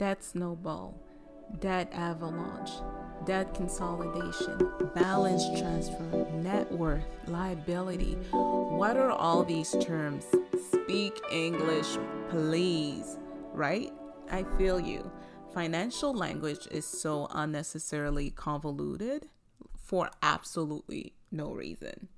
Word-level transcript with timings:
debt 0.00 0.24
snowball, 0.24 0.98
debt 1.58 1.92
avalanche, 1.92 2.70
debt 3.26 3.52
consolidation, 3.52 4.56
balance 4.94 5.44
transfer, 5.60 6.26
net 6.32 6.72
worth, 6.72 7.04
liability. 7.26 8.14
What 8.30 8.96
are 8.96 9.10
all 9.10 9.44
these 9.44 9.76
terms? 9.78 10.24
Speak 10.72 11.20
English, 11.30 11.98
please, 12.30 13.18
right? 13.52 13.92
I 14.32 14.44
feel 14.56 14.80
you. 14.80 15.12
Financial 15.52 16.14
language 16.14 16.66
is 16.70 16.86
so 16.86 17.28
unnecessarily 17.32 18.30
convoluted 18.30 19.26
for 19.76 20.08
absolutely 20.22 21.12
no 21.30 21.52
reason. 21.52 22.08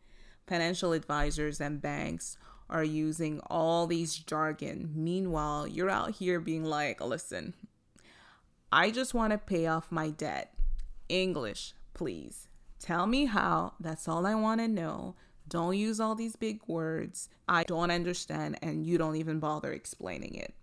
Financial 0.47 0.93
advisors 0.93 1.61
and 1.61 1.83
banks 1.83 2.39
are 2.71 2.85
using 2.85 3.41
all 3.51 3.89
these 3.89 4.15
jargon. 4.15 4.91
Meanwhile, 4.95 5.67
you're 5.67 5.91
out 5.91 6.13
here 6.13 6.39
being 6.39 6.65
like, 6.65 7.01
listen, 7.01 7.55
I 8.75 8.91
just 8.91 9.13
want 9.13 9.33
to 9.33 9.39
pay 9.39 9.67
off 9.67 9.93
my 9.93 10.09
debt. 10.09 10.55
English, 11.11 11.75
please. 11.93 12.49
Tell 12.79 13.07
me 13.07 13.27
how. 13.27 13.75
That's 13.79 14.09
all 14.09 14.25
I 14.27 14.35
want 14.35 14.63
to 14.63 14.69
know. 14.69 15.15
Don't 15.47 15.77
use 15.77 16.01
all 16.01 16.15
these 16.15 16.37
big 16.37 16.63
words. 16.67 17.29
I 17.47 17.65
don't 17.65 17.91
understand, 17.91 18.59
and 18.63 18.87
you 18.87 18.97
don't 18.97 19.17
even 19.17 19.41
bother 19.41 19.73
explaining 19.73 20.37
it. 20.37 20.55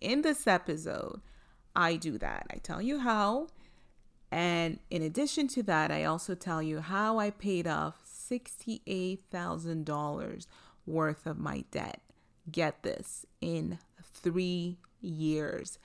In 0.00 0.22
this 0.22 0.48
episode, 0.48 1.20
I 1.76 1.94
do 1.94 2.18
that. 2.18 2.48
I 2.50 2.56
tell 2.56 2.82
you 2.82 2.98
how. 2.98 3.46
And 4.32 4.80
in 4.90 5.02
addition 5.02 5.46
to 5.48 5.62
that, 5.64 5.90
I 5.92 6.04
also 6.04 6.34
tell 6.34 6.60
you 6.60 6.80
how 6.80 7.20
I 7.20 7.30
paid 7.30 7.68
off 7.68 8.02
$68,000 8.04 10.46
worth 10.84 11.26
of 11.26 11.38
my 11.38 11.64
debt. 11.70 12.00
Get 12.50 12.82
this 12.82 13.24
in 13.40 13.78
three 14.02 14.78
years. 15.00 15.78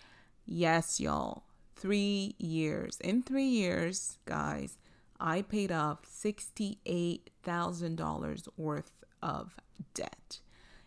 Yes, 0.45 0.99
y'all, 0.99 1.45
three 1.75 2.35
years. 2.37 2.99
In 3.01 3.23
three 3.23 3.47
years, 3.47 4.19
guys, 4.25 4.77
I 5.19 5.41
paid 5.41 5.71
off 5.71 6.03
$68,000 6.03 8.47
worth 8.55 8.91
of 9.23 9.55
debt. 9.93 10.39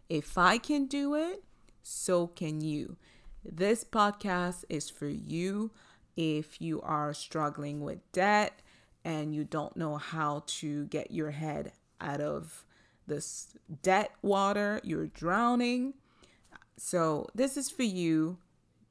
If 0.09 0.39
I 0.39 0.59
can 0.59 0.87
do 0.87 1.15
it, 1.15 1.43
so 1.83 2.29
can 2.29 2.61
you. 2.61 2.97
This 3.45 3.83
podcast 3.83 4.65
is 4.69 4.89
for 4.91 5.09
you 5.09 5.73
if 6.17 6.61
you 6.61 6.81
are 6.83 7.15
struggling 7.15 7.81
with 7.81 8.13
debt 8.13 8.61
and 9.05 9.35
you 9.35 9.45
don't 9.45 9.77
know 9.77 9.97
how 9.97 10.45
to 10.47 10.87
get 10.87 11.11
your 11.11 11.31
head 11.31 11.73
out 12.01 12.21
of 12.21 12.65
this 13.07 13.49
debt 13.83 14.13
water, 14.23 14.81
you're 14.85 15.07
drowning. 15.07 15.95
So, 16.77 17.29
this 17.35 17.57
is 17.57 17.71
for 17.71 17.83
you. 17.83 18.39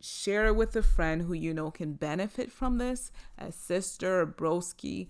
Share 0.08 0.45
it 0.45 0.55
with 0.55 0.73
a 0.77 0.81
friend 0.81 1.23
who 1.23 1.33
you 1.33 1.53
know 1.53 1.69
can 1.69 1.91
benefit 1.91 2.50
from 2.50 2.77
this, 2.77 3.11
a 3.38 3.52
sister, 3.52 4.22
a 4.22 4.25
broski, 4.25 5.09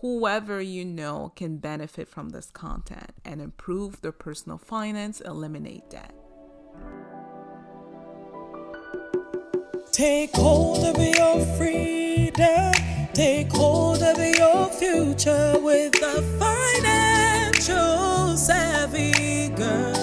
whoever 0.00 0.58
you 0.58 0.86
know 0.86 1.34
can 1.36 1.58
benefit 1.58 2.08
from 2.08 2.30
this 2.30 2.50
content 2.50 3.12
and 3.26 3.42
improve 3.42 4.00
their 4.00 4.10
personal 4.10 4.56
finance, 4.56 5.20
eliminate 5.20 5.90
debt. 5.90 6.14
Take 9.92 10.34
hold 10.34 10.82
of 10.82 10.96
your 10.96 11.44
freedom. 11.58 12.72
Take 13.12 13.52
hold 13.52 14.02
of 14.02 14.16
your 14.16 14.70
future 14.70 15.58
with 15.60 15.94
a 16.02 16.22
financial 16.38 18.34
savvy 18.38 19.50
girl. 19.50 19.97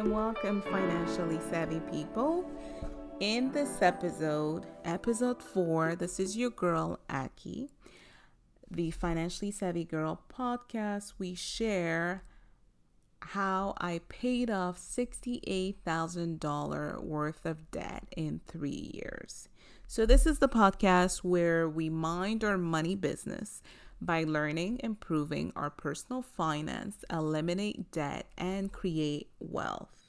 Welcome, 0.00 0.14
welcome, 0.14 0.62
financially 0.62 1.38
savvy 1.50 1.80
people. 1.92 2.50
In 3.20 3.52
this 3.52 3.82
episode, 3.82 4.64
episode 4.82 5.42
four, 5.42 5.94
this 5.94 6.18
is 6.18 6.38
your 6.38 6.48
girl, 6.48 7.00
Aki. 7.10 7.68
The 8.70 8.92
Financially 8.92 9.50
Savvy 9.50 9.84
Girl 9.84 10.22
podcast, 10.34 11.12
we 11.18 11.34
share 11.34 12.24
how 13.20 13.74
I 13.76 14.00
paid 14.08 14.48
off 14.48 14.78
$68,000 14.78 17.02
worth 17.02 17.44
of 17.44 17.70
debt 17.70 18.06
in 18.16 18.40
three 18.46 18.92
years. 18.94 19.50
So, 19.86 20.06
this 20.06 20.24
is 20.24 20.38
the 20.38 20.48
podcast 20.48 21.18
where 21.18 21.68
we 21.68 21.90
mind 21.90 22.42
our 22.42 22.56
money 22.56 22.96
business 22.96 23.60
by 24.00 24.24
learning, 24.24 24.80
improving 24.82 25.52
our 25.54 25.70
personal 25.70 26.22
finance, 26.22 27.04
eliminate 27.10 27.90
debt, 27.90 28.26
and 28.38 28.72
create 28.72 29.30
wealth. 29.38 30.08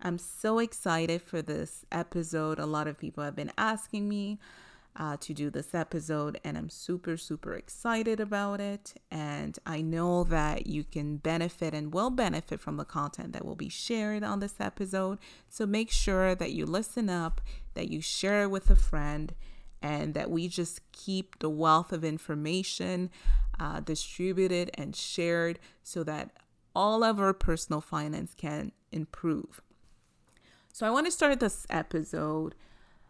I'm 0.00 0.18
so 0.18 0.58
excited 0.58 1.22
for 1.22 1.42
this 1.42 1.84
episode. 1.92 2.58
A 2.58 2.66
lot 2.66 2.88
of 2.88 2.98
people 2.98 3.22
have 3.22 3.36
been 3.36 3.52
asking 3.56 4.08
me 4.08 4.40
uh, 4.96 5.16
to 5.20 5.32
do 5.32 5.48
this 5.48 5.74
episode, 5.74 6.38
and 6.44 6.58
I'm 6.58 6.68
super, 6.68 7.16
super 7.16 7.54
excited 7.54 8.20
about 8.20 8.60
it. 8.60 8.94
And 9.10 9.58
I 9.64 9.80
know 9.80 10.24
that 10.24 10.66
you 10.66 10.84
can 10.84 11.16
benefit 11.16 11.72
and 11.72 11.94
will 11.94 12.10
benefit 12.10 12.60
from 12.60 12.76
the 12.76 12.84
content 12.84 13.32
that 13.32 13.44
will 13.44 13.56
be 13.56 13.68
shared 13.68 14.22
on 14.22 14.40
this 14.40 14.56
episode. 14.60 15.18
So 15.48 15.66
make 15.66 15.90
sure 15.90 16.34
that 16.34 16.52
you 16.52 16.66
listen 16.66 17.08
up, 17.08 17.40
that 17.74 17.88
you 17.88 18.00
share 18.00 18.42
it 18.42 18.50
with 18.50 18.68
a 18.70 18.76
friend, 18.76 19.34
and 19.82 20.14
that 20.14 20.30
we 20.30 20.48
just 20.48 20.80
keep 20.92 21.38
the 21.40 21.50
wealth 21.50 21.92
of 21.92 22.04
information 22.04 23.10
uh, 23.58 23.80
distributed 23.80 24.70
and 24.74 24.94
shared 24.94 25.58
so 25.82 26.04
that 26.04 26.30
all 26.74 27.04
of 27.04 27.20
our 27.20 27.34
personal 27.34 27.80
finance 27.80 28.34
can 28.34 28.72
improve. 28.90 29.60
So 30.72 30.86
I 30.86 30.90
want 30.90 31.06
to 31.06 31.12
start 31.12 31.40
this 31.40 31.66
episode 31.68 32.54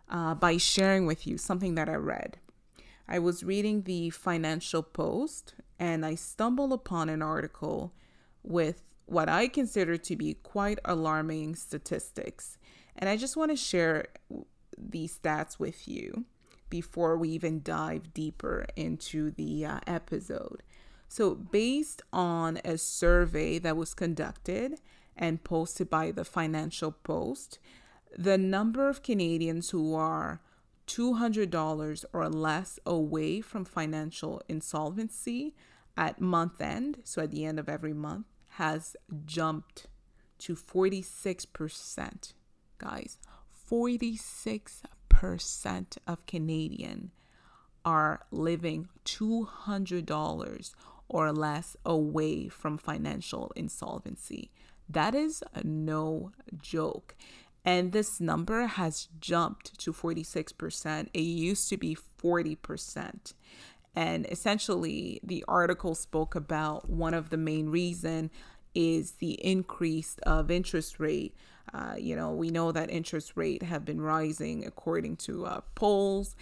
uh, 0.08 0.34
by 0.34 0.56
sharing 0.56 1.06
with 1.06 1.26
you 1.26 1.38
something 1.38 1.74
that 1.76 1.88
I 1.88 1.94
read. 1.94 2.38
I 3.06 3.18
was 3.18 3.44
reading 3.44 3.82
the 3.82 4.10
Financial 4.10 4.82
Post 4.82 5.54
and 5.78 6.04
I 6.04 6.14
stumbled 6.14 6.72
upon 6.72 7.08
an 7.08 7.22
article 7.22 7.92
with 8.42 8.82
what 9.06 9.28
I 9.28 9.46
consider 9.46 9.96
to 9.96 10.16
be 10.16 10.34
quite 10.34 10.78
alarming 10.84 11.54
statistics. 11.54 12.58
And 12.96 13.08
I 13.08 13.16
just 13.16 13.36
want 13.36 13.50
to 13.50 13.56
share 13.56 14.06
these 14.76 15.18
stats 15.18 15.58
with 15.58 15.86
you 15.86 16.24
before 16.72 17.18
we 17.18 17.28
even 17.28 17.60
dive 17.62 18.14
deeper 18.14 18.64
into 18.76 19.30
the 19.30 19.62
uh, 19.62 19.78
episode. 19.86 20.62
So, 21.06 21.34
based 21.34 22.00
on 22.14 22.60
a 22.64 22.78
survey 22.78 23.58
that 23.58 23.76
was 23.76 23.92
conducted 23.92 24.80
and 25.14 25.44
posted 25.44 25.90
by 25.90 26.12
the 26.12 26.24
Financial 26.24 26.90
Post, 26.90 27.58
the 28.16 28.38
number 28.38 28.88
of 28.88 29.02
Canadians 29.02 29.68
who 29.68 29.94
are 29.94 30.40
$200 30.86 32.04
or 32.14 32.28
less 32.30 32.78
away 32.86 33.42
from 33.42 33.66
financial 33.66 34.40
insolvency 34.48 35.54
at 35.94 36.22
month 36.22 36.58
end, 36.62 37.00
so 37.04 37.20
at 37.20 37.32
the 37.32 37.44
end 37.44 37.58
of 37.58 37.68
every 37.68 37.92
month, 37.92 38.24
has 38.56 38.96
jumped 39.26 39.88
to 40.38 40.54
46%. 40.54 42.32
Guys, 42.78 43.18
46% 43.70 44.86
of 46.06 46.26
Canadian 46.26 47.10
are 47.84 48.26
living 48.30 48.88
$200 49.04 50.74
or 51.08 51.32
less 51.32 51.76
away 51.84 52.48
from 52.48 52.78
financial 52.78 53.52
insolvency. 53.54 54.50
That 54.88 55.14
is 55.14 55.42
no 55.62 56.32
joke. 56.60 57.14
And 57.64 57.92
this 57.92 58.20
number 58.20 58.66
has 58.66 59.08
jumped 59.20 59.78
to 59.80 59.92
46%. 59.92 61.08
It 61.14 61.20
used 61.20 61.68
to 61.68 61.76
be 61.76 61.96
40%. 62.22 63.34
And 63.94 64.26
essentially, 64.26 65.20
the 65.22 65.44
article 65.46 65.94
spoke 65.94 66.34
about 66.34 66.88
one 66.88 67.14
of 67.14 67.30
the 67.30 67.36
main 67.36 67.68
reason 67.68 68.30
is 68.74 69.12
the 69.12 69.34
increase 69.44 70.16
of 70.24 70.50
interest 70.50 70.98
rate. 70.98 71.36
Uh, 71.72 71.94
you 71.98 72.16
know, 72.16 72.32
we 72.32 72.50
know 72.50 72.72
that 72.72 72.90
interest 72.90 73.32
rate 73.34 73.62
have 73.62 73.84
been 73.84 74.00
rising 74.00 74.64
according 74.66 75.16
to 75.16 75.46
uh, 75.46 75.60
polls. 75.74 76.36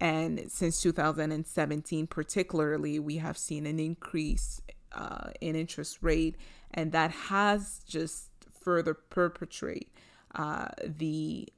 And 0.00 0.50
since 0.50 0.80
2017, 0.82 2.06
particularly, 2.06 2.98
we 2.98 3.16
have 3.16 3.38
seen 3.38 3.66
an 3.66 3.80
increase 3.80 4.60
uh, 4.92 5.30
in 5.40 5.56
interest 5.56 5.98
rate, 6.02 6.36
and 6.72 6.92
that 6.92 7.10
has 7.10 7.80
just 7.86 8.30
further 8.50 8.94
perpetrate 8.94 9.90
uh, 10.34 10.68
the 10.84 11.48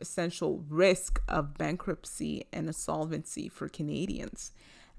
essential 0.00 0.64
risk 0.68 1.20
of 1.28 1.56
bankruptcy 1.56 2.44
and 2.52 2.66
insolvency 2.66 3.48
for 3.48 3.68
Canadians. 3.68 4.52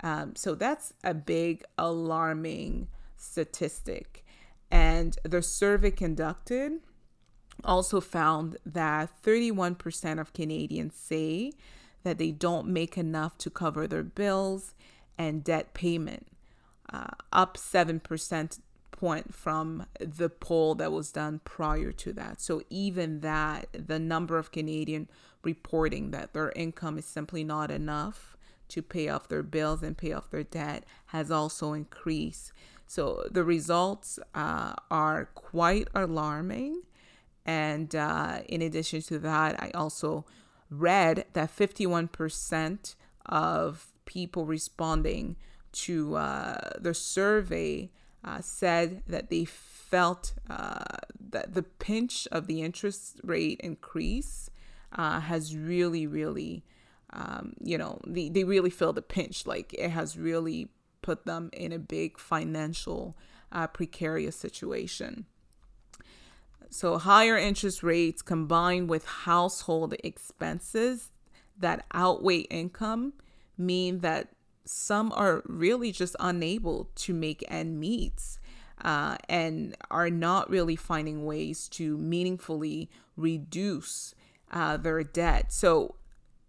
Um, 0.04 0.36
so 0.36 0.56
that's 0.56 0.94
a 1.04 1.14
big 1.14 1.64
alarming 1.78 2.88
statistic. 3.16 4.26
And 4.72 5.18
the 5.24 5.42
survey 5.42 5.92
conducted 5.92 6.82
also 7.66 8.00
found 8.02 8.58
that 8.66 9.10
31% 9.24 10.20
of 10.20 10.34
Canadians 10.34 10.96
say 10.96 11.54
that 12.04 12.18
they 12.18 12.32
don't 12.32 12.68
make 12.68 12.98
enough 12.98 13.38
to 13.40 13.50
cover 13.50 13.88
their 13.88 14.04
bills 14.04 14.76
and 15.18 15.44
debt 15.44 15.74
payment. 15.74 16.28
uh, 16.92 17.08
up 17.32 17.58
7% 17.58 18.60
point 18.92 19.34
from 19.34 19.86
the 20.00 20.30
poll 20.30 20.76
that 20.76 20.92
was 20.92 21.12
done 21.12 21.42
prior 21.44 21.92
to 21.92 22.14
that. 22.14 22.40
So 22.40 22.62
even 22.70 23.20
that, 23.22 23.68
the 23.74 24.00
number 24.00 24.38
of 24.38 24.52
Canadian 24.52 25.10
reporting 25.44 26.12
that 26.12 26.34
their 26.34 26.52
income 26.56 26.98
is 26.98 27.06
simply 27.06 27.44
not 27.44 27.72
enough 27.72 28.38
to 28.70 28.82
pay 28.82 29.10
off 29.10 29.28
their 29.28 29.44
bills 29.44 29.84
and 29.84 29.98
pay 29.98 30.12
off 30.14 30.32
their 30.32 30.44
debt 30.44 30.86
has 31.08 31.30
also 31.30 31.74
increased. 31.74 32.52
So 32.88 33.28
the 33.30 33.44
results 33.44 34.20
uh, 34.34 34.74
are 34.90 35.26
quite 35.36 35.88
alarming. 35.94 36.84
And 37.46 37.96
uh, 37.96 38.40
in 38.48 38.62
addition 38.62 39.02
to 39.04 39.20
that, 39.20 39.62
I 39.62 39.72
also 39.72 40.26
read 40.70 41.26
that 41.34 41.56
51% 41.56 42.96
of 43.28 43.88
people 44.06 44.46
responding 44.46 45.36
to 45.72 46.16
uh, 46.16 46.70
the 46.80 46.94
survey 46.94 47.92
uh, 48.24 48.42
said 48.42 49.04
that 49.08 49.30
they 49.30 49.46
felt 49.46 50.34
uh, 50.50 50.84
that 51.30 51.54
the 51.54 51.64
pinch 51.64 52.28
of 52.32 52.48
the 52.48 52.62
interest 52.62 53.20
rate 53.24 53.60
increase 53.64 54.50
uh, 54.94 55.20
has 55.20 55.56
really, 55.56 56.08
really, 56.08 56.64
um, 57.14 57.54
you 57.62 57.78
know, 57.78 58.00
they, 58.08 58.30
they 58.30 58.44
really 58.44 58.70
feel 58.70 58.94
the 58.94 59.02
pinch. 59.02 59.46
Like 59.46 59.74
it 59.74 59.92
has 59.92 60.18
really 60.18 60.70
put 61.02 61.26
them 61.26 61.50
in 61.54 61.72
a 61.72 61.80
big 61.80 62.18
financial 62.18 63.16
uh, 63.52 63.68
precarious 63.68 64.36
situation. 64.36 65.26
So, 66.76 66.98
higher 66.98 67.38
interest 67.38 67.84
rates 67.84 68.22
combined 68.22 68.90
with 68.90 69.06
household 69.06 69.96
expenses 70.04 71.10
that 71.58 71.86
outweigh 71.94 72.40
income 72.52 73.14
mean 73.58 74.00
that 74.00 74.28
some 74.66 75.14
are 75.14 75.42
really 75.46 75.94
just 75.94 76.18
unable 76.20 76.90
to 76.96 77.14
make 77.14 77.46
end 77.48 77.80
meets 77.80 78.40
uh, 78.84 79.16
and 79.30 79.78
are 79.90 80.10
not 80.10 80.50
really 80.50 80.76
finding 80.76 81.26
ways 81.26 81.70
to 81.70 81.98
meaningfully 81.98 82.90
reduce 83.16 84.14
uh, 84.52 84.76
their 84.76 85.02
debt. 85.02 85.54
So, 85.54 85.96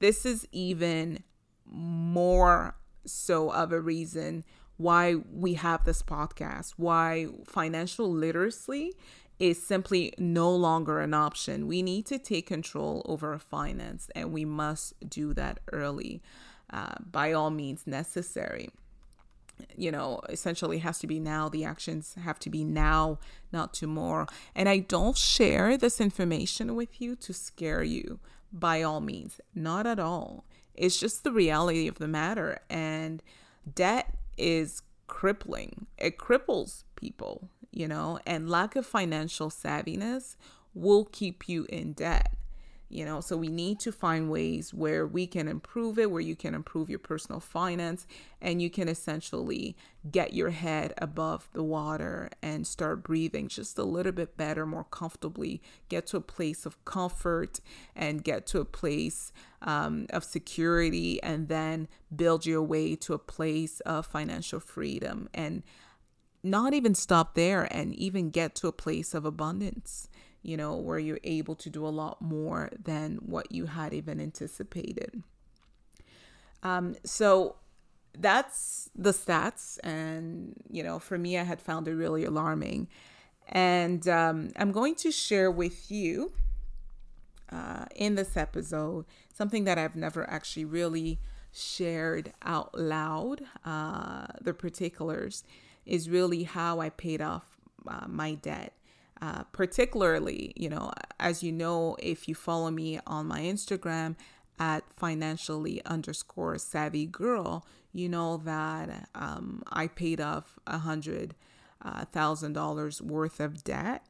this 0.01 0.27
is 0.27 0.49
even 0.51 1.23
more 1.65 2.75
so 3.05 3.53
of 3.53 3.71
a 3.71 3.81
reason 3.81 4.43
why 4.77 5.15
we 5.33 5.55
have 5.55 5.85
this 5.85 6.03
podcast, 6.03 6.73
why 6.77 7.29
financial 7.47 8.11
literacy 8.13 8.93
is 9.39 9.63
simply 9.63 10.13
no 10.19 10.55
longer 10.55 11.01
an 11.01 11.15
option. 11.15 11.67
We 11.67 11.83
need 11.83 12.07
to 12.07 12.19
take 12.19 12.47
control 12.47 13.03
over 13.07 13.33
our 13.33 13.39
finance, 13.39 14.09
and 14.15 14.33
we 14.33 14.45
must 14.45 14.95
do 15.09 15.35
that 15.35 15.61
early 15.73 16.23
uh, 16.73 16.95
by 17.01 17.33
all 17.33 17.51
means 17.51 17.87
necessary. 17.87 18.71
You 19.75 19.91
know, 19.91 20.21
essentially 20.29 20.79
has 20.79 20.99
to 20.99 21.07
be 21.07 21.19
now. 21.19 21.49
The 21.49 21.65
actions 21.65 22.15
have 22.23 22.39
to 22.41 22.51
be 22.51 22.63
now, 22.63 23.19
not 23.53 23.73
tomorrow. 23.73 24.27
And 24.55 24.69
I 24.69 24.79
don't 24.79 25.17
share 25.17 25.79
this 25.79 26.01
information 26.01 26.75
with 26.75 27.01
you 27.01 27.17
to 27.17 27.33
scare 27.33 27.83
you 27.83 28.19
by 28.53 28.83
all 28.83 29.01
means, 29.01 29.41
not 29.55 29.87
at 29.87 29.99
all. 29.99 30.45
It's 30.75 31.01
just 31.01 31.25
the 31.25 31.33
reality 31.33 31.89
of 31.89 31.99
the 31.99 32.09
matter. 32.09 32.61
And 32.69 33.23
debt 33.75 34.15
is 34.37 34.83
crippling, 35.07 35.87
it 35.99 36.19
cripples 36.19 36.85
people, 36.97 37.49
you 37.77 37.87
know, 37.87 38.19
and 38.27 38.49
lack 38.49 38.75
of 38.75 38.87
financial 38.87 39.51
savviness 39.51 40.37
will 40.75 41.05
keep 41.05 41.49
you 41.49 41.67
in 41.69 41.93
debt 41.93 42.33
you 42.89 43.05
know? 43.05 43.21
So 43.21 43.37
we 43.37 43.49
need 43.49 43.81
to 43.81 43.93
find 43.93 44.31
ways 44.31 44.73
where 44.73 45.07
we 45.07 45.27
can 45.27 45.49
improve 45.49 45.99
it 45.99 46.11
where 46.11 46.21
you 46.21 46.37
can 46.37 46.55
improve 46.55 46.89
your 46.89 46.99
personal 46.99 47.41
finance 47.41 48.07
and 48.41 48.63
you 48.63 48.71
can 48.71 48.89
essentially 48.89 49.77
get 50.11 50.35
your 50.35 50.51
head 50.51 50.95
above 50.99 51.49
the 51.53 51.65
water 51.65 52.31
and 52.43 52.67
start 52.67 53.03
breathing 53.03 53.49
just 53.49 53.77
a 53.79 53.83
little 53.83 54.13
bit 54.13 54.37
better 54.37 54.65
more 54.65 54.85
comfortably 54.85 55.61
get 55.89 56.07
to 56.07 56.17
a 56.17 56.21
place 56.21 56.65
of 56.65 56.83
comfort 56.85 57.61
and 57.97 58.23
get 58.23 58.47
to 58.47 58.61
a 58.61 58.65
place 58.65 59.33
um, 59.63 60.07
of 60.11 60.23
security 60.23 61.21
and 61.23 61.49
then 61.49 61.89
build 62.15 62.47
your 62.47 62.63
way 62.63 62.95
to 62.95 63.15
a 63.15 63.19
place 63.19 63.81
of 63.81 64.07
financial 64.07 64.61
freedom. 64.61 65.29
And 65.35 65.65
not 66.47 66.73
even 66.73 66.95
stop 66.95 67.35
there 67.35 67.69
and 67.71 67.95
even 67.95 68.31
get 68.31 68.55
to 68.57 68.69
a 68.69 68.73
place 68.73 69.15
of 69.15 69.25
abundance 69.25 70.09
you 70.47 70.57
know, 70.57 70.77
where 70.77 71.01
you're 71.01 71.19
able 71.25 71.57
to 71.57 71.69
do 71.69 71.85
a 71.85 71.89
lot 71.91 72.23
more 72.23 72.71
than 72.81 73.17
what 73.17 73.51
you 73.51 73.67
had 73.67 73.93
even 73.93 74.21
anticipated. 74.21 75.25
Um, 76.63 76.95
so 77.05 77.57
that's 78.17 78.89
the 78.95 79.11
stats. 79.11 79.81
And, 79.83 80.55
you 80.71 80.85
know, 80.85 81.01
for 81.01 81.19
me, 81.19 81.37
I 81.37 81.43
had 81.43 81.61
found 81.61 81.89
it 81.89 81.95
really 81.97 82.25
alarming. 82.25 82.87
And 83.49 84.07
um, 84.07 84.53
I'm 84.55 84.71
going 84.71 84.95
to 84.97 85.11
share 85.11 85.51
with 85.51 85.91
you 85.91 86.31
uh, 87.51 87.87
in 87.97 88.15
this 88.15 88.37
episode 88.37 89.05
something 89.35 89.65
that 89.65 89.79
I've 89.79 89.97
never 89.97 90.31
actually 90.31 90.65
really 90.65 91.19
shared 91.53 92.33
out 92.43 92.73
loud. 92.79 93.41
Uh, 93.65 94.29
the 94.41 94.55
particulars 94.55 95.43
is 95.87 96.11
really 96.11 96.43
how 96.43 96.81
I 96.81 96.91
paid 96.91 97.23
off 97.23 97.57
uh, 97.87 98.07
my 98.09 98.35
debt. 98.35 98.73
Uh, 99.23 99.45
particularly, 99.45 100.53
you 100.57 100.69
know, 100.69 100.93
as 101.19 101.43
you 101.43 101.51
know, 101.51 101.97
if 102.01 102.29
you 102.29 102.35
follow 102.35 102.71
me 102.71 103.01
on 103.07 103.27
my 103.27 103.41
Instagram 103.41 104.15
at 104.59 104.85
financially 104.95 105.83
underscore 105.87 106.59
savvy 106.59 107.07
girl, 107.07 107.67
you 107.95 108.11
know 108.11 108.37
that 108.37 109.09
um, 109.15 109.63
I 109.71 109.87
paid 109.87 110.21
off 110.21 110.59
a 110.67 110.79
hundred 110.79 111.35
uh, 111.83 112.05
dollars 112.13 113.01
worth 113.01 113.41
of 113.41 113.65
debt, 113.65 114.05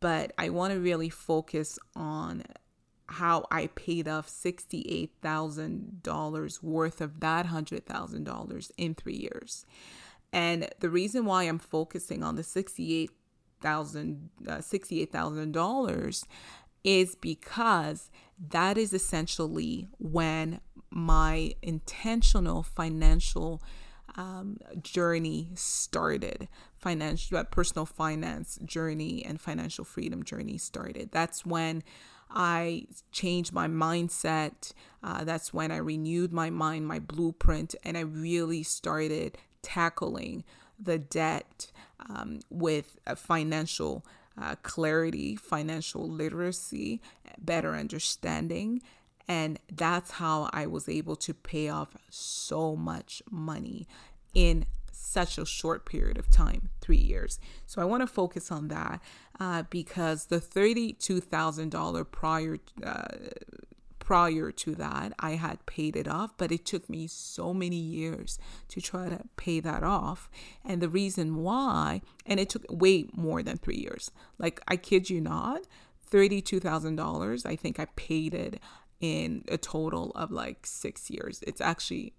but 0.00 0.32
I 0.38 0.48
want 0.48 0.72
to 0.72 0.80
really 0.80 1.10
focus 1.10 1.78
on 1.94 2.44
how 3.06 3.46
I 3.50 3.68
paid 3.68 4.08
off 4.08 4.28
sixty-eight 4.28 5.12
thousand 5.20 6.02
dollars 6.02 6.62
worth 6.62 7.00
of 7.00 7.20
that 7.20 7.46
hundred 7.46 7.84
thousand 7.84 8.24
dollars 8.24 8.72
in 8.78 8.94
three 8.94 9.16
years. 9.16 9.66
And 10.32 10.68
the 10.80 10.90
reason 10.90 11.24
why 11.24 11.44
I'm 11.44 11.58
focusing 11.58 12.22
on 12.22 12.36
the 12.36 12.42
sixty-eight 12.42 13.10
thousand 13.60 14.30
uh, 14.46 14.60
sixty-eight 14.60 15.10
thousand 15.12 15.52
dollars 15.52 16.24
is 16.84 17.14
because 17.16 18.10
that 18.50 18.78
is 18.78 18.92
essentially 18.92 19.88
when 19.98 20.60
my 20.90 21.54
intentional 21.62 22.62
financial 22.62 23.62
um, 24.16 24.58
journey 24.82 25.50
started 25.54 26.48
financial 26.76 27.36
uh, 27.36 27.44
personal 27.44 27.84
finance 27.84 28.58
journey 28.64 29.24
and 29.24 29.40
financial 29.40 29.84
freedom 29.84 30.22
journey 30.24 30.56
started 30.56 31.10
that's 31.12 31.44
when 31.44 31.82
I 32.30 32.86
changed 33.10 33.52
my 33.52 33.68
mindset. 33.68 34.72
Uh, 35.02 35.24
that's 35.24 35.54
when 35.54 35.70
I 35.70 35.78
renewed 35.78 36.32
my 36.32 36.50
mind, 36.50 36.86
my 36.86 36.98
blueprint, 36.98 37.74
and 37.84 37.96
I 37.96 38.00
really 38.00 38.62
started 38.62 39.38
tackling 39.62 40.44
the 40.78 40.98
debt 40.98 41.70
um, 42.08 42.40
with 42.50 42.98
financial 43.16 44.04
uh, 44.40 44.54
clarity, 44.62 45.36
financial 45.36 46.08
literacy, 46.08 47.00
better 47.38 47.74
understanding. 47.74 48.82
And 49.26 49.58
that's 49.70 50.12
how 50.12 50.48
I 50.52 50.66
was 50.66 50.88
able 50.88 51.16
to 51.16 51.34
pay 51.34 51.68
off 51.68 51.96
so 52.08 52.76
much 52.76 53.22
money 53.30 53.86
in 54.32 54.64
such 54.90 55.38
a 55.38 55.46
short 55.46 55.86
period 55.86 56.18
of 56.18 56.30
time 56.30 56.68
three 56.80 56.96
years. 56.96 57.38
So 57.66 57.82
I 57.82 57.84
want 57.84 58.02
to 58.02 58.06
focus 58.06 58.50
on 58.50 58.68
that 58.68 59.00
uh, 59.40 59.64
because 59.70 60.26
the 60.26 60.40
$32,000 60.40 62.10
prior 62.10 62.58
uh, 62.82 63.06
prior 64.08 64.50
to 64.50 64.74
that, 64.74 65.12
I 65.18 65.32
had 65.32 65.66
paid 65.66 65.94
it 65.94 66.08
off, 66.08 66.32
but 66.38 66.50
it 66.50 66.64
took 66.64 66.88
me 66.88 67.06
so 67.06 67.52
many 67.52 67.76
years 67.76 68.38
to 68.68 68.80
try 68.80 69.10
to 69.10 69.20
pay 69.36 69.60
that 69.60 69.82
off. 69.82 70.30
And 70.64 70.80
the 70.80 70.88
reason 70.88 71.42
why, 71.42 72.00
and 72.24 72.40
it 72.40 72.48
took 72.48 72.64
way 72.70 73.04
more 73.12 73.42
than 73.42 73.58
three 73.58 73.76
years. 73.76 74.10
Like, 74.38 74.62
I 74.66 74.76
kid 74.76 75.10
you 75.10 75.20
not, 75.20 75.66
$32,000, 76.10 77.44
I 77.44 77.54
think 77.54 77.78
I 77.78 77.84
paid 77.96 78.32
it 78.32 78.62
in 78.98 79.44
a 79.48 79.58
total 79.58 80.12
of 80.14 80.30
like 80.30 80.64
six 80.64 81.10
years. 81.10 81.44
It's 81.46 81.60
actually 81.60 82.14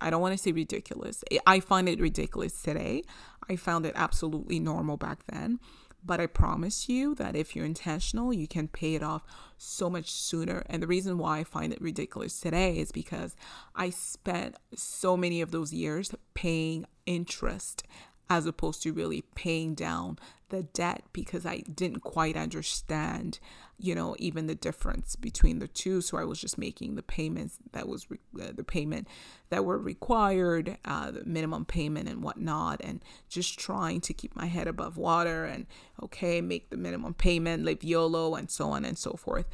I 0.00 0.08
don't 0.10 0.20
want 0.20 0.36
to 0.36 0.42
say 0.42 0.52
ridiculous. 0.52 1.24
I 1.46 1.60
find 1.60 1.88
it 1.88 2.00
ridiculous 2.00 2.60
today. 2.62 3.02
I 3.48 3.56
found 3.56 3.86
it 3.86 3.92
absolutely 3.96 4.60
normal 4.60 4.96
back 4.96 5.20
then. 5.30 5.60
But 6.08 6.20
I 6.20 6.26
promise 6.26 6.88
you 6.88 7.14
that 7.16 7.36
if 7.36 7.54
you're 7.54 7.66
intentional, 7.66 8.32
you 8.32 8.48
can 8.48 8.66
pay 8.66 8.94
it 8.94 9.02
off 9.02 9.24
so 9.58 9.90
much 9.90 10.10
sooner. 10.10 10.62
And 10.64 10.82
the 10.82 10.86
reason 10.86 11.18
why 11.18 11.40
I 11.40 11.44
find 11.44 11.70
it 11.70 11.82
ridiculous 11.82 12.40
today 12.40 12.78
is 12.78 12.90
because 12.90 13.36
I 13.76 13.90
spent 13.90 14.56
so 14.74 15.18
many 15.18 15.42
of 15.42 15.50
those 15.50 15.74
years 15.74 16.14
paying 16.32 16.86
interest 17.04 17.82
as 18.30 18.46
opposed 18.46 18.82
to 18.82 18.92
really 18.92 19.22
paying 19.34 19.74
down 19.74 20.18
the 20.50 20.62
debt 20.62 21.02
because 21.12 21.44
I 21.44 21.58
didn't 21.58 22.00
quite 22.00 22.36
understand, 22.36 23.38
you 23.78 23.94
know, 23.94 24.16
even 24.18 24.46
the 24.46 24.54
difference 24.54 25.16
between 25.16 25.58
the 25.58 25.68
two. 25.68 26.00
So 26.00 26.16
I 26.16 26.24
was 26.24 26.40
just 26.40 26.58
making 26.58 26.94
the 26.94 27.02
payments 27.02 27.58
that 27.72 27.86
was 27.86 28.10
re- 28.10 28.18
uh, 28.40 28.52
the 28.54 28.64
payment 28.64 29.08
that 29.50 29.64
were 29.64 29.78
required, 29.78 30.78
uh, 30.84 31.10
the 31.10 31.24
minimum 31.24 31.64
payment 31.64 32.08
and 32.08 32.22
whatnot, 32.22 32.80
and 32.82 33.02
just 33.28 33.58
trying 33.58 34.00
to 34.02 34.14
keep 34.14 34.34
my 34.36 34.46
head 34.46 34.66
above 34.68 34.96
water 34.96 35.44
and 35.44 35.66
okay, 36.02 36.40
make 36.40 36.70
the 36.70 36.76
minimum 36.76 37.14
payment, 37.14 37.64
live 37.64 37.84
YOLO, 37.84 38.34
and 38.34 38.50
so 38.50 38.70
on 38.70 38.84
and 38.84 38.96
so 38.96 39.12
forth. 39.12 39.46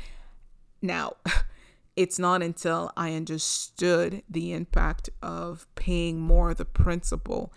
Now, 0.81 1.17
it's 1.97 2.19
not 2.19 2.43
until 2.43 2.93
I 2.97 3.15
understood 3.15 4.23
the 4.29 4.53
impact 4.53 5.11
of 5.23 5.67
paying 5.75 6.21
more 6.21 6.55
the 6.55 6.65
principal 6.65 7.53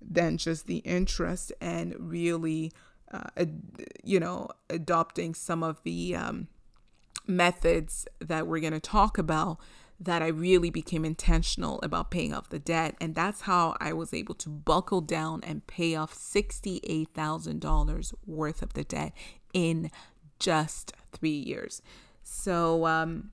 than 0.00 0.36
just 0.36 0.66
the 0.66 0.78
interest 0.78 1.52
and 1.60 1.94
really, 1.98 2.72
uh, 3.12 3.24
ad- 3.36 3.62
you 4.02 4.20
know, 4.20 4.48
adopting 4.68 5.34
some 5.34 5.62
of 5.62 5.82
the 5.82 6.16
um, 6.16 6.48
methods 7.26 8.06
that 8.20 8.46
we're 8.46 8.60
going 8.60 8.72
to 8.72 8.80
talk 8.80 9.18
about 9.18 9.58
that 10.02 10.22
I 10.22 10.28
really 10.28 10.70
became 10.70 11.04
intentional 11.04 11.78
about 11.82 12.10
paying 12.10 12.32
off 12.32 12.48
the 12.48 12.58
debt. 12.58 12.94
And 13.00 13.14
that's 13.14 13.42
how 13.42 13.76
I 13.80 13.92
was 13.92 14.14
able 14.14 14.34
to 14.36 14.48
buckle 14.48 15.02
down 15.02 15.42
and 15.44 15.66
pay 15.66 15.94
off 15.94 16.14
$68,000 16.14 18.14
worth 18.26 18.62
of 18.62 18.72
the 18.72 18.84
debt 18.84 19.12
in 19.52 19.90
just 20.38 20.94
three 21.12 21.28
years. 21.30 21.82
So, 22.22 22.86
um, 22.86 23.32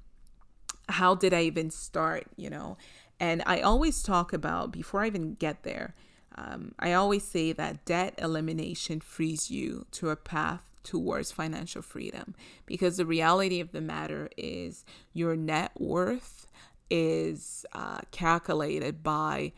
how 0.89 1.15
did 1.15 1.33
I 1.33 1.43
even 1.43 1.69
start? 1.69 2.27
You 2.35 2.49
know, 2.49 2.77
and 3.19 3.43
I 3.45 3.61
always 3.61 4.03
talk 4.03 4.33
about 4.33 4.71
before 4.71 5.01
I 5.01 5.07
even 5.07 5.35
get 5.35 5.63
there, 5.63 5.95
um, 6.37 6.73
I 6.79 6.93
always 6.93 7.23
say 7.23 7.51
that 7.53 7.85
debt 7.85 8.13
elimination 8.17 8.99
frees 8.99 9.49
you 9.49 9.85
to 9.91 10.09
a 10.09 10.15
path 10.15 10.61
towards 10.83 11.31
financial 11.31 11.81
freedom 11.81 12.35
because 12.65 12.97
the 12.97 13.05
reality 13.05 13.59
of 13.59 13.71
the 13.71 13.81
matter 13.81 14.29
is 14.37 14.85
your 15.13 15.35
net 15.35 15.71
worth 15.77 16.47
is 16.89 17.65
uh, 17.73 17.99
calculated 18.11 19.03
by 19.03 19.51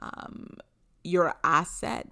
um, 0.00 0.58
your 1.02 1.34
asset 1.42 2.08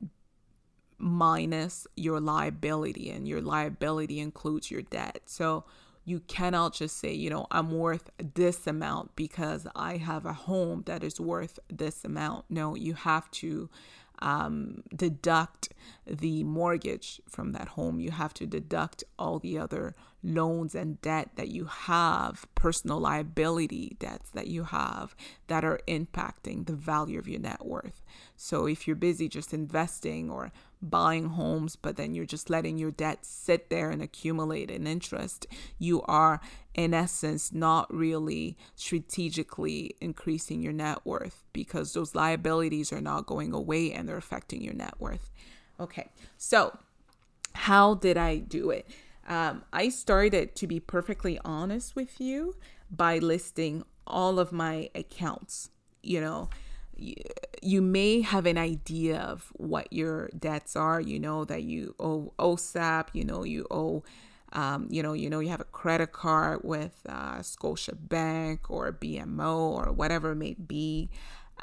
minus 0.98 1.86
your 1.96 2.20
liability, 2.20 3.10
and 3.10 3.28
your 3.28 3.42
liability 3.42 4.20
includes 4.20 4.70
your 4.70 4.82
debt. 4.82 5.20
So 5.26 5.64
you 6.04 6.20
cannot 6.20 6.74
just 6.74 6.98
say, 6.98 7.12
you 7.12 7.30
know, 7.30 7.46
I'm 7.50 7.70
worth 7.70 8.10
this 8.34 8.66
amount 8.66 9.16
because 9.16 9.66
I 9.74 9.96
have 9.96 10.26
a 10.26 10.32
home 10.32 10.82
that 10.86 11.02
is 11.02 11.20
worth 11.20 11.58
this 11.68 12.04
amount. 12.04 12.46
No, 12.48 12.74
you 12.74 12.94
have 12.94 13.30
to 13.32 13.68
um, 14.20 14.82
deduct 14.94 15.70
the 16.06 16.44
mortgage 16.44 17.20
from 17.28 17.52
that 17.52 17.68
home. 17.68 18.00
You 18.00 18.10
have 18.10 18.34
to 18.34 18.46
deduct 18.46 19.04
all 19.18 19.38
the 19.38 19.58
other 19.58 19.94
loans 20.24 20.74
and 20.74 21.00
debt 21.02 21.30
that 21.36 21.48
you 21.48 21.66
have, 21.66 22.46
personal 22.54 22.98
liability 22.98 23.96
debts 24.00 24.30
that 24.30 24.46
you 24.48 24.64
have 24.64 25.14
that 25.48 25.64
are 25.64 25.80
impacting 25.86 26.66
the 26.66 26.72
value 26.72 27.18
of 27.18 27.28
your 27.28 27.40
net 27.40 27.64
worth. 27.64 28.02
So 28.36 28.66
if 28.66 28.86
you're 28.86 28.96
busy 28.96 29.28
just 29.28 29.52
investing 29.52 30.30
or 30.30 30.50
buying 30.80 31.26
homes, 31.30 31.76
but 31.76 31.96
then 31.96 32.14
you're 32.14 32.24
just 32.24 32.50
letting 32.50 32.78
your 32.78 32.90
debt 32.90 33.24
sit 33.24 33.70
there 33.70 33.90
and 33.90 34.02
accumulate 34.02 34.70
in 34.70 34.86
interest, 34.86 35.46
you 35.78 36.02
are, 36.02 36.40
in 36.74 36.94
essence, 36.94 37.52
not 37.52 37.92
really 37.92 38.56
strategically 38.74 39.94
increasing 40.00 40.62
your 40.62 40.72
net 40.72 40.98
worth 41.04 41.44
because 41.52 41.92
those 41.92 42.14
liabilities 42.14 42.92
are 42.92 43.00
not 43.00 43.26
going 43.26 43.52
away 43.52 43.92
and 43.92 44.08
they're 44.08 44.16
affecting 44.16 44.62
your 44.62 44.74
net 44.74 44.94
worth. 44.98 45.30
Okay, 45.78 46.08
so 46.36 46.78
how 47.54 47.94
did 47.94 48.16
I 48.16 48.38
do 48.38 48.70
it? 48.70 48.86
Um, 49.26 49.64
I 49.72 49.88
started 49.88 50.54
to 50.56 50.66
be 50.66 50.80
perfectly 50.80 51.38
honest 51.44 51.96
with 51.96 52.20
you 52.20 52.56
by 52.90 53.18
listing 53.18 53.84
all 54.06 54.38
of 54.38 54.52
my 54.52 54.90
accounts. 54.94 55.70
You 56.02 56.20
know, 56.20 56.50
you, 56.96 57.82
may 57.82 58.20
have 58.20 58.46
an 58.46 58.58
idea 58.58 59.18
of 59.18 59.50
what 59.54 59.92
your 59.92 60.28
debts 60.38 60.76
are. 60.76 61.00
You 61.00 61.18
know 61.18 61.44
that 61.46 61.62
you 61.62 61.94
owe 61.98 62.32
OSAP, 62.38 63.08
you 63.12 63.24
know, 63.24 63.44
you 63.44 63.66
owe. 63.70 64.04
Um, 64.52 64.86
you 64.88 65.02
know, 65.02 65.14
you 65.14 65.28
know, 65.28 65.40
you 65.40 65.48
have 65.48 65.60
a 65.60 65.64
credit 65.64 66.12
card 66.12 66.60
with 66.62 67.04
uh, 67.08 67.42
Scotia 67.42 67.96
Bank 67.96 68.70
or 68.70 68.92
BMO 68.92 69.56
or 69.56 69.90
whatever 69.90 70.30
it 70.30 70.36
may 70.36 70.54
be, 70.54 71.10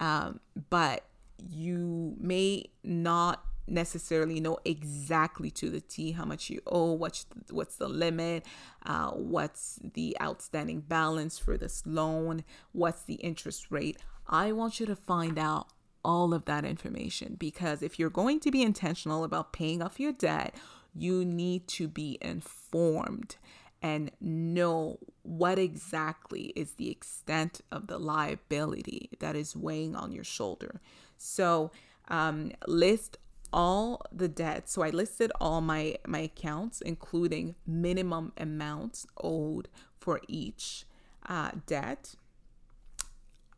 um, 0.01 0.41
but 0.69 1.05
you 1.49 2.17
may 2.19 2.65
not 2.83 3.45
necessarily 3.71 4.39
know 4.39 4.59
exactly 4.65 5.49
to 5.51 5.69
the 5.69 5.81
T 5.81 6.11
how 6.11 6.25
much 6.25 6.49
you 6.49 6.61
owe, 6.67 6.93
what's 6.93 7.25
what's 7.49 7.75
the 7.77 7.87
limit, 7.87 8.45
uh, 8.85 9.11
what's 9.11 9.79
the 9.93 10.15
outstanding 10.21 10.81
balance 10.81 11.39
for 11.39 11.57
this 11.57 11.83
loan, 11.85 12.43
what's 12.71 13.03
the 13.03 13.15
interest 13.15 13.71
rate. 13.71 13.97
I 14.27 14.51
want 14.51 14.79
you 14.79 14.85
to 14.85 14.95
find 14.95 15.39
out 15.39 15.67
all 16.03 16.33
of 16.33 16.45
that 16.45 16.65
information 16.65 17.35
because 17.37 17.81
if 17.81 17.99
you're 17.99 18.09
going 18.09 18.39
to 18.41 18.51
be 18.51 18.63
intentional 18.63 19.23
about 19.23 19.53
paying 19.53 19.81
off 19.81 19.99
your 19.99 20.11
debt, 20.11 20.55
you 20.93 21.23
need 21.23 21.67
to 21.67 21.87
be 21.87 22.17
informed 22.21 23.37
and 23.81 24.11
know 24.19 24.99
what 25.23 25.57
exactly 25.57 26.53
is 26.55 26.73
the 26.73 26.89
extent 26.89 27.61
of 27.71 27.87
the 27.87 27.97
liability 27.97 29.09
that 29.19 29.35
is 29.35 29.55
weighing 29.55 29.95
on 29.95 30.11
your 30.11 30.23
shoulder. 30.23 30.81
So, 31.17 31.71
um, 32.07 32.51
list 32.67 33.17
all 33.53 34.01
the 34.11 34.27
debt. 34.27 34.69
So 34.69 34.81
I 34.81 34.89
listed 34.89 35.31
all 35.39 35.61
my 35.61 35.97
my 36.07 36.19
accounts, 36.19 36.81
including 36.81 37.55
minimum 37.65 38.33
amounts 38.37 39.05
owed 39.17 39.67
for 39.99 40.21
each 40.27 40.85
uh, 41.27 41.51
debt. 41.65 42.15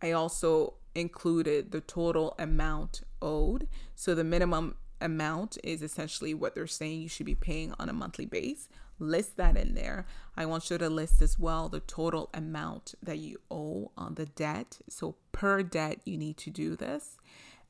I 0.02 0.12
also 0.12 0.76
included 0.96 1.72
the 1.72 1.82
total 1.82 2.36
amount 2.38 3.02
owed. 3.22 3.68
So 3.96 4.14
the 4.14 4.24
minimum 4.24 4.76
amount 5.02 5.58
is 5.64 5.82
essentially 5.82 6.34
what 6.34 6.56
they're 6.56 6.68
saying 6.68 7.02
you 7.02 7.10
should 7.10 7.26
be 7.26 7.36
paying 7.36 7.74
on 7.80 7.90
a 7.90 7.94
monthly 7.94 8.26
base. 8.26 8.68
List 9.00 9.38
that 9.38 9.58
in 9.58 9.74
there. 9.74 10.06
I 10.38 10.46
want 10.46 10.70
you 10.70 10.78
to 10.78 10.90
list 10.90 11.22
as 11.22 11.40
well 11.40 11.68
the 11.68 11.80
total 11.80 12.30
amount 12.34 12.96
that 13.02 13.18
you 13.18 13.40
owe 13.50 13.92
on 13.98 14.16
the 14.16 14.26
debt. 14.26 14.80
So 14.88 15.16
per 15.32 15.64
debt, 15.64 16.00
you 16.06 16.18
need 16.18 16.38
to 16.38 16.50
do 16.50 16.76
this. 16.76 17.18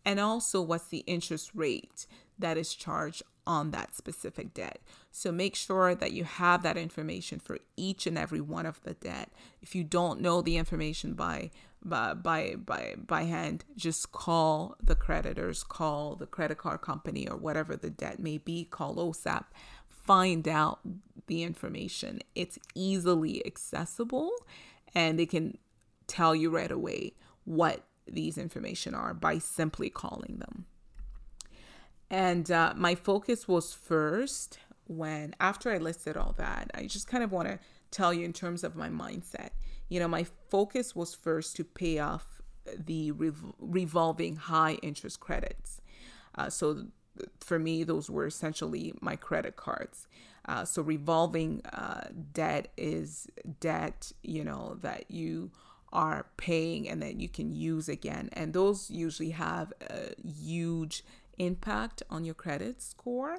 And 0.06 0.20
also, 0.20 0.62
what's 0.62 0.88
the 0.88 1.00
interest 1.00 1.52
rate 1.54 2.06
that 2.38 2.58
is 2.58 2.74
charged 2.74 3.24
on 3.46 3.72
that 3.72 3.96
specific 3.96 4.54
debt. 4.54 4.80
So 5.12 5.32
make 5.32 5.56
sure 5.56 5.96
that 5.96 6.14
you 6.14 6.24
have 6.24 6.64
that 6.64 6.78
information 6.78 7.40
for 7.40 7.58
each 7.76 8.08
and 8.08 8.18
every 8.18 8.42
one 8.42 8.66
of 8.66 8.82
the 8.84 8.94
debt. 8.94 9.30
If 9.62 9.76
you 9.76 9.84
don't 9.84 10.22
know 10.22 10.42
the 10.42 10.58
information 10.58 11.14
by 11.14 11.52
by 11.84 12.14
by 12.14 12.56
by, 12.56 12.96
by 12.98 13.24
hand, 13.24 13.66
just 13.76 14.12
call 14.12 14.76
the 14.82 14.96
creditors, 14.96 15.64
call 15.64 16.16
the 16.16 16.26
credit 16.26 16.58
card 16.58 16.82
company 16.82 17.28
or 17.28 17.38
whatever 17.38 17.76
the 17.76 17.90
debt 17.90 18.20
may 18.20 18.38
be, 18.38 18.66
call 18.66 18.96
OSAP, 18.96 19.46
find 19.90 20.48
out 20.48 20.80
the 21.28 21.44
information. 21.44 22.22
It's 22.36 22.58
easily 22.76 23.46
accessible 23.46 24.32
and 24.96 25.20
they 25.20 25.26
can 25.26 25.58
tell 26.08 26.36
you 26.36 26.50
right 26.50 26.72
away 26.72 27.14
what 27.46 27.84
these 28.08 28.38
information 28.38 28.94
are 28.94 29.14
by 29.14 29.38
simply 29.38 29.90
calling 29.90 30.38
them. 30.40 30.66
And 32.10 32.52
uh, 32.52 32.74
my 32.76 32.96
focus 32.96 33.48
was 33.48 33.74
first 33.74 34.60
when, 34.86 35.36
after 35.40 35.72
I 35.72 35.78
listed 35.78 36.18
all 36.18 36.36
that, 36.38 36.70
I 36.74 36.86
just 36.86 37.08
kind 37.08 37.24
of 37.24 37.32
want 37.32 37.48
to 37.48 37.60
tell 37.90 38.14
you 38.14 38.26
in 38.26 38.34
terms 38.34 38.64
of 38.64 38.76
my 38.76 38.90
mindset. 38.90 39.50
You 39.90 40.00
know, 40.00 40.08
my 40.08 40.26
focus 40.50 40.96
was 40.96 41.14
first 41.14 41.56
to 41.56 41.64
pay 41.64 42.00
off 42.00 42.42
the 42.78 43.12
rev- 43.12 43.54
revolving 43.60 44.36
high 44.36 44.74
interest 44.82 45.20
credits. 45.20 45.82
Uh, 46.36 46.50
so 46.50 46.88
for 47.40 47.60
me, 47.60 47.84
those 47.84 48.10
were 48.10 48.26
essentially 48.26 48.94
my 49.02 49.16
credit 49.16 49.56
cards. 49.56 50.08
Uh, 50.46 50.66
so 50.66 50.82
revolving 50.82 51.62
uh, 51.72 52.08
debt 52.34 52.72
is 52.78 53.28
debt, 53.60 54.12
you 54.24 54.44
know, 54.44 54.78
that 54.82 55.10
you 55.10 55.52
are 55.94 56.26
paying 56.36 56.90
and 56.90 57.02
that 57.02 57.16
you 57.16 57.30
can 57.30 57.56
use 57.56 57.88
again. 57.88 58.30
And 58.34 58.52
those 58.52 58.90
usually 58.90 59.30
have 59.30 59.72
a 59.82 60.10
huge 60.28 61.06
impact 61.38 62.04
on 62.10 62.26
your 62.26 62.34
credit 62.34 62.82
score. 62.82 63.38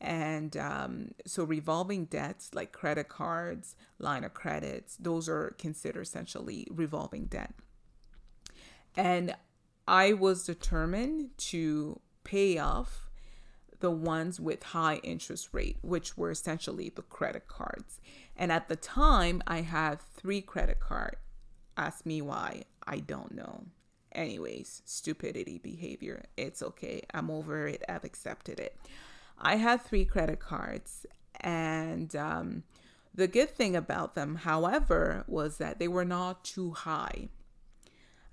And 0.00 0.56
um, 0.56 1.10
so, 1.26 1.42
revolving 1.42 2.04
debts 2.04 2.54
like 2.54 2.70
credit 2.70 3.08
cards, 3.08 3.74
line 3.98 4.22
of 4.22 4.32
credits, 4.32 4.96
those 4.96 5.28
are 5.28 5.56
considered 5.58 6.02
essentially 6.02 6.68
revolving 6.70 7.26
debt. 7.26 7.52
And 8.96 9.34
I 9.88 10.12
was 10.12 10.44
determined 10.44 11.30
to 11.38 12.00
pay 12.22 12.58
off 12.58 13.08
the 13.80 13.90
ones 13.90 14.38
with 14.38 14.62
high 14.62 14.96
interest 14.96 15.48
rate, 15.52 15.78
which 15.82 16.16
were 16.16 16.30
essentially 16.30 16.92
the 16.94 17.02
credit 17.02 17.48
cards. 17.48 18.00
And 18.36 18.52
at 18.52 18.68
the 18.68 18.76
time, 18.76 19.42
I 19.46 19.62
had 19.62 20.00
three 20.00 20.40
credit 20.40 20.78
card. 20.78 21.16
Ask 21.78 22.04
me 22.04 22.20
why, 22.20 22.64
I 22.86 22.98
don't 22.98 23.32
know. 23.34 23.64
anyways, 24.12 24.82
stupidity 24.84 25.58
behavior. 25.58 26.24
It's 26.36 26.62
okay. 26.62 27.02
I'm 27.14 27.30
over 27.30 27.66
it. 27.68 27.82
I've 27.88 28.04
accepted 28.04 28.58
it. 28.60 28.76
I 29.38 29.56
had 29.56 29.82
three 29.82 30.04
credit 30.04 30.40
cards, 30.40 31.06
and 31.40 32.14
um, 32.16 32.64
the 33.14 33.28
good 33.28 33.50
thing 33.50 33.76
about 33.76 34.14
them, 34.14 34.36
however, 34.36 35.24
was 35.28 35.58
that 35.58 35.78
they 35.78 35.88
were 35.88 36.04
not 36.04 36.44
too 36.44 36.72
high. 36.72 37.28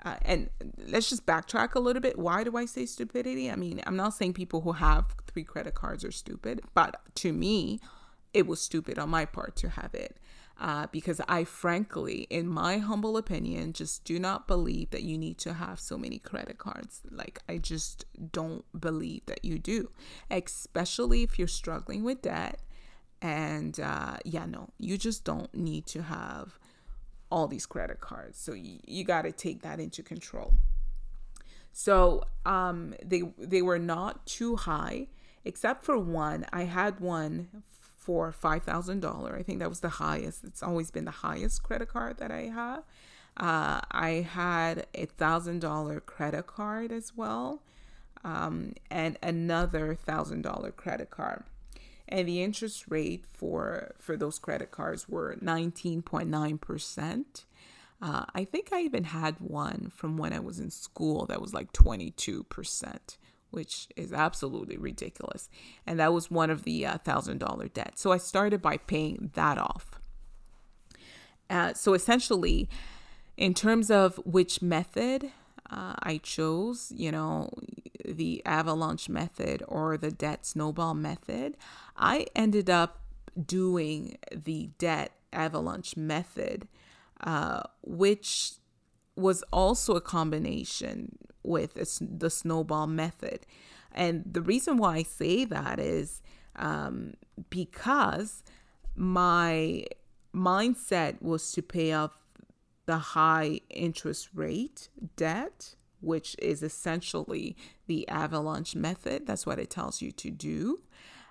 Uh, 0.04 0.16
and 0.24 0.50
let's 0.88 1.10
just 1.10 1.26
backtrack 1.26 1.76
a 1.76 1.80
little 1.80 2.02
bit. 2.02 2.18
Why 2.18 2.44
do 2.44 2.58
I 2.58 2.66
say 2.66 2.86
stupidity? 2.86 3.50
I 3.52 3.56
mean, 3.56 3.82
I'm 3.86 3.96
not 3.96 4.14
saying 4.14 4.34
people 4.34 4.62
who 4.62 4.74
have 4.74 5.16
three 5.28 5.44
credit 5.44 5.76
cards 5.76 6.04
are 6.04 6.12
stupid, 6.12 6.62
but 6.74 7.02
to 7.16 7.34
me, 7.34 7.80
it 8.34 8.48
was 8.48 8.62
stupid 8.62 9.00
on 9.00 9.10
my 9.10 9.26
part 9.26 9.56
to 9.58 9.70
have 9.70 9.94
it. 9.94 10.18
Uh, 10.58 10.88
because 10.90 11.20
I 11.28 11.44
frankly, 11.44 12.28
in 12.30 12.48
my 12.48 12.78
humble 12.78 13.18
opinion, 13.18 13.74
just 13.74 14.06
do 14.06 14.18
not 14.20 14.48
believe 14.48 14.92
that 14.92 15.04
you 15.04 15.18
need 15.18 15.38
to 15.40 15.54
have 15.54 15.82
so 15.82 15.98
many 15.98 16.18
credit 16.18 16.58
cards. 16.58 17.02
Like, 17.12 17.40
I 17.50 17.58
just 17.58 18.06
don't 18.32 18.64
believe 18.80 19.26
that 19.26 19.44
you 19.44 19.60
do, 19.60 19.90
especially 20.32 21.24
if 21.24 21.38
you're 21.38 21.50
struggling 21.50 22.04
with 22.06 22.22
debt. 22.22 22.62
And 23.22 23.78
uh, 23.80 24.18
yeah, 24.24 24.46
no, 24.46 24.70
you 24.80 24.98
just 24.98 25.26
don't 25.26 25.54
need 25.54 25.88
to 25.88 26.04
have 26.04 26.58
all 27.30 27.48
these 27.48 27.66
credit 27.66 28.00
cards. 28.00 28.40
So 28.40 28.54
you, 28.54 28.80
you 28.86 29.04
got 29.04 29.24
to 29.24 29.34
take 29.34 29.62
that 29.64 29.80
into 29.82 30.04
control. 30.04 30.54
So 31.74 32.24
um, 32.46 32.96
they 33.04 33.24
they 33.38 33.62
were 33.62 33.80
not 33.80 34.26
too 34.26 34.56
high, 34.56 35.08
except 35.44 35.84
for 35.84 35.98
one. 35.98 36.46
I 36.54 36.64
had 36.64 37.02
one 37.02 37.64
for 38.06 38.32
five 38.32 38.64
thousand 38.64 39.00
dollar. 39.00 39.36
I 39.36 39.44
think 39.44 39.60
that 39.60 39.70
was 39.70 39.80
the 39.80 39.90
highest. 39.90 40.44
It's 40.44 40.62
always 40.62 40.92
been 40.92 41.06
the 41.06 41.12
highest 41.12 41.64
credit 41.64 41.90
card 41.90 42.18
that 42.20 42.32
I 42.32 42.44
have. 42.44 42.84
Uh, 43.36 43.82
I 43.92 44.28
had 44.32 44.86
a 44.94 45.06
thousand 45.06 45.60
dollar 45.60 46.00
credit 46.00 46.48
card 46.48 46.92
as 46.92 47.14
well, 47.16 47.64
um, 48.24 48.74
and 48.92 49.18
another 49.24 49.96
thousand 49.96 50.44
dollar 50.44 50.72
credit 50.72 51.10
card 51.10 51.44
and 52.08 52.28
the 52.28 52.44
interest 52.44 52.86
rate 52.90 53.26
for 53.34 53.96
for 54.00 54.16
those 54.16 54.40
credit 54.40 54.72
cards 54.72 55.10
were 55.10 55.36
19.9%. 55.42 57.46
Uh, 58.02 58.26
I 58.34 58.44
think 58.44 58.70
I 58.72 58.82
even 58.82 59.06
had 59.06 59.36
one 59.40 59.92
from 59.96 60.18
when 60.18 60.34
I 60.34 60.40
was 60.40 60.60
in 60.60 60.70
school 60.70 61.26
that 61.28 61.42
was 61.42 61.54
like 61.54 61.72
22%, 61.72 63.18
which 63.52 63.88
is 63.96 64.12
absolutely 64.12 64.78
ridiculous. 64.78 65.50
And 65.86 66.00
that 66.00 66.14
was 66.14 66.30
one 66.30 66.50
of 66.50 66.64
the 66.64 66.86
uh, 66.86 66.98
$1,000 67.00 67.74
debt. 67.74 67.94
So 67.96 68.12
I 68.12 68.18
started 68.18 68.62
by 68.62 68.78
paying 68.78 69.32
that 69.36 69.58
off. 69.58 70.00
Uh, 71.50 71.74
so 71.74 71.94
essentially, 71.94 72.70
in 73.38 73.54
terms 73.54 73.92
of 73.92 74.18
which 74.26 74.62
method 74.62 75.32
uh, 75.70 75.94
I 76.00 76.20
chose, 76.22 76.92
you 76.96 77.12
know, 77.12 77.50
the 78.04 78.42
avalanche 78.46 79.10
method 79.10 79.64
or 79.68 79.98
the 79.98 80.12
debt 80.12 80.46
snowball 80.46 80.94
method, 80.94 81.58
I 81.98 82.28
ended 82.36 82.70
up 82.70 83.02
doing 83.44 84.18
the 84.32 84.70
debt 84.78 85.12
avalanche 85.34 85.98
method, 85.98 86.68
uh, 87.22 87.64
which 87.84 88.54
was 89.16 89.44
also 89.52 89.96
a 89.96 90.02
combination 90.02 91.18
with 91.44 91.76
the 92.02 92.30
snowball 92.30 92.88
method. 92.88 93.46
And 93.92 94.24
the 94.30 94.42
reason 94.42 94.78
why 94.78 94.98
I 94.98 95.04
say 95.04 95.46
that 95.46 95.80
is 95.80 96.22
um, 96.56 97.14
because 97.50 98.44
my 98.96 99.86
mindset 100.34 101.22
was 101.22 101.52
to 101.54 101.62
pay 101.62 101.94
off 101.94 102.18
the 102.86 102.98
high 102.98 103.62
interest 103.70 104.30
rate 104.34 104.90
debt, 105.16 105.76
which 106.02 106.36
is 106.40 106.62
essentially 106.62 107.56
the 107.88 108.08
avalanche 108.10 108.76
method. 108.76 109.26
That's 109.26 109.46
what 109.46 109.60
it 109.60 109.70
tells 109.70 110.02
you 110.02 110.12
to 110.12 110.30
do. 110.30 110.82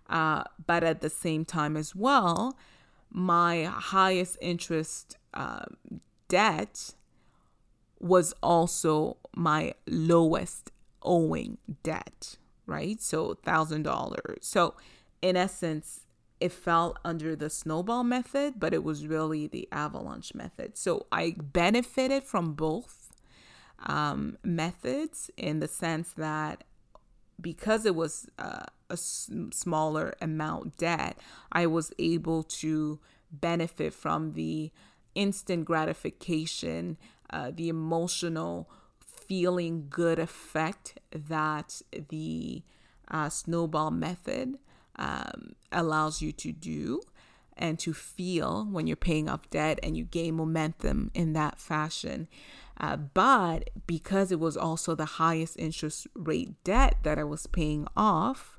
Uh, 0.09 0.45
but 0.67 0.85
at 0.85 1.01
the 1.01 1.11
same 1.11 1.45
time, 1.45 1.77
as 1.77 1.95
well, 1.95 2.59
my 3.11 3.65
highest 3.65 4.37
interest 4.41 5.17
uh, 5.33 5.65
debt 6.29 6.95
was 8.05 8.35
also 8.43 9.17
my 9.35 9.75
lowest 9.87 10.71
owing 11.03 11.59
debt, 11.83 12.37
right? 12.67 13.01
So, 13.01 13.35
$1,000. 13.45 14.39
So, 14.43 14.75
in 15.23 15.37
essence, 15.37 16.01
it 16.41 16.53
fell 16.53 16.97
under 17.05 17.35
the 17.35 17.49
snowball 17.49 18.05
method, 18.05 18.55
but 18.59 18.75
it 18.75 18.85
was 18.85 19.07
really 19.07 19.47
the 19.47 19.69
avalanche 19.73 20.35
method. 20.35 20.77
So 20.77 21.07
I 21.11 21.35
benefited 21.39 22.25
from 22.25 22.53
both 22.53 23.13
um, 23.87 24.37
methods 24.45 25.31
in 25.37 25.61
the 25.61 25.69
sense 25.69 26.13
that 26.19 26.65
because 27.41 27.87
it 27.87 27.95
was 27.95 28.29
uh, 28.39 28.65
a 28.91 28.95
s- 28.95 29.31
smaller 29.53 30.15
amount 30.21 30.77
debt, 30.77 31.19
I 31.53 31.67
was 31.67 31.93
able 31.99 32.43
to 32.45 33.01
benefit 33.31 33.95
from 33.95 34.35
the 34.35 34.71
instant 35.15 35.65
gratification, 35.65 36.97
uh, 37.31 37.51
the 37.55 37.69
emotional 37.69 38.69
feeling 38.99 39.87
good 39.89 40.19
effect 40.19 40.99
that 41.11 41.81
the 42.09 42.63
uh, 43.11 43.29
snowball 43.29 43.91
method 43.91 44.59
um, 44.97 45.55
allows 45.73 46.23
you 46.23 46.33
to 46.33 46.53
do 46.53 47.01
and 47.57 47.79
to 47.79 47.93
feel 47.93 48.65
when 48.65 48.87
you're 48.87 48.97
paying 48.97 49.29
off 49.29 49.49
debt 49.51 49.79
and 49.83 49.97
you 49.97 50.05
gain 50.05 50.35
momentum 50.35 51.11
in 51.15 51.33
that 51.33 51.59
fashion. 51.59 52.29
Uh, 52.79 52.97
but 52.97 53.71
because 53.87 54.33
it 54.33 54.41
was 54.41 54.57
also 54.57 54.95
the 54.95 55.05
highest 55.05 55.57
interest 55.59 56.09
rate 56.15 56.53
debt 56.65 56.97
that 57.05 57.19
I 57.19 57.25
was 57.25 57.47
paying 57.47 57.87
off, 57.97 58.59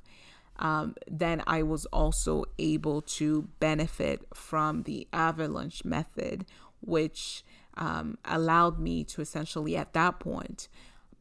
um, 0.58 0.94
then 1.06 1.42
I 1.46 1.62
was 1.62 1.84
also 1.86 2.44
able 2.58 3.02
to 3.02 3.48
benefit 3.60 4.26
from 4.32 4.84
the 4.84 5.06
avalanche 5.12 5.84
method, 5.84 6.46
which 6.80 7.44
um, 7.76 8.18
allowed 8.24 8.78
me 8.78 9.04
to 9.04 9.20
essentially 9.20 9.76
at 9.76 9.92
that 9.92 10.18
point 10.18 10.68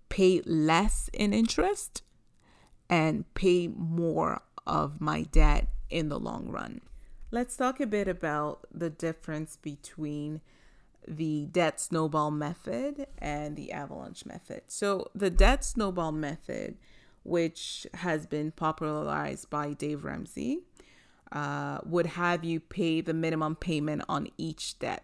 pay 0.10 0.42
less 0.46 1.10
in 1.14 1.34
interest 1.34 2.02
and 2.90 3.32
pay 3.34 3.68
more 3.68 4.42
of 4.66 5.02
my 5.02 5.24
debt 5.24 5.68
in 5.90 6.10
the 6.10 6.20
long 6.20 6.50
run. 6.50 6.82
Let's 7.32 7.58
talk 7.58 7.80
a 7.80 7.88
bit 7.88 8.08
about 8.08 8.68
the 8.72 8.90
difference 8.90 9.58
between 9.58 10.42
the 11.08 11.46
debt 11.48 11.80
snowball 11.80 12.32
method 12.32 13.08
and 13.18 13.56
the 13.56 13.72
avalanche 13.72 14.26
method. 14.26 14.64
So, 14.68 15.10
the 15.14 15.30
debt 15.30 15.64
snowball 15.64 16.12
method, 16.12 16.78
which 17.24 17.86
has 17.96 18.26
been 18.26 18.52
popularized 18.52 19.50
by 19.50 19.74
Dave 19.74 20.04
Ramsey, 20.04 20.62
uh, 21.32 21.80
would 21.84 22.06
have 22.06 22.44
you 22.44 22.60
pay 22.60 23.02
the 23.02 23.14
minimum 23.14 23.56
payment 23.56 24.04
on 24.08 24.30
each 24.38 24.80
debt, 24.80 25.04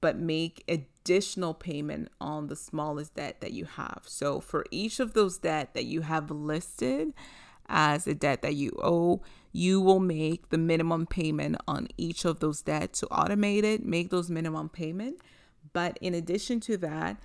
but 0.00 0.16
make 0.18 0.64
additional 0.68 1.54
payment 1.54 2.08
on 2.20 2.48
the 2.48 2.56
smallest 2.56 3.14
debt 3.14 3.40
that 3.40 3.52
you 3.52 3.64
have. 3.64 4.02
So, 4.04 4.40
for 4.40 4.64
each 4.70 5.00
of 5.00 5.14
those 5.14 5.38
debt 5.38 5.74
that 5.74 5.84
you 5.84 6.02
have 6.02 6.30
listed, 6.30 7.12
as 7.68 8.06
a 8.06 8.14
debt 8.14 8.42
that 8.42 8.54
you 8.54 8.72
owe, 8.82 9.20
you 9.52 9.80
will 9.80 10.00
make 10.00 10.50
the 10.50 10.58
minimum 10.58 11.06
payment 11.06 11.56
on 11.66 11.88
each 11.96 12.24
of 12.24 12.40
those 12.40 12.62
debts. 12.62 13.00
So 13.00 13.06
automate 13.08 13.64
it, 13.64 13.84
make 13.84 14.10
those 14.10 14.30
minimum 14.30 14.68
payment. 14.68 15.20
But 15.72 15.98
in 16.00 16.14
addition 16.14 16.60
to 16.60 16.76
that, 16.78 17.16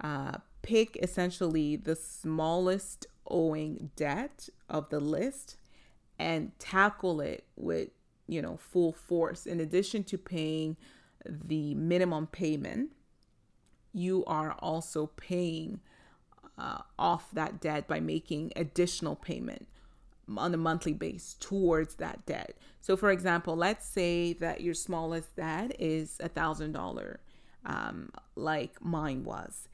uh, 0.00 0.38
pick 0.62 0.96
essentially 1.02 1.76
the 1.76 1.96
smallest 1.96 3.06
owing 3.26 3.90
debt 3.96 4.48
of 4.68 4.88
the 4.90 5.00
list 5.00 5.56
and 6.18 6.52
tackle 6.58 7.20
it 7.20 7.44
with 7.56 7.88
you 8.26 8.42
know 8.42 8.56
full 8.56 8.92
force 8.92 9.46
in 9.46 9.60
addition 9.60 10.04
to 10.04 10.18
paying 10.18 10.76
the 11.26 11.74
minimum 11.74 12.26
payment 12.26 12.90
you 13.92 14.24
are 14.26 14.52
also 14.60 15.06
paying 15.16 15.80
uh, 16.58 16.78
off 16.98 17.30
that 17.32 17.60
debt 17.60 17.88
by 17.88 18.00
making 18.00 18.52
additional 18.54 19.16
payment 19.16 19.66
on 20.36 20.54
a 20.54 20.56
monthly 20.56 20.92
base 20.92 21.36
towards 21.40 21.96
that 21.96 22.24
debt. 22.26 22.56
So, 22.80 22.96
for 22.96 23.10
example, 23.10 23.56
let's 23.56 23.86
say 23.86 24.32
that 24.34 24.60
your 24.60 24.74
smallest 24.74 25.34
debt 25.36 25.74
is 25.78 26.18
a 26.20 26.28
thousand 26.28 26.72
dollar, 26.72 27.20
um, 27.64 28.10
like 28.36 28.82
mine 28.84 29.24
was, 29.24 29.68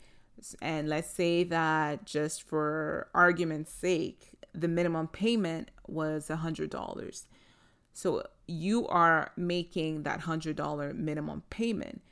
and 0.62 0.88
let's 0.88 1.10
say 1.10 1.44
that 1.44 2.04
just 2.04 2.42
for 2.42 3.08
argument's 3.14 3.72
sake, 3.72 4.30
the 4.54 4.68
minimum 4.68 5.08
payment 5.08 5.70
was 5.86 6.30
a 6.30 6.36
hundred 6.36 6.70
dollars. 6.70 7.26
So 7.96 8.26
you 8.46 8.86
are 8.88 9.32
making 9.38 10.02
that 10.02 10.20
hundred 10.20 10.56
dollar 10.56 10.92
minimum 10.92 11.44
payment, 11.48 12.02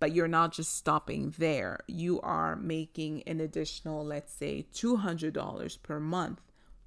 but 0.00 0.14
you're 0.14 0.26
not 0.26 0.54
just 0.54 0.74
stopping 0.74 1.34
there. 1.36 1.80
You 1.86 2.18
are 2.22 2.56
making 2.56 3.24
an 3.24 3.40
additional, 3.40 4.02
let's 4.02 4.32
say, 4.32 4.64
two 4.72 4.96
hundred 4.96 5.34
dollars 5.34 5.76
per 5.76 6.00
month 6.00 6.40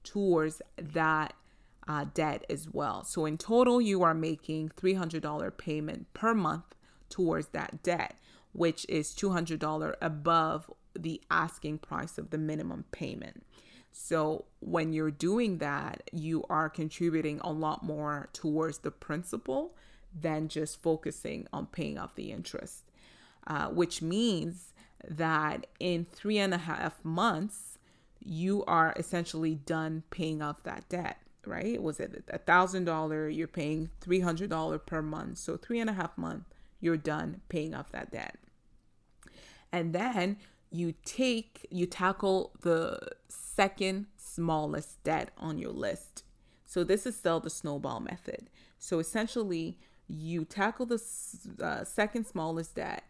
towards 0.04 0.64
that 0.76 1.36
uh, 1.88 2.06
debt 2.16 2.46
as 2.50 2.68
well. 2.68 3.04
So 3.04 3.26
in 3.26 3.38
total, 3.38 3.80
you 3.80 4.02
are 4.02 4.16
making 4.16 4.70
$300 4.70 5.56
payment 5.58 6.12
per 6.16 6.34
month 6.34 6.76
towards 7.10 7.50
that 7.50 7.84
debt, 7.84 8.18
which 8.54 8.88
is 8.90 9.14
$200 9.14 9.94
above 10.02 10.72
the 10.98 11.22
asking 11.30 11.78
price 11.78 12.18
of 12.18 12.32
the 12.32 12.40
minimum 12.40 12.86
payment. 12.92 13.44
So 14.00 14.46
when 14.60 14.94
you're 14.94 15.12
doing 15.12 15.58
that, 15.58 16.04
you 16.14 16.44
are 16.52 16.70
contributing 16.70 17.42
a 17.44 17.52
lot 17.52 17.84
more 17.84 18.30
towards 18.32 18.78
the 18.78 18.92
principal 18.92 19.76
than 20.18 20.50
just 20.50 20.82
focusing 20.82 21.48
on 21.52 21.66
paying 21.66 21.98
off 21.98 22.14
the 22.14 22.32
interest, 22.32 22.84
uh, 23.48 23.68
which 23.70 24.02
means 24.04 24.72
that 25.04 25.66
in 25.80 26.06
three 26.06 26.38
and 26.38 26.54
a 26.54 26.60
half 26.60 27.04
months, 27.04 27.80
you 28.24 28.64
are 28.66 28.94
essentially 28.98 29.56
done 29.56 30.04
paying 30.12 30.44
off 30.44 30.62
that 30.64 30.88
debt, 30.90 31.18
right? 31.46 31.82
Was 31.82 32.00
it 32.00 32.24
a 32.30 32.38
thousand 32.38 32.86
dollar? 32.86 33.28
You're 33.28 33.48
paying 33.48 33.90
three 34.00 34.20
hundred 34.20 34.52
dollar 34.52 34.78
per 34.78 35.02
month, 35.02 35.40
so 35.40 35.58
three 35.58 35.80
and 35.80 35.90
a 35.90 35.94
half 35.94 36.18
month, 36.18 36.44
you're 36.80 36.98
done 36.98 37.42
paying 37.50 37.74
off 37.74 37.92
that 37.92 38.12
debt, 38.12 38.38
and 39.72 39.92
then 39.92 40.38
you 40.70 40.94
take 41.04 41.66
you 41.72 41.88
tackle 41.88 42.52
the 42.62 43.00
second 43.58 44.06
smallest 44.18 45.04
debt 45.04 45.32
on 45.36 45.58
your 45.58 45.72
list. 45.72 46.24
So 46.66 46.84
this 46.84 47.08
is 47.08 47.18
still 47.18 47.40
the 47.40 47.50
snowball 47.50 48.00
method. 48.00 48.52
So 48.78 49.00
essentially, 49.00 49.80
you 50.08 50.46
tackle 50.46 50.86
the 50.86 51.02
uh, 51.62 51.84
second 51.84 52.28
smallest 52.28 52.76
debt 52.76 53.04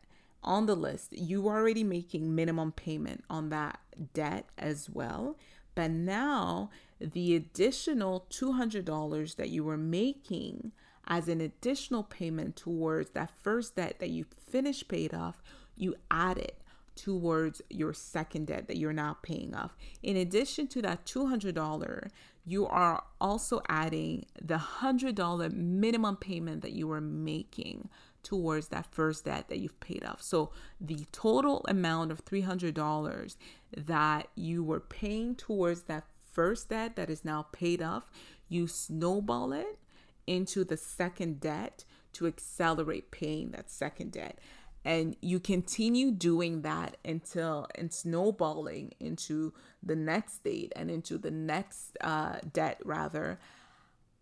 on 0.44 0.66
the 0.66 0.76
list, 0.76 1.12
you 1.12 1.48
are 1.50 1.58
already 1.58 1.84
making 1.84 2.34
minimum 2.34 2.72
payment 2.72 3.26
on 3.30 3.50
that 3.50 3.80
debt 4.14 4.46
as 4.58 4.90
well. 4.90 5.36
But 5.76 5.92
now 5.92 6.70
the 7.02 7.36
additional 7.36 8.26
$200 8.30 9.36
that 9.36 9.50
you 9.50 9.66
were 9.66 9.78
making 9.78 10.72
as 11.08 11.28
an 11.28 11.42
additional 11.42 12.04
payment 12.04 12.56
towards 12.56 13.10
that 13.12 13.32
first 13.44 13.76
debt 13.76 13.98
that 14.00 14.10
you 14.10 14.26
finished 14.50 14.88
paid 14.88 15.14
off, 15.14 15.44
you 15.76 15.96
add 16.10 16.38
it 16.38 16.62
towards 16.98 17.62
your 17.70 17.94
second 17.94 18.48
debt 18.48 18.68
that 18.68 18.78
you're 18.78 18.92
now 18.92 19.18
paying 19.22 19.56
off. 19.56 19.78
In 20.04 20.18
addition 20.18 20.68
to 20.68 20.82
that 20.82 21.06
$200, 21.06 22.10
you 22.46 22.66
are 22.68 23.04
also 23.22 23.62
adding 23.70 24.26
the 24.42 24.56
$100 24.56 25.54
minimum 25.54 26.18
payment 26.18 26.62
that 26.62 26.74
you 26.74 26.88
were 26.88 27.02
making 27.02 27.90
towards 28.24 28.70
that 28.70 28.86
first 28.92 29.26
debt 29.26 29.48
that 29.48 29.60
you've 29.60 29.80
paid 29.80 30.04
off. 30.04 30.22
So 30.22 30.52
the 30.82 31.06
total 31.12 31.64
amount 31.68 32.12
of 32.12 32.26
$300 32.26 33.36
that 33.76 34.28
you 34.36 34.64
were 34.64 34.80
paying 34.80 35.36
towards 35.36 35.84
that 35.84 36.06
first 36.32 36.70
debt 36.70 36.96
that 36.96 37.10
is 37.10 37.24
now 37.24 37.48
paid 37.52 37.82
off, 37.82 38.10
you 38.50 38.68
snowball 38.68 39.54
it 39.54 39.80
into 40.26 40.64
the 40.64 40.78
second 40.78 41.40
debt 41.40 41.86
to 42.14 42.28
accelerate 42.28 43.12
paying 43.12 43.52
that 43.52 43.70
second 43.70 44.12
debt 44.12 44.40
and 44.88 45.18
you 45.20 45.38
continue 45.38 46.12
doing 46.12 46.62
that 46.62 46.96
until 47.04 47.68
and 47.76 47.94
snowballing 47.94 48.94
into 49.02 49.54
the 49.84 49.98
next 49.98 50.46
date 50.46 50.72
and 50.78 50.90
into 50.90 51.18
the 51.18 51.30
next 51.30 51.98
uh, 52.00 52.38
debt 52.54 52.80
rather 52.86 53.38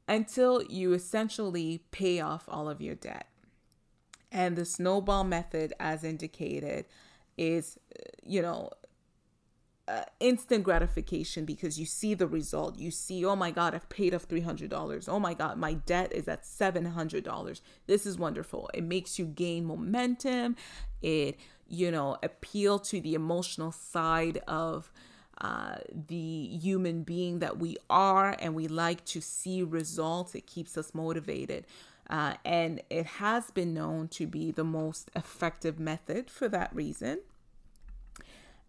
until 0.07 0.63
you 0.63 0.93
essentially 0.93 1.83
pay 1.91 2.19
off 2.19 2.45
all 2.47 2.67
of 2.67 2.81
your 2.81 2.95
debt. 2.95 3.27
And 4.31 4.55
the 4.55 4.65
snowball 4.65 5.23
method 5.23 5.71
as 5.79 6.03
indicated 6.03 6.85
is 7.37 7.77
you 8.23 8.41
know 8.41 8.71
uh, 9.87 10.03
instant 10.19 10.63
gratification 10.63 11.45
because 11.45 11.79
you 11.79 11.85
see 11.85 12.13
the 12.13 12.27
result. 12.27 12.77
You 12.77 12.91
see, 12.91 13.23
oh 13.23 13.35
my 13.35 13.51
God, 13.51 13.75
I've 13.75 13.87
paid 13.89 14.15
off 14.15 14.27
$300. 14.27 15.07
Oh 15.07 15.19
my 15.19 15.33
God, 15.33 15.57
my 15.57 15.73
debt 15.73 16.11
is 16.11 16.27
at 16.27 16.43
$700. 16.43 17.61
This 17.85 18.05
is 18.05 18.17
wonderful. 18.17 18.69
It 18.73 18.83
makes 18.83 19.19
you 19.19 19.25
gain 19.25 19.65
momentum. 19.65 20.55
It, 21.01 21.39
you 21.67 21.91
know, 21.91 22.17
appeal 22.23 22.79
to 22.79 22.99
the 22.99 23.13
emotional 23.13 23.71
side 23.71 24.39
of 24.47 24.91
uh, 25.39 25.75
the 26.07 26.47
human 26.61 27.03
being 27.03 27.39
that 27.39 27.59
we 27.59 27.77
are, 27.89 28.35
and 28.39 28.55
we 28.55 28.67
like 28.67 29.03
to 29.05 29.21
see 29.21 29.61
results. 29.61 30.33
It 30.33 30.47
keeps 30.47 30.77
us 30.77 30.95
motivated. 30.95 31.65
Uh, 32.09 32.35
and 32.45 32.81
it 32.89 33.05
has 33.05 33.51
been 33.51 33.73
known 33.73 34.07
to 34.07 34.27
be 34.27 34.51
the 34.51 34.63
most 34.63 35.09
effective 35.15 35.79
method 35.79 36.29
for 36.29 36.47
that 36.47 36.73
reason. 36.73 37.19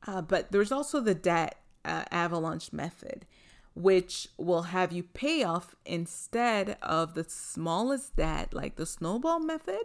Uh, 0.06 0.22
but 0.22 0.52
there's 0.52 0.72
also 0.72 1.00
the 1.00 1.14
debt 1.14 1.58
uh, 1.84 2.04
avalanche 2.10 2.72
method, 2.72 3.26
which 3.74 4.28
will 4.36 4.62
have 4.62 4.92
you 4.92 5.02
pay 5.02 5.42
off 5.42 5.74
instead 5.84 6.76
of 6.82 7.14
the 7.14 7.24
smallest 7.24 8.16
debt, 8.16 8.54
like 8.54 8.76
the 8.76 8.86
snowball 8.86 9.40
method. 9.40 9.82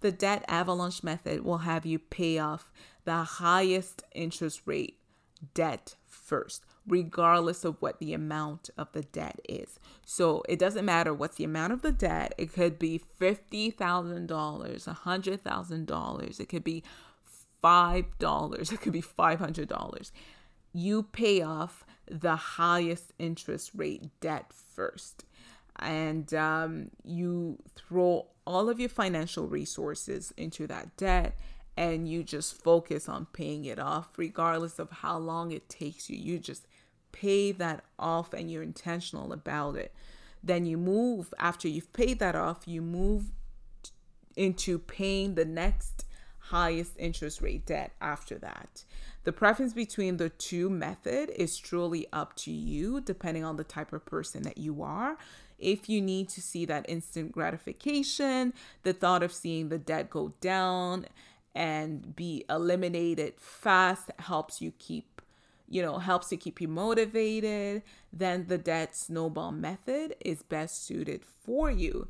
The 0.00 0.12
debt 0.12 0.44
avalanche 0.48 1.02
method 1.02 1.44
will 1.44 1.58
have 1.58 1.86
you 1.86 1.98
pay 1.98 2.38
off 2.38 2.70
the 3.04 3.22
highest 3.22 4.02
interest 4.12 4.62
rate 4.66 4.98
debt 5.52 5.96
first, 6.06 6.64
regardless 6.86 7.64
of 7.64 7.76
what 7.80 7.98
the 7.98 8.14
amount 8.14 8.70
of 8.78 8.92
the 8.92 9.02
debt 9.02 9.40
is. 9.48 9.80
So 10.06 10.42
it 10.48 10.58
doesn't 10.58 10.84
matter 10.84 11.12
what's 11.12 11.36
the 11.36 11.44
amount 11.44 11.72
of 11.72 11.82
the 11.82 11.92
debt. 11.92 12.34
It 12.38 12.52
could 12.52 12.78
be 12.78 13.02
$50,000, 13.20 14.26
$100,000. 14.26 16.40
It 16.40 16.48
could 16.48 16.64
be 16.64 16.82
$5, 17.64 18.72
it 18.72 18.80
could 18.80 18.92
be 18.92 19.02
$500. 19.02 20.10
You 20.72 21.02
pay 21.02 21.40
off 21.40 21.84
the 22.06 22.36
highest 22.36 23.12
interest 23.18 23.70
rate 23.74 24.10
debt 24.20 24.52
first. 24.52 25.24
And 25.76 26.32
um, 26.34 26.90
you 27.04 27.58
throw 27.74 28.26
all 28.46 28.68
of 28.68 28.78
your 28.78 28.88
financial 28.88 29.48
resources 29.48 30.32
into 30.36 30.66
that 30.66 30.96
debt 30.96 31.36
and 31.76 32.08
you 32.08 32.22
just 32.22 32.54
focus 32.62 33.08
on 33.08 33.26
paying 33.32 33.64
it 33.64 33.80
off, 33.80 34.10
regardless 34.16 34.78
of 34.78 34.90
how 34.90 35.18
long 35.18 35.50
it 35.50 35.68
takes 35.68 36.08
you. 36.08 36.16
You 36.16 36.38
just 36.38 36.68
pay 37.10 37.50
that 37.52 37.82
off 37.98 38.32
and 38.32 38.50
you're 38.50 38.62
intentional 38.62 39.32
about 39.32 39.76
it. 39.76 39.92
Then 40.42 40.66
you 40.66 40.76
move, 40.76 41.34
after 41.38 41.66
you've 41.66 41.92
paid 41.92 42.20
that 42.20 42.36
off, 42.36 42.68
you 42.68 42.80
move 42.80 43.32
into 44.36 44.78
paying 44.78 45.34
the 45.34 45.44
next 45.44 46.04
highest 46.48 46.92
interest 46.98 47.40
rate 47.40 47.64
debt 47.64 47.92
after 48.00 48.38
that. 48.38 48.84
The 49.24 49.32
preference 49.32 49.72
between 49.72 50.18
the 50.18 50.28
two 50.28 50.68
method 50.68 51.30
is 51.30 51.56
truly 51.56 52.06
up 52.12 52.36
to 52.36 52.52
you 52.52 53.00
depending 53.00 53.44
on 53.44 53.56
the 53.56 53.64
type 53.64 53.92
of 53.92 54.04
person 54.04 54.42
that 54.42 54.58
you 54.58 54.82
are. 54.82 55.16
If 55.58 55.88
you 55.88 56.02
need 56.02 56.28
to 56.30 56.42
see 56.42 56.66
that 56.66 56.84
instant 56.88 57.32
gratification, 57.32 58.52
the 58.82 58.92
thought 58.92 59.22
of 59.22 59.32
seeing 59.32 59.68
the 59.68 59.78
debt 59.78 60.10
go 60.10 60.34
down 60.40 61.06
and 61.54 62.14
be 62.14 62.44
eliminated 62.50 63.34
fast 63.38 64.10
helps 64.18 64.60
you 64.60 64.72
keep 64.78 65.22
you 65.68 65.80
know 65.80 65.98
helps 65.98 66.28
to 66.28 66.36
keep 66.36 66.60
you 66.60 66.68
motivated 66.68 67.82
then 68.12 68.46
the 68.48 68.58
debt 68.58 68.94
snowball 68.94 69.52
method 69.52 70.14
is 70.20 70.42
best 70.42 70.84
suited 70.84 71.22
for 71.24 71.70
you 71.70 72.08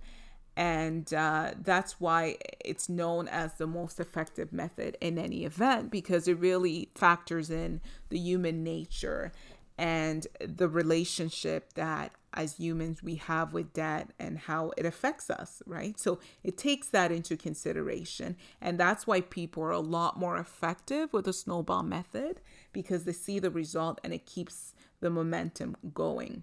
and 0.56 1.12
uh, 1.12 1.52
that's 1.60 2.00
why 2.00 2.36
it's 2.64 2.88
known 2.88 3.28
as 3.28 3.54
the 3.54 3.66
most 3.66 3.98
effective 3.98 4.52
method 4.52 4.96
in 5.00 5.18
any 5.18 5.44
event 5.44 5.90
because 5.90 6.28
it 6.28 6.38
really 6.38 6.90
factors 6.94 7.50
in 7.50 7.80
the 8.08 8.18
human 8.18 8.62
nature 8.62 9.32
and 9.76 10.26
the 10.38 10.68
relationship 10.68 11.72
that 11.74 12.12
as 12.32 12.56
humans 12.56 13.02
we 13.02 13.16
have 13.16 13.52
with 13.52 13.72
debt 13.72 14.10
and 14.18 14.38
how 14.38 14.72
it 14.76 14.84
affects 14.84 15.30
us, 15.30 15.62
right? 15.66 15.98
So 15.98 16.18
it 16.42 16.58
takes 16.58 16.88
that 16.88 17.12
into 17.12 17.36
consideration. 17.36 18.36
And 18.60 18.78
that's 18.78 19.06
why 19.06 19.20
people 19.20 19.62
are 19.62 19.70
a 19.70 19.80
lot 19.80 20.18
more 20.18 20.36
effective 20.36 21.12
with 21.12 21.24
the 21.24 21.32
snowball 21.32 21.82
method 21.82 22.40
because 22.72 23.04
they 23.04 23.12
see 23.12 23.38
the 23.38 23.50
result 23.50 24.00
and 24.04 24.12
it 24.12 24.26
keeps 24.26 24.74
the 25.00 25.10
momentum 25.10 25.76
going. 25.92 26.42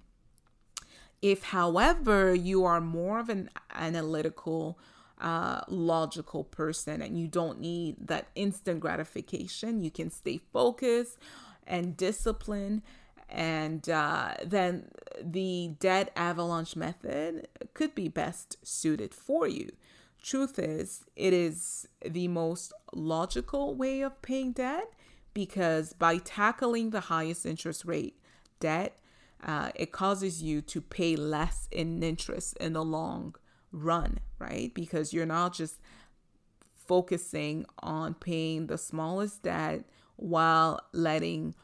If, 1.21 1.43
however, 1.43 2.33
you 2.33 2.65
are 2.65 2.81
more 2.81 3.19
of 3.19 3.29
an 3.29 3.49
analytical, 3.73 4.79
uh, 5.19 5.61
logical 5.67 6.43
person 6.43 7.01
and 7.01 7.19
you 7.19 7.27
don't 7.27 7.59
need 7.59 8.07
that 8.07 8.27
instant 8.35 8.79
gratification, 8.79 9.83
you 9.83 9.91
can 9.91 10.09
stay 10.09 10.39
focused 10.51 11.17
and 11.67 11.95
disciplined. 11.95 12.81
And 13.29 13.87
uh, 13.87 14.33
then 14.43 14.89
the 15.21 15.75
debt 15.79 16.11
avalanche 16.15 16.75
method 16.75 17.47
could 17.73 17.95
be 17.95 18.07
best 18.07 18.57
suited 18.63 19.13
for 19.13 19.47
you. 19.47 19.69
Truth 20.21 20.59
is, 20.59 21.05
it 21.15 21.33
is 21.33 21.87
the 22.05 22.27
most 22.27 22.73
logical 22.93 23.73
way 23.73 24.01
of 24.01 24.21
paying 24.21 24.51
debt 24.51 24.91
because 25.33 25.93
by 25.93 26.17
tackling 26.17 26.89
the 26.89 26.99
highest 27.01 27.45
interest 27.45 27.85
rate 27.85 28.19
debt, 28.59 28.97
uh, 29.43 29.71
it 29.75 29.91
causes 29.91 30.41
you 30.41 30.61
to 30.61 30.81
pay 30.81 31.15
less 31.15 31.67
in 31.71 32.03
interest 32.03 32.57
in 32.57 32.73
the 32.73 32.83
long 32.83 33.35
run, 33.71 34.19
right? 34.39 34.73
Because 34.73 35.13
you're 35.13 35.25
not 35.25 35.53
just 35.53 35.79
focusing 36.73 37.65
on 37.79 38.13
paying 38.13 38.67
the 38.67 38.77
smallest 38.77 39.43
debt 39.43 39.85
while 40.17 40.79
letting 40.91 41.55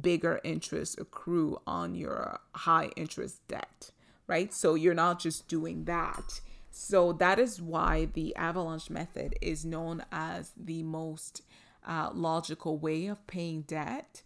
bigger 0.00 0.40
interest 0.44 0.98
accrue 0.98 1.58
on 1.66 1.94
your 1.94 2.40
high 2.54 2.90
interest 2.96 3.46
debt, 3.48 3.90
right? 4.26 4.52
So 4.52 4.74
you're 4.74 4.94
not 4.94 5.20
just 5.20 5.48
doing 5.48 5.84
that. 5.84 6.40
So 6.70 7.12
that 7.14 7.38
is 7.38 7.60
why 7.60 8.06
the 8.06 8.34
avalanche 8.36 8.88
method 8.90 9.36
is 9.40 9.64
known 9.64 10.04
as 10.10 10.52
the 10.56 10.82
most 10.82 11.42
uh, 11.86 12.10
logical 12.14 12.78
way 12.78 13.06
of 13.06 13.26
paying 13.26 13.62
debt 13.62 14.22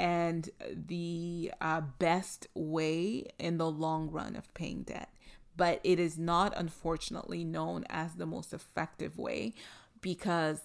and 0.00 0.48
the 0.72 1.52
uh, 1.60 1.82
best 1.98 2.46
way 2.54 3.26
in 3.38 3.58
the 3.58 3.70
long 3.70 4.10
run 4.10 4.34
of 4.34 4.52
paying 4.54 4.82
debt. 4.82 5.10
But 5.58 5.78
it 5.84 6.00
is 6.00 6.16
not, 6.16 6.54
unfortunately, 6.56 7.44
known 7.44 7.84
as 7.90 8.14
the 8.14 8.24
most 8.24 8.54
effective 8.54 9.18
way 9.18 9.52
because, 10.00 10.62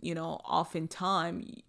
you 0.00 0.14
know, 0.14 0.40
oftentimes 0.46 1.60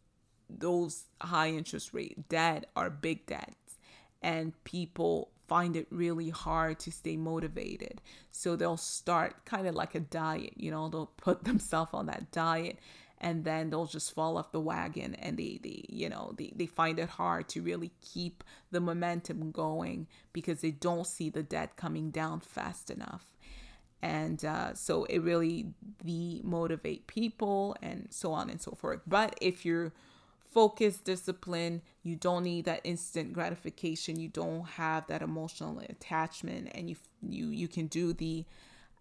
those 0.50 1.04
high 1.20 1.50
interest 1.50 1.94
rate 1.94 2.30
debt 2.30 2.70
are 2.78 2.90
big 2.90 3.26
debts 3.26 3.78
and 4.22 4.54
people 4.64 5.32
find 5.50 5.76
it 5.76 5.88
really 5.90 6.30
hard 6.30 6.80
to 6.80 6.94
stay 6.94 7.18
motivated. 7.18 8.00
So 8.32 8.56
they'll 8.56 8.78
start 8.78 9.44
kind 9.44 9.68
of 9.68 9.76
like 9.76 9.96
a 9.96 10.00
diet, 10.00 10.54
you 10.56 10.72
know, 10.72 10.88
they'll 10.88 11.12
put 11.18 11.44
themselves 11.44 11.92
on 11.94 12.06
that 12.06 12.32
diet 12.32 12.80
and 13.22 13.46
then 13.46 13.70
they'll 13.70 13.86
just 13.86 14.14
fall 14.14 14.38
off 14.38 14.52
the 14.52 14.60
wagon 14.60 15.14
and 15.16 15.38
they, 15.38 15.60
they 15.64 15.86
you 15.88 16.10
know 16.10 16.34
they, 16.38 16.52
they 16.56 16.66
find 16.66 17.00
it 17.00 17.08
hard 17.08 17.48
to 17.48 17.62
really 17.62 17.92
keep 18.02 18.44
the 18.72 18.82
momentum 18.82 19.52
going 19.52 20.08
because 20.34 20.62
they 20.62 20.72
don't 20.72 21.08
see 21.08 21.30
the 21.30 21.44
debt 21.44 21.78
coming 21.78 22.10
down 22.10 22.42
fast 22.42 22.90
enough. 22.90 23.28
And 24.04 24.44
uh, 24.44 24.74
so 24.74 25.04
it 25.06 25.20
really 25.20 25.68
demotivate 26.04 27.06
people 27.06 27.76
and 27.84 28.08
so 28.10 28.34
on 28.34 28.50
and 28.50 28.60
so 28.60 28.72
forth. 28.72 29.02
But 29.06 29.38
if 29.40 29.64
you're 29.64 29.94
focused 30.52 31.06
discipline 31.06 31.82
you 32.04 32.14
don't 32.14 32.44
need 32.44 32.66
that 32.66 32.82
instant 32.84 33.32
gratification 33.32 34.20
you 34.20 34.28
don't 34.28 34.66
have 34.66 35.08
that 35.08 35.22
emotional 35.22 35.82
attachment 35.88 36.68
and 36.74 36.90
you 36.90 36.96
you 37.22 37.48
you 37.48 37.70
can 37.70 37.88
do 37.88 38.12
the 38.12 38.44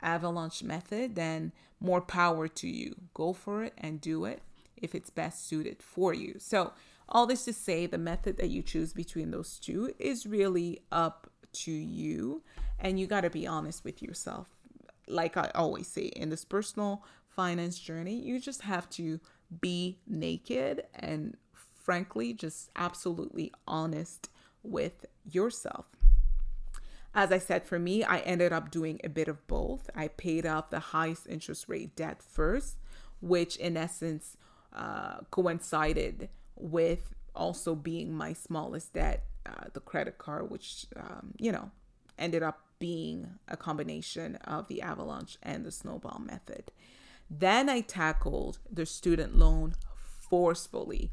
avalanche 0.02 0.62
method, 0.62 1.14
then 1.14 1.52
more 1.80 2.00
power 2.00 2.48
to 2.48 2.68
you. 2.68 2.94
Go 3.14 3.32
for 3.32 3.64
it 3.64 3.74
and 3.78 4.00
do 4.00 4.24
it 4.24 4.42
if 4.76 4.94
it's 4.94 5.10
best 5.10 5.46
suited 5.48 5.82
for 5.82 6.14
you. 6.14 6.36
So, 6.38 6.72
all 7.08 7.26
this 7.26 7.44
to 7.46 7.52
say, 7.52 7.86
the 7.86 7.98
method 7.98 8.36
that 8.36 8.50
you 8.50 8.62
choose 8.62 8.92
between 8.92 9.32
those 9.32 9.58
two 9.58 9.92
is 9.98 10.26
really 10.26 10.80
up 10.92 11.28
to 11.52 11.72
you. 11.72 12.42
And 12.78 13.00
you 13.00 13.08
got 13.08 13.22
to 13.22 13.30
be 13.30 13.46
honest 13.46 13.84
with 13.84 14.00
yourself. 14.00 14.46
Like 15.08 15.36
I 15.36 15.50
always 15.54 15.88
say, 15.88 16.02
in 16.02 16.30
this 16.30 16.44
personal 16.44 17.04
finance 17.28 17.80
journey, 17.80 18.14
you 18.14 18.38
just 18.38 18.62
have 18.62 18.88
to 18.90 19.18
be 19.60 19.98
naked 20.06 20.84
and, 20.94 21.36
frankly, 21.52 22.32
just 22.32 22.70
absolutely 22.76 23.52
honest 23.66 24.28
with 24.62 25.04
yourself. 25.28 25.86
As 27.14 27.33
I 27.33 27.38
said, 27.38 27.64
for 27.64 27.79
me, 27.79 28.05
I 28.05 28.20
ended 28.20 28.53
up 28.53 28.70
doing 28.70 29.01
a 29.03 29.09
bit 29.09 29.29
of 29.29 29.46
both. 29.46 29.90
I 29.96 30.09
paid 30.09 30.46
off 30.46 30.70
the 30.70 30.79
highest 30.79 31.27
interest 31.27 31.68
rate 31.68 31.96
debt 31.96 32.23
first, 32.23 32.77
which 33.20 33.57
in 33.57 33.77
essence 33.77 34.37
uh, 34.73 35.18
coincided 35.31 36.29
with 36.57 37.14
also 37.35 37.75
being 37.75 38.12
my 38.12 38.33
smallest 38.33 38.92
debt, 38.92 39.25
uh, 39.44 39.64
the 39.73 39.81
credit 39.81 40.18
card, 40.18 40.51
which, 40.51 40.87
um, 40.96 41.35
you 41.38 41.51
know, 41.51 41.70
ended 42.18 42.42
up 42.42 42.61
being 42.79 43.29
a 43.49 43.57
combination 43.57 44.37
of 44.37 44.68
the 44.68 44.81
avalanche 44.81 45.37
and 45.42 45.64
the 45.64 45.73
snowball 45.73 46.20
method. 46.25 46.70
Then 47.29 47.68
I 47.68 47.81
tackled 47.81 48.59
the 48.70 48.87
student 48.87 49.37
loan 49.37 49.75
forcefully 49.96 51.11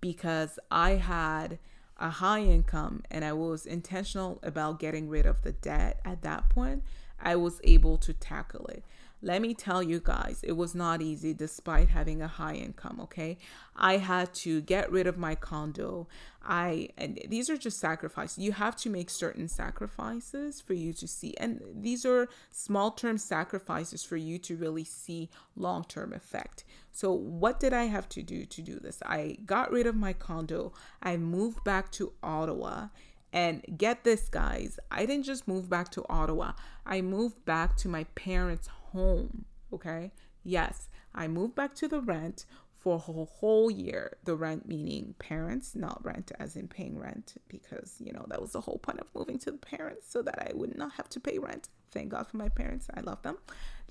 because 0.00 0.58
I 0.70 0.92
had 0.92 1.58
a 1.98 2.10
high 2.10 2.42
income 2.42 3.02
and 3.10 3.24
I 3.24 3.32
was 3.32 3.66
intentional 3.66 4.38
about 4.42 4.78
getting 4.78 5.08
rid 5.08 5.26
of 5.26 5.42
the 5.42 5.52
debt 5.52 6.00
at 6.04 6.22
that 6.22 6.48
point, 6.48 6.82
I 7.20 7.36
was 7.36 7.60
able 7.64 7.98
to 7.98 8.12
tackle 8.12 8.66
it. 8.66 8.84
Let 9.20 9.42
me 9.42 9.52
tell 9.52 9.82
you 9.82 10.00
guys, 10.02 10.40
it 10.44 10.52
was 10.52 10.76
not 10.76 11.02
easy 11.02 11.34
despite 11.34 11.88
having 11.88 12.22
a 12.22 12.28
high 12.28 12.54
income, 12.54 13.00
okay? 13.02 13.36
I 13.74 13.96
had 13.96 14.32
to 14.34 14.60
get 14.60 14.92
rid 14.92 15.08
of 15.08 15.18
my 15.18 15.34
condo. 15.34 16.06
I 16.40 16.90
and 16.96 17.20
these 17.28 17.50
are 17.50 17.56
just 17.56 17.80
sacrifices. 17.80 18.38
You 18.38 18.52
have 18.52 18.76
to 18.76 18.90
make 18.90 19.10
certain 19.10 19.48
sacrifices 19.48 20.60
for 20.60 20.74
you 20.74 20.92
to 20.94 21.08
see 21.08 21.34
and 21.36 21.60
these 21.74 22.06
are 22.06 22.28
small-term 22.52 23.18
sacrifices 23.18 24.04
for 24.04 24.16
you 24.16 24.38
to 24.38 24.56
really 24.56 24.84
see 24.84 25.30
long-term 25.56 26.12
effect. 26.12 26.64
So 26.92 27.12
what 27.12 27.58
did 27.58 27.72
I 27.72 27.84
have 27.84 28.08
to 28.10 28.22
do 28.22 28.44
to 28.44 28.62
do 28.62 28.78
this? 28.78 29.02
I 29.04 29.38
got 29.44 29.72
rid 29.72 29.86
of 29.86 29.96
my 29.96 30.12
condo. 30.12 30.72
I 31.02 31.16
moved 31.16 31.64
back 31.64 31.90
to 31.92 32.12
Ottawa 32.22 32.88
and 33.32 33.62
get 33.76 34.04
this, 34.04 34.28
guys, 34.28 34.78
I 34.90 35.04
didn't 35.04 35.24
just 35.24 35.46
move 35.46 35.68
back 35.68 35.90
to 35.90 36.04
Ottawa, 36.08 36.52
I 36.86 37.02
moved 37.02 37.44
back 37.44 37.76
to 37.78 37.88
my 37.88 38.04
parents' 38.14 38.68
home. 38.92 39.44
Okay. 39.72 40.12
Yes, 40.44 40.88
I 41.14 41.28
moved 41.28 41.54
back 41.54 41.74
to 41.76 41.88
the 41.88 42.00
rent 42.00 42.46
for 42.78 42.94
a 42.94 42.98
whole, 42.98 43.70
year. 43.70 44.16
The 44.24 44.36
rent 44.36 44.68
meaning 44.68 45.14
parents, 45.18 45.74
not 45.74 46.04
rent 46.04 46.32
as 46.38 46.56
in 46.56 46.68
paying 46.68 46.98
rent, 46.98 47.34
because, 47.48 47.96
you 47.98 48.12
know, 48.12 48.24
that 48.28 48.40
was 48.40 48.52
the 48.52 48.60
whole 48.60 48.78
point 48.78 49.00
of 49.00 49.08
moving 49.14 49.38
to 49.40 49.50
the 49.50 49.58
parents 49.58 50.10
so 50.10 50.22
that 50.22 50.38
I 50.38 50.54
would 50.54 50.76
not 50.78 50.92
have 50.92 51.08
to 51.10 51.20
pay 51.20 51.38
rent. 51.38 51.68
Thank 51.90 52.10
God 52.10 52.28
for 52.28 52.36
my 52.36 52.48
parents. 52.48 52.86
I 52.94 53.00
love 53.00 53.22
them. 53.22 53.38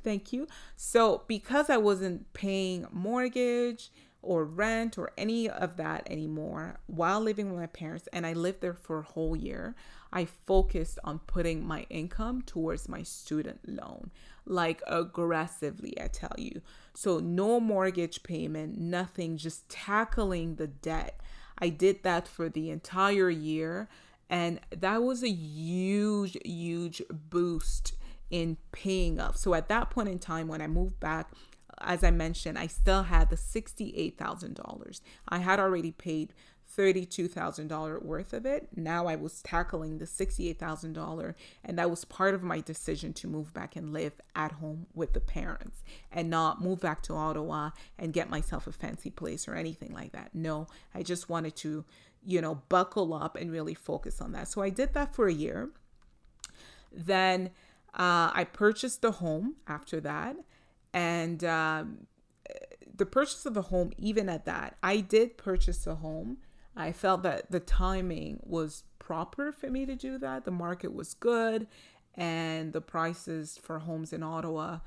Thank 0.03 0.31
you. 0.31 0.47
So, 0.77 1.23
because 1.27 1.69
I 1.69 1.77
wasn't 1.77 2.31
paying 2.33 2.88
mortgage, 2.91 3.91
or 4.21 4.43
rent 4.43 4.97
or 4.97 5.12
any 5.17 5.49
of 5.49 5.77
that 5.77 6.05
anymore 6.10 6.79
while 6.88 7.21
living 7.21 7.49
with 7.49 7.60
my 7.60 7.67
parents 7.67 8.07
and 8.12 8.25
I 8.25 8.33
lived 8.33 8.62
there 8.62 8.73
for 8.73 8.99
a 8.99 9.03
whole 9.03 9.36
year. 9.36 9.75
I 10.12 10.26
focused 10.26 11.00
on 11.04 11.20
putting 11.20 11.65
my 11.65 11.86
income 11.89 12.41
towards 12.41 12.88
my 12.88 13.04
student 13.04 13.60
loan, 13.67 14.12
like 14.46 14.82
aggressively, 14.88 16.00
I 16.00 16.08
tell 16.08 16.36
you. 16.38 16.62
So, 16.93 17.20
no 17.20 17.60
mortgage 17.60 18.24
payment, 18.24 18.78
nothing, 18.78 19.38
just 19.38 19.70
tackling 19.70 20.56
the 20.56 20.67
debt. 20.67 21.20
I 21.60 21.70
did 21.70 22.04
that 22.04 22.28
for 22.28 22.50
the 22.50 22.70
entire 22.70 23.30
year, 23.30 23.89
and 24.30 24.60
that 24.76 25.04
was 25.04 25.24
a 25.24 25.30
huge, 25.30 26.38
huge 26.43 27.02
boost 27.10 27.93
in 28.30 28.58
paying 28.72 29.20
up. 29.20 29.38
So, 29.38 29.54
at 29.54 29.70
that 29.70 29.89
point 29.89 30.10
in 30.10 30.20
time, 30.20 30.48
when 30.48 30.62
I 30.62 30.67
moved 30.67 31.00
back, 31.00 31.32
as 31.80 32.04
I 32.04 32.12
mentioned, 32.12 32.58
I 32.58 32.67
still 32.67 33.04
had 33.04 33.30
the 33.30 33.36
$68,000. 33.36 35.02
I 35.30 35.39
had 35.39 35.60
already 35.60 35.91
paid 35.91 36.34
$32,000 36.78 38.04
worth 38.04 38.34
of 38.34 38.46
it. 38.46 38.70
Now 38.76 39.08
I 39.08 39.16
was 39.16 39.42
tackling 39.42 39.98
the 39.98 40.06
$68,000, 40.06 41.34
and 41.63 41.80
that 41.80 41.90
was 41.90 42.06
part 42.06 42.36
of 42.36 42.44
my 42.44 42.60
decision 42.62 43.13
to 43.13 43.28
move 43.28 43.54
back 43.54 43.76
and 43.76 43.92
live 43.92 44.13
at 44.36 44.54
home 44.54 44.86
with 44.94 45.13
the 45.13 45.20
parents 45.20 45.84
and 46.12 46.30
not 46.30 46.62
move 46.62 46.80
back 46.80 47.02
to 47.04 47.13
Ottawa 47.13 47.72
and 47.98 48.13
get 48.13 48.30
myself 48.30 48.68
a 48.68 48.72
fancy 48.72 49.10
place 49.10 49.48
or 49.48 49.56
anything 49.56 49.94
like 49.94 50.12
that. 50.12 50.34
No, 50.34 50.68
I 50.94 51.04
just 51.04 51.30
wanted 51.30 51.56
to, 51.58 51.84
you 52.24 52.42
know, 52.42 52.62
buckle 52.70 53.13
up 53.13 53.36
and 53.36 53.52
really 53.52 53.74
focus 53.74 54.22
on 54.22 54.32
that. 54.34 54.48
So 54.48 54.62
I 54.62 54.70
did 54.70 54.94
that 54.94 55.16
for 55.16 55.28
a 55.28 55.34
year. 55.34 55.70
Then 56.92 57.52
uh, 57.94 58.32
I 58.34 58.48
purchased 58.52 59.02
the 59.02 59.13
home 59.13 59.56
after 59.68 60.00
that. 60.02 60.36
And 60.94 61.44
um, 61.44 62.08
the 62.96 63.06
purchase 63.06 63.46
of 63.46 63.58
a 63.58 63.63
home, 63.63 63.92
even 63.98 64.30
at 64.30 64.46
that, 64.46 64.78
I 64.82 64.98
did 64.98 65.38
purchase 65.38 65.86
a 65.88 65.96
home. 65.96 66.38
I 66.78 66.92
felt 66.92 67.24
that 67.24 67.50
the 67.50 67.60
timing 67.60 68.40
was 68.44 68.84
proper 69.00 69.52
for 69.52 69.70
me 69.70 69.86
to 69.88 69.96
do 69.96 70.20
that. 70.20 70.46
The 70.46 70.52
market 70.52 70.94
was 70.94 71.16
good, 71.16 71.68
and 72.13 72.72
the 72.72 72.82
prices 72.82 73.60
for 73.62 73.80
homes 73.80 74.13
in 74.13 74.22
Ottawa 74.22 74.80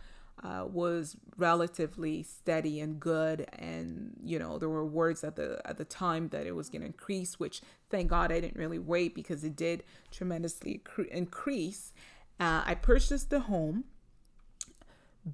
uh, 0.43 0.65
was 0.71 1.17
relatively 1.37 2.23
steady 2.23 2.79
and 2.79 3.01
good. 3.01 3.47
And 3.59 4.17
you 4.23 4.39
know, 4.39 4.57
there 4.57 4.69
were 4.69 4.87
words 4.87 5.25
at 5.25 5.35
the 5.35 5.61
at 5.65 5.79
the 5.79 5.85
time 5.85 6.29
that 6.29 6.47
it 6.47 6.53
was 6.53 6.69
going 6.69 6.83
to 6.83 6.87
increase, 6.87 7.41
which 7.41 7.61
thank 7.91 8.09
God 8.09 8.31
I 8.31 8.41
didn't 8.41 8.57
really 8.57 8.79
wait 8.79 9.15
because 9.15 9.43
it 9.43 9.57
did 9.57 9.83
tremendously 10.13 10.83
increase. 11.11 11.93
Uh, 12.39 12.63
I 12.65 12.75
purchased 12.77 13.31
the 13.31 13.41
home, 13.41 13.85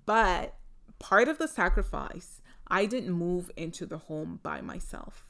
but 0.06 0.54
part 0.98 1.28
of 1.28 1.36
the 1.36 1.48
sacrifice, 1.48 2.40
I 2.66 2.86
didn't 2.86 3.12
move 3.12 3.50
into 3.56 3.84
the 3.84 3.98
home 3.98 4.40
by 4.42 4.62
myself. 4.62 5.26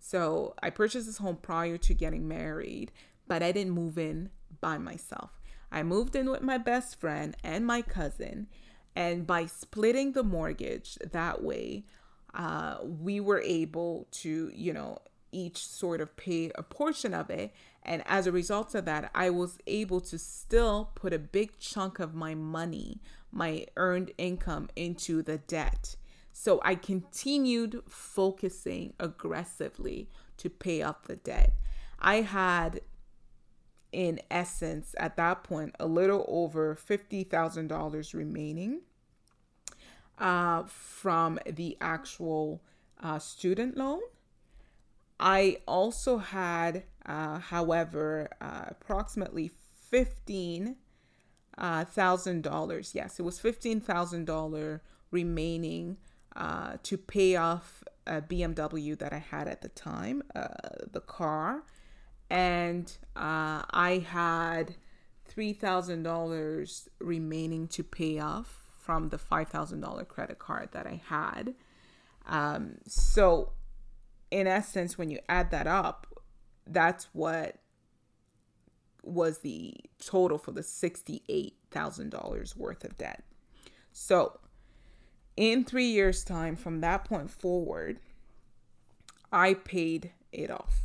So 0.00 0.54
I 0.62 0.70
purchased 0.70 1.06
this 1.06 1.18
home 1.18 1.36
prior 1.36 1.76
to 1.76 1.94
getting 1.94 2.26
married, 2.26 2.90
but 3.28 3.42
I 3.42 3.52
didn't 3.52 3.72
move 3.72 3.98
in 3.98 4.30
by 4.60 4.78
myself. 4.78 5.30
I 5.70 5.82
moved 5.82 6.16
in 6.16 6.30
with 6.30 6.42
my 6.42 6.58
best 6.58 6.98
friend 6.98 7.36
and 7.44 7.66
my 7.66 7.82
cousin. 7.82 8.48
And 8.96 9.26
by 9.26 9.46
splitting 9.46 10.12
the 10.12 10.24
mortgage 10.24 10.98
that 11.12 11.44
way, 11.44 11.84
uh, 12.34 12.78
we 12.82 13.20
were 13.20 13.40
able 13.42 14.08
to, 14.10 14.50
you 14.54 14.72
know, 14.72 14.98
each 15.32 15.64
sort 15.64 16.00
of 16.00 16.16
pay 16.16 16.50
a 16.56 16.62
portion 16.62 17.14
of 17.14 17.30
it. 17.30 17.52
And 17.82 18.02
as 18.06 18.26
a 18.26 18.32
result 18.32 18.74
of 18.74 18.86
that, 18.86 19.10
I 19.14 19.30
was 19.30 19.58
able 19.66 20.00
to 20.02 20.18
still 20.18 20.90
put 20.94 21.12
a 21.12 21.18
big 21.18 21.58
chunk 21.60 22.00
of 22.00 22.14
my 22.14 22.34
money, 22.34 23.00
my 23.30 23.66
earned 23.76 24.12
income, 24.18 24.68
into 24.74 25.22
the 25.22 25.38
debt. 25.38 25.96
So 26.32 26.60
I 26.64 26.74
continued 26.74 27.82
focusing 27.88 28.94
aggressively 28.98 30.08
to 30.38 30.48
pay 30.48 30.82
off 30.82 31.04
the 31.04 31.16
debt. 31.16 31.52
I 31.98 32.22
had, 32.22 32.80
in 33.92 34.20
essence, 34.30 34.94
at 34.98 35.16
that 35.16 35.44
point, 35.44 35.74
a 35.78 35.86
little 35.86 36.24
over 36.28 36.74
$50,000 36.74 38.14
remaining 38.14 38.80
uh, 40.18 40.64
from 40.64 41.38
the 41.46 41.76
actual 41.80 42.60
uh, 43.02 43.18
student 43.18 43.76
loan. 43.76 44.00
I 45.18 45.58
also 45.66 46.18
had, 46.18 46.84
uh, 47.04 47.38
however, 47.38 48.28
uh, 48.40 48.64
approximately 48.68 49.50
fifteen 49.90 50.76
uh, 51.58 51.84
thousand 51.84 52.42
dollars. 52.42 52.92
Yes, 52.94 53.18
it 53.18 53.22
was 53.22 53.38
fifteen 53.38 53.80
thousand 53.80 54.24
dollar 54.24 54.82
remaining 55.10 55.98
uh, 56.36 56.76
to 56.82 56.96
pay 56.96 57.36
off 57.36 57.84
a 58.06 58.20
BMW 58.20 58.98
that 58.98 59.12
I 59.12 59.18
had 59.18 59.48
at 59.48 59.62
the 59.62 59.68
time, 59.68 60.22
uh, 60.34 60.48
the 60.90 61.00
car, 61.00 61.62
and 62.28 62.90
uh, 63.16 63.62
I 63.70 64.04
had 64.08 64.76
three 65.26 65.52
thousand 65.52 66.02
dollars 66.02 66.88
remaining 66.98 67.68
to 67.68 67.84
pay 67.84 68.18
off 68.18 68.66
from 68.78 69.10
the 69.10 69.18
five 69.18 69.48
thousand 69.48 69.80
dollar 69.80 70.04
credit 70.04 70.38
card 70.38 70.70
that 70.72 70.86
I 70.86 71.02
had. 71.08 71.54
Um, 72.26 72.78
so, 72.86 73.52
in 74.30 74.46
essence, 74.46 74.96
when 74.96 75.10
you 75.10 75.18
add 75.28 75.50
that 75.50 75.66
up, 75.66 76.06
that's 76.66 77.08
what 77.12 77.56
was 79.02 79.38
the 79.38 79.74
total 79.98 80.38
for 80.38 80.52
the 80.52 80.60
$68,000 80.60 82.56
worth 82.56 82.84
of 82.84 82.96
debt. 82.98 83.24
So, 83.92 84.38
in 85.36 85.64
three 85.64 85.86
years' 85.86 86.24
time, 86.24 86.56
from 86.56 86.80
that 86.80 87.04
point 87.04 87.30
forward, 87.30 87.98
I 89.32 89.54
paid 89.54 90.12
it 90.32 90.50
off. 90.50 90.80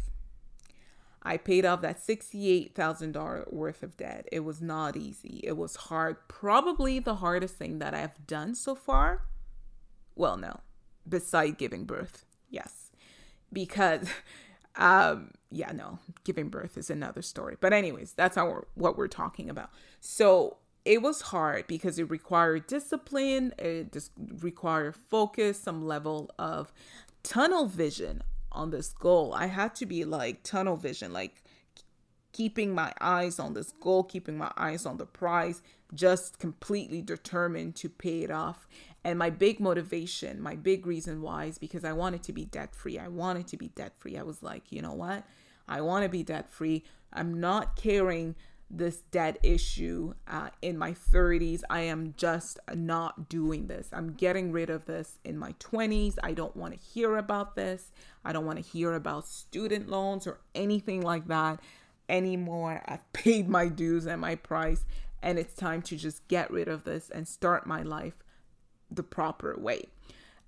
I 1.24 1.38
paid 1.38 1.66
off 1.66 1.82
that 1.82 1.98
$68,000 1.98 3.52
worth 3.52 3.82
of 3.82 3.98
debt. 3.98 4.28
It 4.32 4.42
was 4.42 4.62
not 4.62 4.96
easy. 4.96 5.42
It 5.44 5.58
was 5.58 5.76
hard. 5.76 6.18
Probably 6.28 7.00
the 7.00 7.16
hardest 7.16 7.56
thing 7.56 7.80
that 7.80 7.96
I've 7.96 8.28
done 8.28 8.54
so 8.54 8.76
far. 8.76 9.24
Well, 10.16 10.38
no, 10.38 10.60
beside 11.10 11.58
giving 11.58 11.86
birth. 11.86 12.26
Yes. 12.50 12.92
Because 13.52 14.08
um 14.76 15.32
yeah, 15.52 15.72
no, 15.72 16.00
giving 16.26 16.50
birth 16.50 16.78
is 16.78 16.90
another 16.90 17.22
story. 17.22 17.56
But 17.60 17.74
anyways, 17.74 18.14
that's 18.14 18.38
our 18.38 18.68
what 18.76 18.98
we're 18.98 19.08
talking 19.08 19.50
about. 19.50 19.70
So, 20.02 20.58
it 20.86 21.02
was 21.02 21.22
hard 21.22 21.66
because 21.68 21.98
it 21.98 22.10
required 22.10 22.68
discipline, 22.68 23.54
it 23.58 23.92
just 23.92 24.12
required 24.40 24.96
focus, 25.10 25.60
some 25.60 25.86
level 25.86 26.30
of 26.38 26.72
tunnel 27.24 27.66
vision 27.66 28.22
on 28.52 28.70
this 28.70 28.94
goal. 28.94 29.34
I 29.34 29.48
had 29.48 29.76
to 29.76 29.86
be 29.88 30.06
like 30.06 30.44
tunnel 30.44 30.78
vision, 30.78 31.12
like 31.12 31.44
keeping 32.32 32.76
my 32.76 32.94
eyes 33.02 33.40
on 33.40 33.54
this 33.54 33.72
goal, 33.72 34.04
keeping 34.04 34.38
my 34.38 34.52
eyes 34.56 34.86
on 34.86 34.98
the 34.98 35.06
prize, 35.06 35.64
just 35.94 36.38
completely 36.38 37.02
determined 37.02 37.76
to 37.78 37.90
pay 37.90 38.22
it 38.22 38.32
off. 38.32 38.68
And 39.04 39.18
my 39.18 39.30
big 39.30 39.60
motivation, 39.60 40.42
my 40.42 40.56
big 40.56 40.86
reason 40.86 41.22
why 41.22 41.46
is 41.46 41.58
because 41.58 41.84
I 41.84 41.94
wanted 41.94 42.24
to 42.24 42.34
be 42.34 42.46
debt 42.46 42.76
free. 42.76 43.00
I 43.00 43.08
wanted 43.08 43.48
to 43.48 43.58
be 43.58 43.70
debt 43.70 43.94
free. 43.98 44.18
I 44.18 44.24
was 44.24 44.44
like, 44.44 44.72
you 44.72 44.82
know 44.82 44.94
what? 44.94 45.26
I 45.68 45.82
want 45.82 46.04
to 46.04 46.10
be 46.10 46.24
debt 46.24 46.50
free. 46.50 46.84
I'm 47.12 47.40
not 47.40 47.76
carrying 47.76 48.36
this 48.70 49.02
debt 49.12 49.38
issue 49.44 50.14
uh, 50.28 50.50
in 50.62 50.78
my 50.78 50.92
30s. 50.92 51.62
I 51.70 51.82
am 51.82 52.14
just 52.18 52.60
not 52.74 53.30
doing 53.30 53.68
this. 53.68 53.90
I'm 53.94 54.14
getting 54.14 54.52
rid 54.52 54.70
of 54.70 54.86
this 54.86 55.20
in 55.24 55.38
my 55.38 55.54
20s. 55.54 56.16
I 56.24 56.34
don't 56.34 56.56
want 56.56 56.74
to 56.74 56.80
hear 56.80 57.18
about 57.18 57.56
this. 57.56 57.92
I 58.24 58.34
don't 58.34 58.46
want 58.46 58.58
to 58.58 58.70
hear 58.70 58.94
about 58.94 59.28
student 59.28 59.88
loans 59.88 60.26
or 60.26 60.40
anything 60.56 61.02
like 61.02 61.28
that 61.28 61.60
anymore. 62.10 62.82
I've 62.88 63.14
paid 63.14 63.48
my 63.48 63.68
dues 63.68 64.06
and 64.06 64.20
my 64.20 64.36
price, 64.36 64.86
and 65.22 65.38
it's 65.38 65.54
time 65.54 65.82
to 65.84 65.96
just 65.96 66.28
get 66.28 66.52
rid 66.52 66.68
of 66.68 66.84
this 66.84 67.10
and 67.10 67.28
start 67.28 67.68
my 67.68 67.84
life 67.84 68.16
the 68.90 69.04
proper 69.04 69.56
way. 69.60 69.90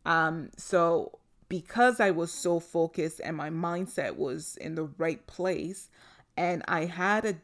Um, 0.06 0.50
so, 0.58 1.20
because 1.50 2.00
I 2.00 2.12
was 2.12 2.32
so 2.32 2.60
focused 2.60 3.22
and 3.24 3.38
my 3.38 3.50
mindset 3.50 4.16
was 4.16 4.58
in 4.58 4.76
the 4.76 4.90
right 4.98 5.26
place, 5.28 5.90
and 6.36 6.64
I 6.68 6.86
had 6.86 7.26
a 7.26 7.36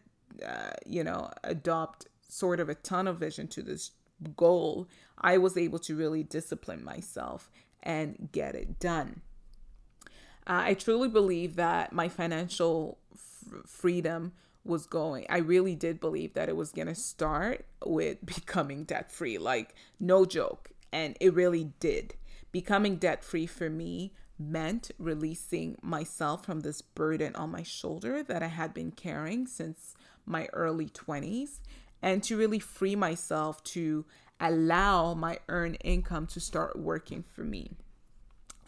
uh, 0.46 0.72
you 0.86 1.04
know, 1.04 1.30
adopt 1.44 2.08
sort 2.28 2.60
of 2.60 2.70
a 2.70 2.76
tunnel 2.76 3.14
vision 3.14 3.48
to 3.48 3.62
this 3.62 3.92
goal, 4.36 4.88
I 5.18 5.38
was 5.38 5.58
able 5.58 5.80
to 5.80 5.96
really 5.96 6.24
discipline 6.24 6.84
myself 6.84 7.50
and 7.82 8.30
get 8.32 8.56
it 8.56 8.80
done. 8.80 9.22
Uh, 10.46 10.64
I 10.66 10.74
truly 10.74 11.10
believe 11.10 11.56
that 11.56 11.94
my 11.94 12.10
financial 12.10 12.98
f- 13.14 13.66
freedom 13.66 14.34
was 14.66 14.86
going. 14.86 15.26
I 15.30 15.38
really 15.38 15.76
did 15.76 16.00
believe 16.00 16.34
that 16.34 16.50
it 16.50 16.56
was 16.56 16.72
going 16.72 16.88
to 16.88 16.96
start 16.96 17.66
with 17.86 18.26
becoming 18.26 18.84
debt 18.84 19.12
free. 19.12 19.38
Like, 19.38 19.76
no 20.00 20.26
joke. 20.26 20.72
And 20.92 21.18
it 21.20 21.34
really 21.34 21.72
did. 21.80 22.16
Becoming 22.52 22.98
debt 22.98 23.24
free 23.24 23.48
for 23.48 23.70
me 23.70 24.14
meant 24.40 24.92
releasing 24.98 25.78
myself 25.82 26.46
from 26.46 26.62
this 26.62 26.82
burden 26.82 27.36
on 27.36 27.52
my 27.52 27.64
shoulder 27.64 28.24
that 28.24 28.44
I 28.44 28.48
had 28.48 28.74
been 28.74 28.92
carrying 28.92 29.48
since 29.48 29.96
my 30.26 30.48
early 30.54 30.88
20s 30.88 31.60
and 32.02 32.22
to 32.24 32.38
really 32.38 32.60
free 32.60 32.96
myself 32.96 33.64
to 33.64 34.06
allow 34.40 35.14
my 35.14 35.40
earned 35.48 35.78
income 35.84 36.28
to 36.28 36.40
start 36.40 36.78
working 36.78 37.24
for 37.24 37.44
me. 37.44 37.72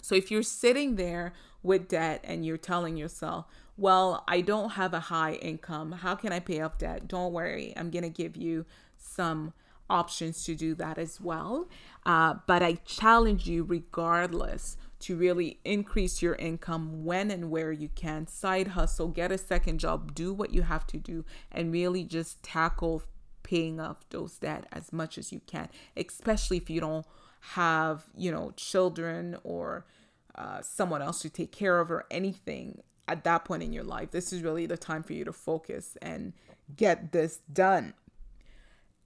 So 0.01 0.15
if 0.15 0.31
you're 0.31 0.43
sitting 0.43 0.95
there 0.95 1.33
with 1.63 1.89
debt 1.89 2.21
and 2.23 2.45
you're 2.45 2.57
telling 2.57 2.95
yourself, 2.95 3.45
well, 3.75 4.23
I 4.27 4.41
don't 4.41 4.71
have 4.71 4.93
a 4.93 4.99
high 4.99 5.33
income, 5.33 5.91
how 5.91 6.15
can 6.15 6.31
I 6.31 6.39
pay 6.39 6.61
off 6.61 6.77
debt? 6.77 7.07
Don't 7.07 7.33
worry, 7.33 7.73
I'm 7.75 7.89
going 7.89 8.03
to 8.03 8.09
give 8.09 8.37
you 8.37 8.65
some 8.97 9.53
options 9.89 10.43
to 10.45 10.55
do 10.55 10.75
that 10.75 10.97
as 10.97 11.19
well. 11.19 11.67
Uh, 12.05 12.35
but 12.47 12.63
I 12.63 12.75
challenge 12.85 13.47
you, 13.47 13.63
regardless, 13.63 14.77
to 15.05 15.15
really 15.15 15.59
increase 15.63 16.23
your 16.23 16.33
income 16.35 17.05
when 17.05 17.29
and 17.29 17.51
where 17.51 17.71
you 17.71 17.87
can. 17.89 18.25
Side 18.25 18.69
hustle, 18.69 19.07
get 19.07 19.31
a 19.31 19.37
second 19.37 19.79
job, 19.79 20.15
do 20.15 20.33
what 20.33 20.51
you 20.51 20.63
have 20.63 20.87
to 20.87 20.97
do, 20.97 21.23
and 21.51 21.71
really 21.71 22.03
just 22.03 22.41
tackle 22.41 23.03
paying 23.43 23.79
off 23.79 23.97
those 24.09 24.39
debt 24.39 24.65
as 24.71 24.91
much 24.91 25.19
as 25.19 25.31
you 25.31 25.41
can, 25.45 25.69
especially 25.95 26.57
if 26.57 26.71
you 26.71 26.81
don't 26.81 27.05
have, 27.51 28.05
you 28.17 28.31
know, 28.31 28.51
children 28.57 29.37
or 29.43 29.85
uh, 30.33 30.63
someone 30.63 31.03
else 31.03 31.21
to 31.21 31.29
take 31.29 31.51
care 31.51 31.79
of 31.79 31.91
or 31.91 32.05
anything 32.09 32.81
at 33.07 33.23
that 33.23 33.45
point 33.45 33.61
in 33.61 33.71
your 33.71 33.83
life. 33.83 34.09
This 34.09 34.33
is 34.33 34.41
really 34.41 34.65
the 34.65 34.75
time 34.75 35.03
for 35.03 35.13
you 35.13 35.23
to 35.23 35.33
focus 35.33 35.99
and 36.01 36.33
get 36.75 37.11
this 37.11 37.41
done. 37.53 37.93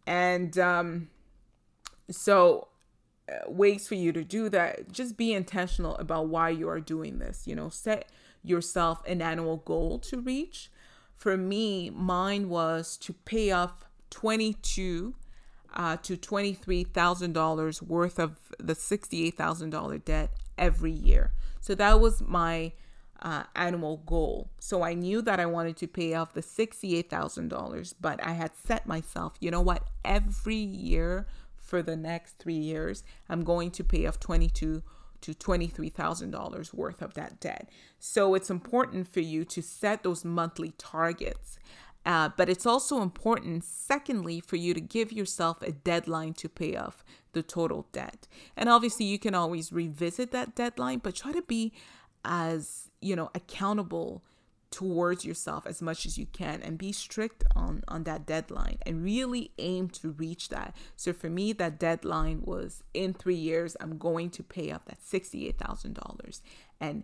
And 0.08 0.58
um, 0.58 1.10
so 2.10 2.69
ways 3.48 3.88
for 3.88 3.96
you 3.96 4.12
to 4.12 4.24
do 4.24 4.50
that 4.50 4.92
just 4.92 5.18
be 5.18 5.34
intentional 5.34 5.96
about 5.98 6.28
why 6.28 6.50
you 6.50 6.68
are 6.68 6.80
doing 6.80 7.20
this 7.20 7.46
you 7.46 7.56
know 7.56 7.70
set 7.70 8.10
yourself 8.44 9.06
an 9.06 9.22
annual 9.22 9.58
goal 9.58 10.00
to 10.00 10.20
reach 10.20 10.72
for 11.16 11.36
me 11.36 11.90
mine 11.90 12.50
was 12.50 12.98
to 12.98 13.14
pay 13.14 13.52
off 13.52 13.86
22 14.10 15.14
uh, 15.74 15.98
to 15.98 16.18
$23,000 16.18 17.82
worth 17.82 18.20
of 18.20 18.38
the 18.58 18.74
$68,000 18.74 20.06
debt 20.06 20.32
every 20.58 20.92
year. 20.92 21.34
So 21.62 21.76
that 21.76 22.00
was 22.00 22.22
my 22.22 22.74
uh, 23.22 23.44
annual 23.56 23.98
goal. 23.98 24.50
So 24.60 24.84
I 24.84 24.94
knew 24.94 25.22
that 25.22 25.40
I 25.40 25.46
wanted 25.46 25.78
to 25.78 25.88
pay 25.88 26.14
off 26.14 26.34
the 26.34 26.42
$68,000, 26.42 27.94
but 28.00 28.24
I 28.26 28.32
had 28.32 28.52
set 28.56 28.88
myself, 28.88 29.34
you 29.40 29.52
know 29.52 29.62
what, 29.62 29.88
every 30.04 30.56
year 30.56 31.28
for 31.70 31.82
the 31.82 31.96
next 31.96 32.40
three 32.40 32.54
years, 32.56 33.04
I'm 33.30 33.44
going 33.44 33.72
to 33.72 33.84
pay 33.84 34.06
off 34.08 34.20
twenty-two 34.20 34.84
to 35.22 35.34
$23,000 35.34 36.74
worth 36.74 37.02
of 37.02 37.14
that 37.16 37.40
debt. 37.40 37.70
So 38.00 38.36
it's 38.36 38.50
important 38.50 39.08
for 39.08 39.20
you 39.20 39.44
to 39.46 39.62
set 39.62 40.04
those 40.04 40.24
monthly 40.24 40.74
targets. 40.78 41.60
Uh, 42.06 42.30
but 42.38 42.50
it's 42.50 42.66
also 42.66 43.02
important, 43.02 43.64
secondly, 43.66 44.40
for 44.40 44.56
you 44.56 44.74
to 44.74 44.80
give 44.80 45.12
yourself 45.12 45.62
a 45.62 45.72
deadline 45.72 46.34
to 46.34 46.48
pay 46.48 46.76
off 46.76 47.04
the 47.34 47.44
total 47.44 47.88
debt. 47.92 48.28
And 48.56 48.70
obviously, 48.70 49.06
you 49.06 49.20
can 49.20 49.36
always 49.36 49.74
revisit 49.74 50.32
that 50.32 50.56
deadline, 50.56 51.00
but 51.00 51.16
try 51.16 51.34
to 51.34 51.42
be 51.42 51.74
as, 52.24 52.90
you 53.02 53.16
know, 53.16 53.30
accountable 53.36 54.24
towards 54.72 55.26
yourself 55.26 55.66
as 55.66 55.82
much 55.82 56.06
as 56.06 56.18
you 56.18 56.28
can 56.28 56.62
and 56.62 56.78
be 56.78 56.92
strict 56.92 57.44
on 57.56 57.84
on 57.88 58.04
that 58.04 58.26
deadline 58.26 58.78
and 58.86 59.04
really 59.04 59.52
aim 59.58 59.90
to 59.90 60.12
reach 60.12 60.50
that. 60.50 60.76
So 60.96 61.14
for 61.14 61.30
me 61.30 61.54
that 61.54 61.80
deadline 61.80 62.42
was 62.44 62.84
in 62.94 63.14
3 63.14 63.36
years 63.36 63.76
I'm 63.80 63.98
going 63.98 64.30
to 64.32 64.44
pay 64.44 64.72
off 64.72 64.86
that 64.86 65.00
$68,000 65.02 66.42
and 66.80 67.04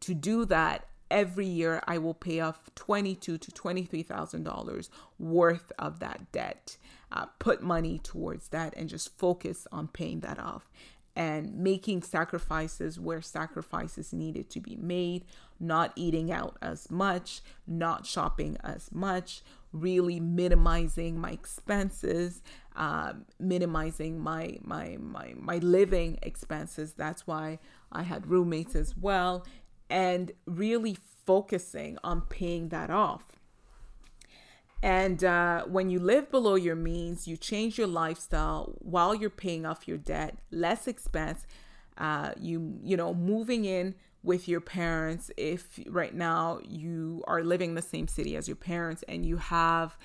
to 0.00 0.14
do 0.14 0.44
that 0.46 0.86
every 1.10 1.46
year 1.46 1.82
I 1.86 1.98
will 1.98 2.14
pay 2.14 2.40
off 2.40 2.70
twenty-two 2.74 3.38
to 3.38 3.50
twenty-three 3.50 4.02
thousand 4.02 4.44
dollars 4.44 4.90
worth 5.18 5.72
of 5.78 6.00
that 6.00 6.30
debt. 6.32 6.76
Uh, 7.10 7.26
put 7.38 7.62
money 7.62 7.98
towards 8.02 8.48
that 8.48 8.74
and 8.76 8.88
just 8.88 9.16
focus 9.16 9.66
on 9.72 9.88
paying 9.88 10.20
that 10.20 10.38
off 10.38 10.68
and 11.18 11.52
making 11.58 12.00
sacrifices 12.00 13.00
where 13.00 13.20
sacrifices 13.20 14.12
needed 14.12 14.48
to 14.48 14.60
be 14.60 14.76
made, 14.76 15.24
not 15.58 15.92
eating 15.96 16.30
out 16.30 16.56
as 16.62 16.92
much, 16.92 17.42
not 17.66 18.06
shopping 18.06 18.56
as 18.62 18.88
much, 18.92 19.42
really 19.72 20.20
minimizing 20.20 21.18
my 21.18 21.32
expenses, 21.32 22.40
uh, 22.76 23.14
minimizing 23.40 24.20
my 24.20 24.58
my 24.62 24.96
my 25.00 25.34
my 25.36 25.58
living 25.58 26.20
expenses. 26.22 26.92
That's 26.92 27.26
why 27.26 27.58
I 27.90 28.02
had 28.02 28.28
roommates 28.28 28.76
as 28.76 28.96
well, 28.96 29.44
and 29.90 30.30
really 30.46 30.96
focusing 31.26 31.98
on 32.04 32.20
paying 32.20 32.68
that 32.68 32.90
off. 32.90 33.24
And 34.82 35.24
uh, 35.24 35.64
when 35.64 35.90
you 35.90 35.98
live 35.98 36.30
below 36.30 36.54
your 36.54 36.76
means, 36.76 37.26
you 37.26 37.36
change 37.36 37.78
your 37.78 37.88
lifestyle 37.88 38.76
while 38.78 39.14
you're 39.14 39.30
paying 39.30 39.66
off 39.66 39.88
your 39.88 39.98
debt, 39.98 40.38
less 40.50 40.86
expense. 40.86 41.46
Uh, 41.96 42.32
you 42.40 42.78
you 42.84 42.96
know 42.96 43.12
moving 43.12 43.64
in 43.64 43.92
with 44.22 44.46
your 44.46 44.60
parents 44.60 45.30
if 45.36 45.80
right 45.88 46.14
now 46.14 46.60
you 46.62 47.24
are 47.26 47.42
living 47.42 47.70
in 47.70 47.74
the 47.74 47.82
same 47.82 48.06
city 48.06 48.36
as 48.36 48.46
your 48.46 48.56
parents 48.56 49.02
and 49.08 49.26
you 49.26 49.36
have 49.36 49.96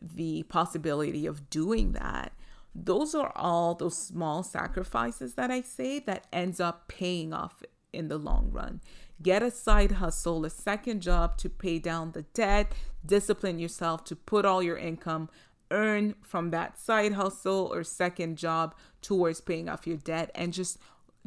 the 0.00 0.42
possibility 0.44 1.26
of 1.26 1.50
doing 1.50 1.92
that 1.92 2.32
those 2.74 3.14
are 3.14 3.32
all 3.36 3.74
those 3.74 3.96
small 3.96 4.42
sacrifices 4.42 5.34
that 5.34 5.50
i 5.50 5.60
say 5.60 5.98
that 5.98 6.26
ends 6.32 6.58
up 6.58 6.88
paying 6.88 7.32
off 7.32 7.62
in 7.92 8.08
the 8.08 8.18
long 8.18 8.50
run 8.50 8.80
get 9.22 9.42
a 9.42 9.50
side 9.50 9.92
hustle 9.92 10.44
a 10.44 10.50
second 10.50 11.00
job 11.00 11.36
to 11.36 11.48
pay 11.48 11.78
down 11.78 12.12
the 12.12 12.22
debt 12.34 12.72
discipline 13.04 13.58
yourself 13.58 14.04
to 14.04 14.16
put 14.16 14.44
all 14.44 14.62
your 14.62 14.76
income 14.76 15.28
earn 15.72 16.14
from 16.22 16.50
that 16.50 16.78
side 16.78 17.14
hustle 17.14 17.70
or 17.72 17.82
second 17.82 18.36
job 18.36 18.74
towards 19.00 19.40
paying 19.40 19.68
off 19.68 19.86
your 19.86 19.96
debt 19.96 20.30
and 20.34 20.52
just 20.52 20.78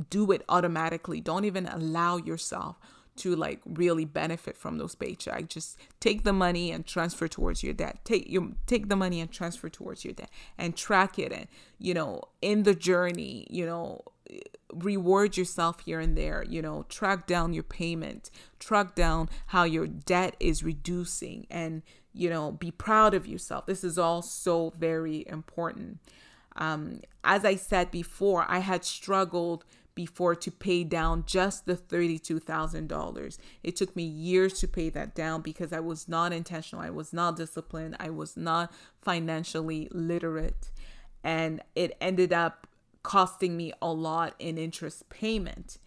do 0.09 0.31
it 0.31 0.43
automatically. 0.49 1.19
Don't 1.19 1.45
even 1.45 1.67
allow 1.67 2.17
yourself 2.17 2.77
to 3.18 3.36
like 3.36 3.61
really 3.66 4.05
benefit 4.05 4.57
from 4.57 4.78
those 4.78 4.95
paychecks. 4.95 5.47
Just 5.47 5.80
take 5.99 6.24
the 6.24 6.34
money 6.34 6.72
and 6.72 6.86
transfer 6.86 7.28
towards 7.28 7.63
your 7.63 7.74
debt. 7.74 7.99
Take 8.03 8.30
you 8.30 8.55
take 8.68 8.89
the 8.89 8.95
money 8.95 9.20
and 9.22 9.32
transfer 9.32 9.70
towards 9.70 10.03
your 10.03 10.13
debt 10.13 10.30
and 10.57 10.76
track 10.76 11.18
it 11.18 11.32
and 11.32 11.47
you 11.80 11.93
know 11.93 12.22
in 12.41 12.63
the 12.63 12.76
journey, 12.76 13.47
you 13.49 13.66
know, 13.66 14.01
reward 14.74 15.38
yourself 15.38 15.82
here 15.82 15.99
and 15.99 16.18
there, 16.18 16.43
you 16.47 16.61
know, 16.61 16.86
track 16.89 17.28
down 17.28 17.53
your 17.53 17.63
payment, 17.63 18.30
track 18.59 18.95
down 18.95 19.30
how 19.47 19.63
your 19.63 19.88
debt 19.88 20.36
is 20.39 20.63
reducing 20.63 21.47
and 21.49 21.84
you 22.16 22.30
know, 22.30 22.53
be 22.53 22.72
proud 22.72 23.13
of 23.13 23.28
yourself. 23.28 23.66
This 23.66 23.84
is 23.84 23.97
all 23.97 24.22
so 24.22 24.74
very 24.78 25.26
important. 25.28 25.99
Um, 26.55 27.01
as 27.26 27.43
I 27.43 27.55
said 27.55 27.91
before, 27.91 28.45
I 28.47 28.59
had 28.59 28.86
struggled 28.86 29.66
before 29.95 30.35
to 30.35 30.51
pay 30.51 30.83
down 30.83 31.23
just 31.25 31.65
the 31.65 31.75
$32,000. 31.75 33.37
It 33.63 33.75
took 33.75 33.95
me 33.95 34.03
years 34.03 34.59
to 34.59 34.67
pay 34.67 34.89
that 34.89 35.15
down 35.15 35.41
because 35.41 35.71
I 35.71 35.79
was 35.79 36.07
not 36.07 36.33
intentional. 36.33 36.83
I 36.83 36.89
was 36.89 37.13
not 37.13 37.37
disciplined. 37.37 37.95
I 37.99 38.09
was 38.09 38.35
not 38.35 38.71
financially 39.01 39.87
literate. 39.91 40.69
And 41.23 41.61
it 41.73 41.97
ended 42.01 42.33
up 42.33 42.67
costing 43.03 43.55
me 43.55 43.71
a 43.81 43.91
lot 43.91 44.35
in 44.37 44.57
interest 44.57 45.09
payment. 45.09 45.79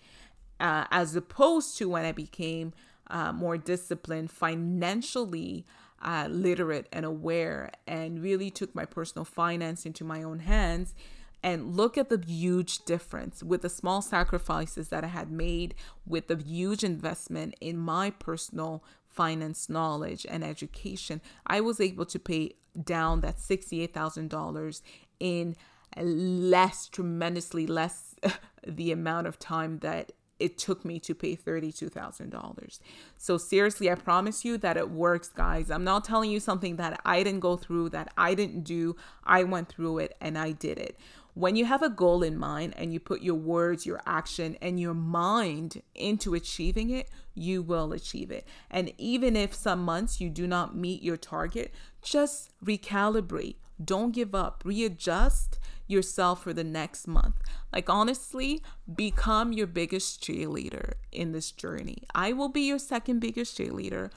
Uh, 0.58 0.86
as 0.90 1.14
opposed 1.14 1.76
to 1.78 1.88
when 1.88 2.04
I 2.04 2.12
became 2.12 2.72
uh, 3.10 3.32
more 3.32 3.56
disciplined 3.56 4.30
financially, 4.30 5.64
uh, 6.02 6.26
literate 6.30 6.88
and 6.92 7.04
aware, 7.04 7.70
and 7.86 8.22
really 8.22 8.50
took 8.50 8.74
my 8.74 8.84
personal 8.84 9.24
finance 9.24 9.84
into 9.86 10.04
my 10.04 10.22
own 10.22 10.40
hands 10.40 10.94
and 11.42 11.76
look 11.76 11.96
at 11.96 12.08
the 12.08 12.22
huge 12.26 12.84
difference 12.84 13.42
with 13.42 13.62
the 13.62 13.68
small 13.68 14.02
sacrifices 14.02 14.88
that 14.88 15.04
I 15.04 15.08
had 15.08 15.30
made 15.30 15.74
with 16.06 16.26
the 16.26 16.36
huge 16.36 16.82
investment 16.82 17.54
in 17.60 17.78
my 17.78 18.10
personal 18.10 18.82
finance 19.08 19.68
knowledge 19.68 20.26
and 20.28 20.44
education. 20.44 21.20
I 21.46 21.60
was 21.60 21.80
able 21.80 22.06
to 22.06 22.18
pay 22.18 22.54
down 22.84 23.20
that 23.20 23.38
$68,000 23.38 24.82
in 25.20 25.56
less, 25.96 26.88
tremendously 26.88 27.66
less 27.66 28.14
the 28.66 28.92
amount 28.92 29.26
of 29.26 29.38
time 29.38 29.78
that 29.78 30.12
it 30.38 30.56
took 30.56 30.84
me 30.84 31.00
to 31.00 31.14
pay 31.14 31.36
$32,000. 31.36 32.78
So, 33.16 33.38
seriously, 33.38 33.90
I 33.90 33.96
promise 33.96 34.44
you 34.44 34.56
that 34.58 34.76
it 34.76 34.90
works, 34.90 35.28
guys. 35.28 35.70
I'm 35.70 35.84
not 35.84 36.04
telling 36.04 36.30
you 36.30 36.38
something 36.38 36.76
that 36.76 37.00
I 37.04 37.22
didn't 37.22 37.40
go 37.40 37.56
through, 37.56 37.88
that 37.90 38.12
I 38.16 38.34
didn't 38.34 38.62
do. 38.62 38.96
I 39.24 39.42
went 39.44 39.68
through 39.68 39.98
it 39.98 40.16
and 40.20 40.38
I 40.38 40.52
did 40.52 40.78
it. 40.78 40.96
When 41.38 41.54
you 41.54 41.66
have 41.66 41.82
a 41.82 41.88
goal 41.88 42.24
in 42.24 42.36
mind 42.36 42.74
and 42.76 42.92
you 42.92 42.98
put 42.98 43.22
your 43.22 43.36
words, 43.36 43.86
your 43.86 44.00
action, 44.04 44.56
and 44.60 44.80
your 44.80 44.92
mind 44.92 45.82
into 45.94 46.34
achieving 46.34 46.90
it, 46.90 47.08
you 47.32 47.62
will 47.62 47.92
achieve 47.92 48.32
it. 48.32 48.44
And 48.72 48.92
even 48.98 49.36
if 49.36 49.54
some 49.54 49.84
months 49.84 50.20
you 50.20 50.30
do 50.30 50.48
not 50.48 50.76
meet 50.76 51.00
your 51.00 51.16
target, 51.16 51.72
just 52.02 52.50
recalibrate. 52.64 53.54
Don't 53.82 54.10
give 54.10 54.34
up. 54.34 54.62
Readjust 54.64 55.60
yourself 55.86 56.42
for 56.42 56.52
the 56.52 56.64
next 56.64 57.06
month. 57.06 57.36
Like, 57.72 57.88
honestly, 57.88 58.60
become 58.92 59.52
your 59.52 59.68
biggest 59.68 60.20
cheerleader 60.20 60.94
in 61.12 61.30
this 61.30 61.52
journey. 61.52 62.02
I 62.16 62.32
will 62.32 62.48
be 62.48 62.62
your 62.62 62.80
second 62.80 63.20
biggest 63.20 63.56
cheerleader. 63.56 64.10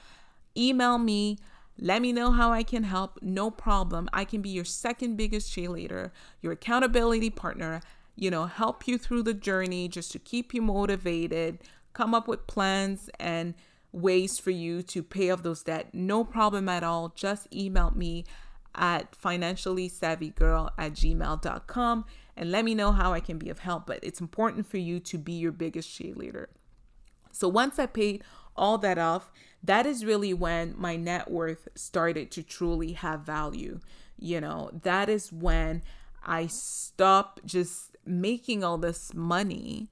Email 0.56 0.98
me 0.98 1.38
let 1.82 2.00
me 2.00 2.12
know 2.12 2.30
how 2.30 2.52
I 2.52 2.62
can 2.62 2.84
help. 2.84 3.18
No 3.22 3.50
problem. 3.50 4.08
I 4.12 4.24
can 4.24 4.40
be 4.40 4.50
your 4.50 4.64
second 4.64 5.16
biggest 5.16 5.52
cheerleader, 5.52 6.12
your 6.40 6.52
accountability 6.52 7.28
partner, 7.28 7.80
you 8.14 8.30
know, 8.30 8.46
help 8.46 8.86
you 8.86 8.96
through 8.96 9.24
the 9.24 9.34
journey 9.34 9.88
just 9.88 10.12
to 10.12 10.20
keep 10.20 10.54
you 10.54 10.62
motivated, 10.62 11.58
come 11.92 12.14
up 12.14 12.28
with 12.28 12.46
plans 12.46 13.10
and 13.18 13.54
ways 13.90 14.38
for 14.38 14.52
you 14.52 14.80
to 14.84 15.02
pay 15.02 15.28
off 15.30 15.42
those 15.42 15.64
debt. 15.64 15.88
No 15.92 16.22
problem 16.22 16.68
at 16.68 16.84
all. 16.84 17.12
Just 17.16 17.52
email 17.52 17.90
me 17.90 18.26
at 18.76 19.16
financially 19.16 19.88
savvy 19.88 20.30
girl 20.30 20.70
at 20.78 20.92
gmail.com 20.92 22.04
and 22.36 22.52
let 22.52 22.64
me 22.64 22.76
know 22.76 22.92
how 22.92 23.12
I 23.12 23.18
can 23.18 23.38
be 23.38 23.50
of 23.50 23.58
help. 23.58 23.88
But 23.88 23.98
it's 24.04 24.20
important 24.20 24.68
for 24.68 24.78
you 24.78 25.00
to 25.00 25.18
be 25.18 25.32
your 25.32 25.52
biggest 25.52 25.90
cheerleader. 25.90 26.46
So 27.32 27.48
once 27.48 27.80
I 27.80 27.86
paid 27.86 28.22
all 28.54 28.78
that 28.78 28.98
off, 28.98 29.32
that 29.62 29.86
is 29.86 30.04
really 30.04 30.34
when 30.34 30.74
my 30.76 30.96
net 30.96 31.30
worth 31.30 31.68
started 31.74 32.30
to 32.32 32.42
truly 32.42 32.92
have 32.92 33.20
value. 33.20 33.80
You 34.18 34.40
know, 34.40 34.70
that 34.82 35.08
is 35.08 35.32
when 35.32 35.82
I 36.24 36.46
stopped 36.46 37.44
just 37.44 37.96
making 38.04 38.64
all 38.64 38.78
this 38.78 39.14
money 39.14 39.88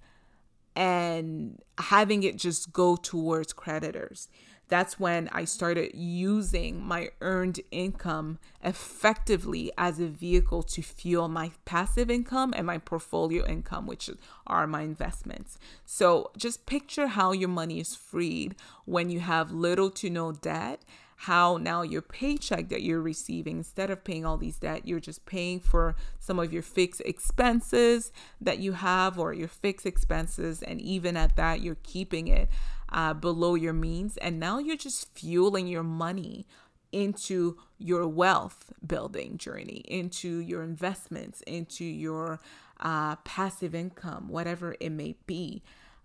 and 0.77 1.61
having 1.79 2.23
it 2.23 2.37
just 2.37 2.73
go 2.73 2.97
towards 2.97 3.53
creditors 3.53 4.29
that's 4.71 4.99
when 4.99 5.29
I 5.33 5.45
started 5.45 5.91
using 5.95 6.83
my 6.83 7.11
earned 7.21 7.61
income 7.71 8.39
effectively 8.63 9.73
as 9.77 9.99
a 9.99 10.07
vehicle 10.07 10.63
to 10.63 10.83
fuel 10.83 11.29
my 11.29 11.51
passive 11.65 12.11
income 12.11 12.55
and 12.57 12.67
my 12.67 12.79
portfolio 12.79 13.45
income, 13.47 13.87
which 13.87 14.09
are 14.47 14.67
my 14.67 14.83
investments. 14.83 15.59
So 15.85 16.31
just 16.37 16.67
picture 16.67 17.09
how 17.09 17.33
your 17.33 17.49
money 17.49 17.81
is 17.81 17.97
freed 17.97 18.55
when 18.85 19.11
you 19.11 19.21
have 19.21 19.51
little 19.51 19.91
to 19.91 20.09
no 20.09 20.33
debt. 20.33 20.81
How 21.25 21.59
now 21.59 21.83
your 21.83 22.01
paycheck 22.01 22.71
that 22.71 22.83
you're 22.83 23.03
receiving, 23.03 23.59
instead 23.59 23.91
of 23.91 24.05
paying 24.05 24.25
all 24.25 24.39
these 24.39 24.57
debt, 24.57 24.89
you're 24.89 25.01
just 25.01 25.27
paying 25.27 25.61
for 25.61 25.95
some 26.19 26.39
of 26.39 26.51
your 26.51 26.63
fixed 26.63 27.03
expenses 27.05 28.11
that 28.41 28.59
you 28.59 28.73
have 28.73 29.19
or 29.19 29.35
your 29.35 29.49
fixed 29.49 29.85
expenses. 29.85 30.63
And 30.63 30.81
even 30.81 31.19
at 31.19 31.37
that, 31.37 31.61
you're 31.61 31.77
keeping 31.83 32.29
it 32.29 32.49
uh, 32.93 33.15
below 33.15 33.55
your 33.55 33.73
means. 33.73 34.17
And 34.19 34.39
now 34.41 34.59
you're 34.59 34.77
just 34.77 35.13
fueling 35.15 35.67
your 35.67 35.83
money 35.83 36.47
into 36.93 37.57
your 37.79 38.07
wealth 38.09 38.73
building 38.87 39.39
journey, 39.39 39.85
into 39.87 40.39
your 40.39 40.63
investments, 40.63 41.41
into 41.43 41.85
your 41.85 42.41
uh, 42.81 43.17
passive 43.17 43.75
income, 43.75 44.29
whatever 44.29 44.75
it 44.81 44.91
may 44.91 45.15
be, 45.27 45.63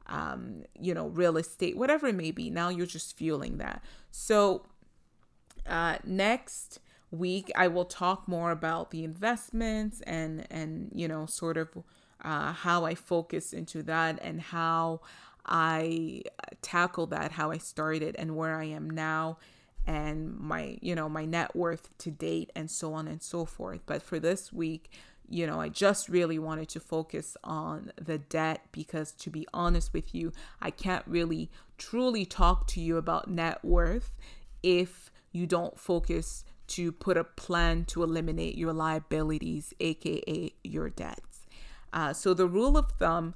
um, 0.07 0.63
you 0.79 0.93
know, 0.93 1.07
real 1.07 1.37
estate, 1.37 1.77
whatever 1.77 2.07
it 2.07 2.15
may 2.15 2.31
be. 2.31 2.49
Now 2.49 2.69
you're 2.69 2.85
just 2.85 3.17
fueling 3.17 3.57
that. 3.57 3.83
So, 4.11 4.67
uh, 5.67 5.97
next 6.03 6.79
week 7.11 7.51
I 7.55 7.67
will 7.67 7.85
talk 7.85 8.27
more 8.27 8.51
about 8.51 8.91
the 8.91 9.03
investments 9.03 10.01
and 10.01 10.45
and 10.51 10.91
you 10.93 11.07
know 11.07 11.25
sort 11.25 11.57
of 11.57 11.69
uh, 12.23 12.51
how 12.51 12.85
I 12.85 12.95
focus 12.95 13.53
into 13.53 13.83
that 13.83 14.19
and 14.21 14.41
how 14.41 15.01
I 15.45 16.23
tackle 16.61 17.07
that, 17.07 17.31
how 17.31 17.51
I 17.51 17.57
started 17.57 18.15
and 18.17 18.35
where 18.35 18.55
I 18.55 18.65
am 18.65 18.89
now 18.89 19.37
and 19.87 20.37
my, 20.39 20.77
you 20.81 20.95
know, 20.95 21.07
my 21.07 21.25
net 21.25 21.55
worth 21.55 21.95
to 21.99 22.11
date 22.11 22.51
and 22.55 22.69
so 22.69 22.93
on 22.93 23.07
and 23.07 23.21
so 23.21 23.45
forth. 23.45 23.81
But 23.85 24.01
for 24.01 24.19
this 24.19 24.51
week, 24.51 24.91
you 25.27 25.47
know, 25.47 25.59
I 25.59 25.69
just 25.69 26.09
really 26.09 26.39
wanted 26.39 26.69
to 26.69 26.79
focus 26.79 27.35
on 27.43 27.91
the 27.99 28.17
debt 28.17 28.61
because 28.71 29.11
to 29.13 29.29
be 29.29 29.47
honest 29.53 29.93
with 29.93 30.13
you, 30.13 30.31
I 30.61 30.71
can't 30.71 31.05
really 31.07 31.49
truly 31.77 32.25
talk 32.25 32.67
to 32.67 32.81
you 32.81 32.97
about 32.97 33.29
net 33.29 33.63
worth 33.63 34.11
if 34.63 35.11
you 35.31 35.45
don't 35.47 35.79
focus 35.79 36.45
to 36.67 36.91
put 36.91 37.17
a 37.17 37.23
plan 37.23 37.85
to 37.85 38.01
eliminate 38.01 38.57
your 38.57 38.73
liabilities, 38.73 39.73
aka 39.79 40.51
your 40.63 40.89
debts. 40.89 41.45
Uh, 41.93 42.13
so 42.13 42.33
the 42.33 42.47
rule 42.47 42.77
of 42.77 42.91
thumb 42.93 43.33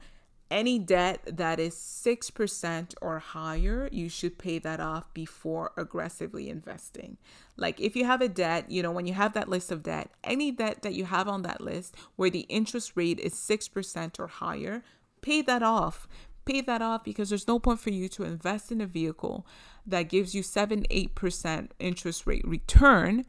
any 0.51 0.79
debt 0.79 1.21
that 1.25 1.59
is 1.59 1.75
6% 1.75 2.95
or 3.01 3.19
higher, 3.19 3.89
you 3.91 4.09
should 4.09 4.37
pay 4.37 4.59
that 4.59 4.79
off 4.79 5.13
before 5.13 5.71
aggressively 5.77 6.49
investing. 6.49 7.17
Like 7.55 7.79
if 7.79 7.95
you 7.95 8.05
have 8.05 8.21
a 8.21 8.27
debt, 8.27 8.69
you 8.71 8.81
know, 8.81 8.91
when 8.91 9.05
you 9.05 9.13
have 9.13 9.33
that 9.33 9.49
list 9.49 9.71
of 9.71 9.83
debt, 9.83 10.09
any 10.23 10.51
debt 10.51 10.81
that 10.81 10.93
you 10.93 11.05
have 11.05 11.27
on 11.27 11.43
that 11.43 11.61
list 11.61 11.95
where 12.15 12.29
the 12.29 12.45
interest 12.49 12.93
rate 12.95 13.19
is 13.19 13.33
6% 13.33 14.19
or 14.19 14.27
higher, 14.27 14.83
pay 15.21 15.41
that 15.41 15.63
off. 15.63 16.07
Pay 16.45 16.61
that 16.61 16.81
off 16.81 17.03
because 17.03 17.29
there's 17.29 17.47
no 17.47 17.59
point 17.59 17.79
for 17.79 17.91
you 17.91 18.09
to 18.09 18.23
invest 18.23 18.71
in 18.71 18.81
a 18.81 18.87
vehicle 18.87 19.45
that 19.85 20.09
gives 20.09 20.33
you 20.33 20.41
7 20.41 20.83
8% 20.89 21.69
interest 21.79 22.25
rate 22.25 22.47
return 22.47 23.25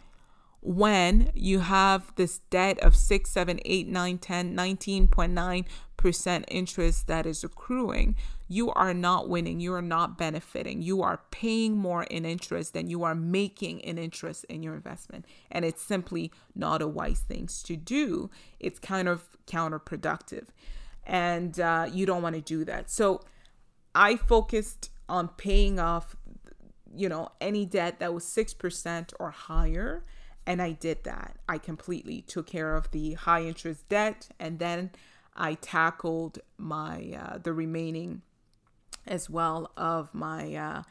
when 0.63 1.31
you 1.35 1.61
have 1.61 2.13
this 2.17 2.39
debt 2.51 2.79
of 2.81 2.95
6 2.95 3.31
7 3.31 3.61
8 3.65 3.89
9 3.89 4.19
10 4.19 4.57
19.9 4.57 5.65
percent 5.97 6.45
interest 6.49 7.07
that 7.07 7.27
is 7.27 7.45
accruing 7.45 8.17
you 8.53 8.73
are 8.73 8.93
not 8.93 9.29
winning. 9.29 9.61
You 9.61 9.75
are 9.75 9.81
not 9.81 10.19
benefiting. 10.19 10.83
You 10.83 11.03
are 11.03 11.21
paying 11.31 11.77
more 11.77 12.03
in 12.03 12.25
interest 12.25 12.73
than 12.73 12.91
you 12.91 13.05
are 13.05 13.15
making 13.15 13.79
in 13.79 13.97
interest 13.97 14.45
in 14.47 14.65
your 14.65 14.75
investment. 14.75 15.25
And 15.53 15.65
it's 15.65 15.81
simply 15.81 16.33
not 16.57 16.83
a 16.83 16.89
wise 16.89 17.21
thing 17.21 17.49
to 17.63 17.77
do. 17.77 18.29
It's 18.59 18.81
kind 18.81 19.07
of 19.07 19.23
counterproductive. 19.47 20.47
And 21.07 21.61
uh, 21.61 21.87
you 21.93 22.07
don't 22.07 22.23
want 22.23 22.35
to 22.35 22.43
do 22.43 22.65
that. 22.65 22.91
So 22.91 23.23
i 23.95 24.17
focused 24.17 24.91
on 25.09 25.27
paying 25.29 25.81
off 25.81 26.15
you 26.95 27.09
know 27.09 27.29
any 27.41 27.65
debt 27.65 27.99
that 27.99 28.15
was 28.15 28.25
6% 28.25 29.13
or 29.19 29.31
higher 29.31 30.05
and 30.47 30.61
I 30.61 30.73
did 30.73 31.05
that. 31.05 31.37
I 31.49 31.59
completely 31.59 32.23
took 32.23 32.47
care 32.47 32.77
of 32.77 32.91
the 32.91 33.15
high 33.15 33.43
interest 33.43 33.89
debt 33.89 34.29
and 34.39 34.59
then 34.59 34.91
I 35.37 35.55
tackled 35.55 36.41
my 36.59 37.17
uh, 37.19 37.39
the 37.39 37.53
remaining 37.53 38.23
as 39.07 39.31
well 39.31 39.71
of 39.77 40.13
my 40.15 40.55
uh, 40.55 40.83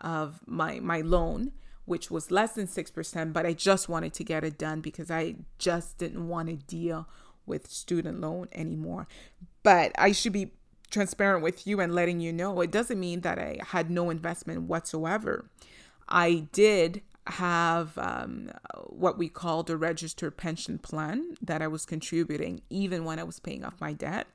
of 0.00 0.40
my 0.46 0.80
my 0.80 1.00
loan 1.00 1.52
which 1.84 2.10
was 2.10 2.30
less 2.30 2.52
than 2.52 2.68
6% 2.68 3.32
but 3.32 3.44
I 3.44 3.54
just 3.54 3.88
wanted 3.88 4.14
to 4.14 4.24
get 4.24 4.44
it 4.44 4.56
done 4.56 4.80
because 4.80 5.10
I 5.10 5.34
just 5.58 5.98
didn't 5.98 6.28
want 6.28 6.48
to 6.48 6.54
deal 6.54 7.08
with 7.46 7.70
student 7.70 8.20
loan 8.20 8.48
anymore. 8.52 9.08
But 9.62 9.92
I 9.98 10.12
should 10.12 10.32
be 10.32 10.52
transparent 10.90 11.42
with 11.42 11.66
you 11.66 11.80
and 11.80 11.94
letting 11.94 12.20
you 12.20 12.32
know 12.32 12.60
it 12.60 12.70
doesn't 12.70 13.00
mean 13.00 13.22
that 13.22 13.38
I 13.38 13.58
had 13.68 13.90
no 13.90 14.10
investment 14.10 14.62
whatsoever. 14.62 15.46
I 16.08 16.48
did 16.52 17.02
have 17.26 17.96
um, 17.98 18.50
what 18.86 19.18
we 19.18 19.28
called 19.28 19.70
a 19.70 19.76
registered 19.76 20.36
pension 20.36 20.78
plan 20.78 21.36
that 21.40 21.62
I 21.62 21.68
was 21.68 21.84
contributing 21.84 22.62
even 22.68 23.04
when 23.04 23.18
I 23.18 23.22
was 23.22 23.38
paying 23.38 23.64
off 23.64 23.80
my 23.80 23.92
debt. 23.92 24.26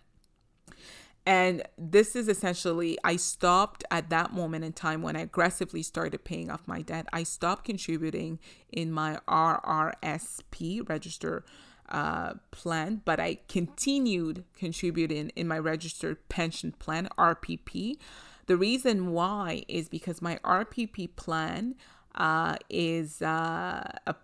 And 1.25 1.63
this 1.77 2.15
is 2.15 2.29
essentially, 2.29 2.97
I 3.03 3.17
stopped 3.17 3.83
at 3.91 4.09
that 4.11 4.31
moment 4.31 4.63
in 4.63 4.71
time 4.71 5.01
when 5.01 5.17
I 5.17 5.21
aggressively 5.21 5.83
started 5.83 6.23
paying 6.23 6.49
off 6.49 6.65
my 6.65 6.81
debt. 6.81 7.05
I 7.11 7.23
stopped 7.23 7.65
contributing 7.65 8.39
in 8.71 8.93
my 8.93 9.19
RRSP, 9.27 10.87
register 10.87 11.43
uh, 11.89 12.35
plan, 12.51 13.01
but 13.03 13.19
I 13.19 13.39
continued 13.49 14.45
contributing 14.57 15.33
in 15.35 15.49
my 15.49 15.59
registered 15.59 16.29
pension 16.29 16.71
plan, 16.71 17.09
RPP. 17.17 17.97
The 18.45 18.55
reason 18.55 19.11
why 19.11 19.65
is 19.67 19.89
because 19.89 20.21
my 20.21 20.37
RPP 20.45 21.17
plan 21.17 21.75
uh, 22.17 22.55
is 22.67 23.21
uh, 23.21 23.91
a, 24.07 24.15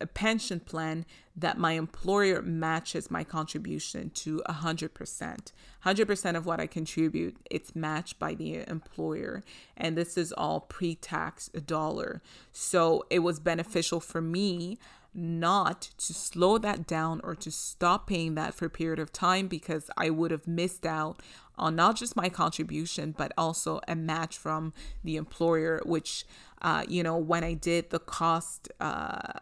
a, 0.00 0.06
pension 0.06 0.60
plan 0.60 1.06
that 1.34 1.56
my 1.56 1.72
employer 1.72 2.42
matches 2.42 3.10
my 3.10 3.24
contribution 3.24 4.10
to 4.10 4.42
100%. 4.46 5.52
100% 5.86 6.36
of 6.36 6.44
what 6.46 6.60
I 6.60 6.66
contribute, 6.66 7.38
it's 7.50 7.74
matched 7.74 8.18
by 8.18 8.34
the 8.34 8.68
employer. 8.68 9.42
And 9.78 9.96
this 9.96 10.18
is 10.18 10.32
all 10.32 10.60
pre 10.60 10.94
tax 10.94 11.48
dollar. 11.48 12.20
So 12.52 13.06
it 13.08 13.20
was 13.20 13.40
beneficial 13.40 13.98
for 13.98 14.20
me 14.20 14.78
not 15.14 15.90
to 15.98 16.14
slow 16.14 16.58
that 16.58 16.86
down 16.86 17.20
or 17.22 17.34
to 17.34 17.50
stop 17.50 18.06
paying 18.06 18.34
that 18.34 18.54
for 18.54 18.66
a 18.66 18.70
period 18.70 18.98
of 18.98 19.12
time 19.12 19.46
because 19.46 19.90
I 19.96 20.10
would 20.10 20.30
have 20.30 20.46
missed 20.46 20.86
out 20.86 21.20
on 21.58 21.76
not 21.76 21.96
just 21.96 22.16
my 22.16 22.30
contribution 22.30 23.14
but 23.16 23.30
also 23.36 23.80
a 23.86 23.94
match 23.94 24.38
from 24.38 24.72
the 25.04 25.16
employer 25.16 25.82
which 25.84 26.24
uh, 26.62 26.84
you 26.88 27.02
know 27.02 27.16
when 27.16 27.44
i 27.44 27.52
did 27.52 27.90
the 27.90 27.98
cost 27.98 28.68
uh, 28.80 29.32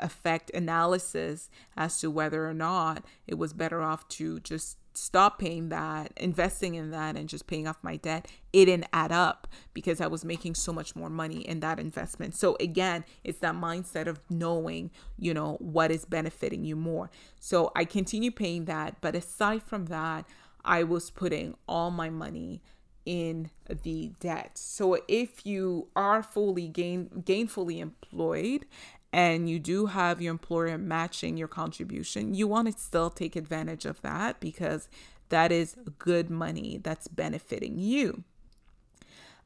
effect 0.00 0.50
analysis 0.54 1.50
as 1.76 2.00
to 2.00 2.10
whether 2.10 2.48
or 2.48 2.54
not 2.54 3.04
it 3.26 3.36
was 3.36 3.52
better 3.52 3.82
off 3.82 4.06
to 4.08 4.40
just 4.40 4.78
stop 4.98 5.38
paying 5.38 5.68
that, 5.68 6.12
investing 6.16 6.74
in 6.74 6.90
that, 6.90 7.16
and 7.16 7.28
just 7.28 7.46
paying 7.46 7.68
off 7.68 7.76
my 7.82 7.96
debt, 7.96 8.26
it 8.52 8.64
didn't 8.64 8.88
add 8.92 9.12
up 9.12 9.46
because 9.72 10.00
I 10.00 10.08
was 10.08 10.24
making 10.24 10.56
so 10.56 10.72
much 10.72 10.96
more 10.96 11.08
money 11.08 11.40
in 11.40 11.60
that 11.60 11.78
investment. 11.78 12.34
So, 12.34 12.56
again, 12.58 13.04
it's 13.22 13.38
that 13.38 13.54
mindset 13.54 14.06
of 14.06 14.20
knowing, 14.28 14.90
you 15.18 15.32
know, 15.32 15.56
what 15.60 15.90
is 15.90 16.04
benefiting 16.04 16.64
you 16.64 16.76
more. 16.76 17.10
So, 17.38 17.70
I 17.76 17.84
continue 17.84 18.30
paying 18.30 18.64
that. 18.64 19.00
But 19.00 19.14
aside 19.14 19.62
from 19.62 19.86
that, 19.86 20.26
I 20.64 20.82
was 20.82 21.10
putting 21.10 21.54
all 21.68 21.90
my 21.90 22.10
money 22.10 22.60
in 23.08 23.48
the 23.82 24.12
debt. 24.20 24.58
So 24.58 24.98
if 25.08 25.46
you 25.46 25.88
are 25.96 26.22
fully 26.22 26.68
gain 26.68 27.08
gainfully 27.24 27.78
employed 27.78 28.66
and 29.14 29.48
you 29.48 29.58
do 29.58 29.86
have 29.86 30.20
your 30.20 30.30
employer 30.30 30.76
matching 30.76 31.38
your 31.38 31.48
contribution, 31.48 32.34
you 32.34 32.46
want 32.46 32.70
to 32.70 32.78
still 32.78 33.08
take 33.08 33.34
advantage 33.34 33.86
of 33.86 34.02
that 34.02 34.40
because 34.40 34.90
that 35.30 35.50
is 35.50 35.74
good 35.98 36.28
money 36.28 36.80
that's 36.82 37.08
benefiting 37.08 37.78
you. 37.78 38.24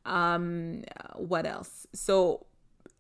Um, 0.05 0.83
what 1.15 1.47
else? 1.47 1.87
So, 1.93 2.47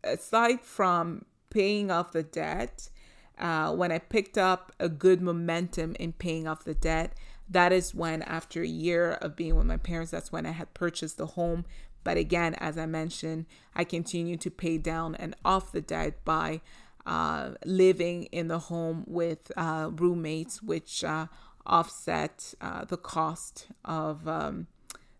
aside 0.04 0.60
from 0.60 1.24
paying 1.50 1.90
off 1.90 2.12
the 2.12 2.22
debt, 2.22 2.88
uh, 3.36 3.74
when 3.74 3.90
I 3.90 3.98
picked 3.98 4.38
up 4.38 4.70
a 4.78 4.88
good 4.88 5.20
momentum 5.20 5.96
in 5.98 6.12
paying 6.12 6.46
off 6.46 6.62
the 6.62 6.74
debt, 6.74 7.14
that 7.52 7.72
is 7.72 7.94
when, 7.94 8.22
after 8.22 8.62
a 8.62 8.66
year 8.66 9.12
of 9.12 9.36
being 9.36 9.56
with 9.56 9.66
my 9.66 9.76
parents, 9.76 10.10
that's 10.10 10.32
when 10.32 10.46
I 10.46 10.50
had 10.50 10.74
purchased 10.74 11.18
the 11.18 11.26
home 11.26 11.64
but 12.04 12.16
again, 12.16 12.54
as 12.54 12.78
I 12.78 12.86
mentioned, 12.86 13.46
I 13.74 13.84
continue 13.84 14.36
to 14.38 14.50
pay 14.50 14.78
down 14.78 15.14
and 15.14 15.34
off 15.44 15.72
the 15.72 15.80
debt 15.80 16.24
by 16.24 16.60
uh, 17.06 17.52
living 17.64 18.24
in 18.24 18.48
the 18.48 18.58
home 18.58 19.04
with 19.06 19.52
uh, 19.56 19.90
roommates, 19.92 20.62
which 20.62 21.04
uh, 21.04 21.26
offset 21.66 22.54
uh, 22.60 22.84
the 22.84 22.96
cost 22.96 23.68
of 23.84 24.26
um, 24.26 24.66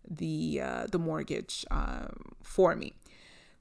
the 0.09 0.61
uh, 0.63 0.87
the 0.91 0.99
mortgage 0.99 1.65
uh, 1.71 2.09
for 2.43 2.75
me. 2.75 2.95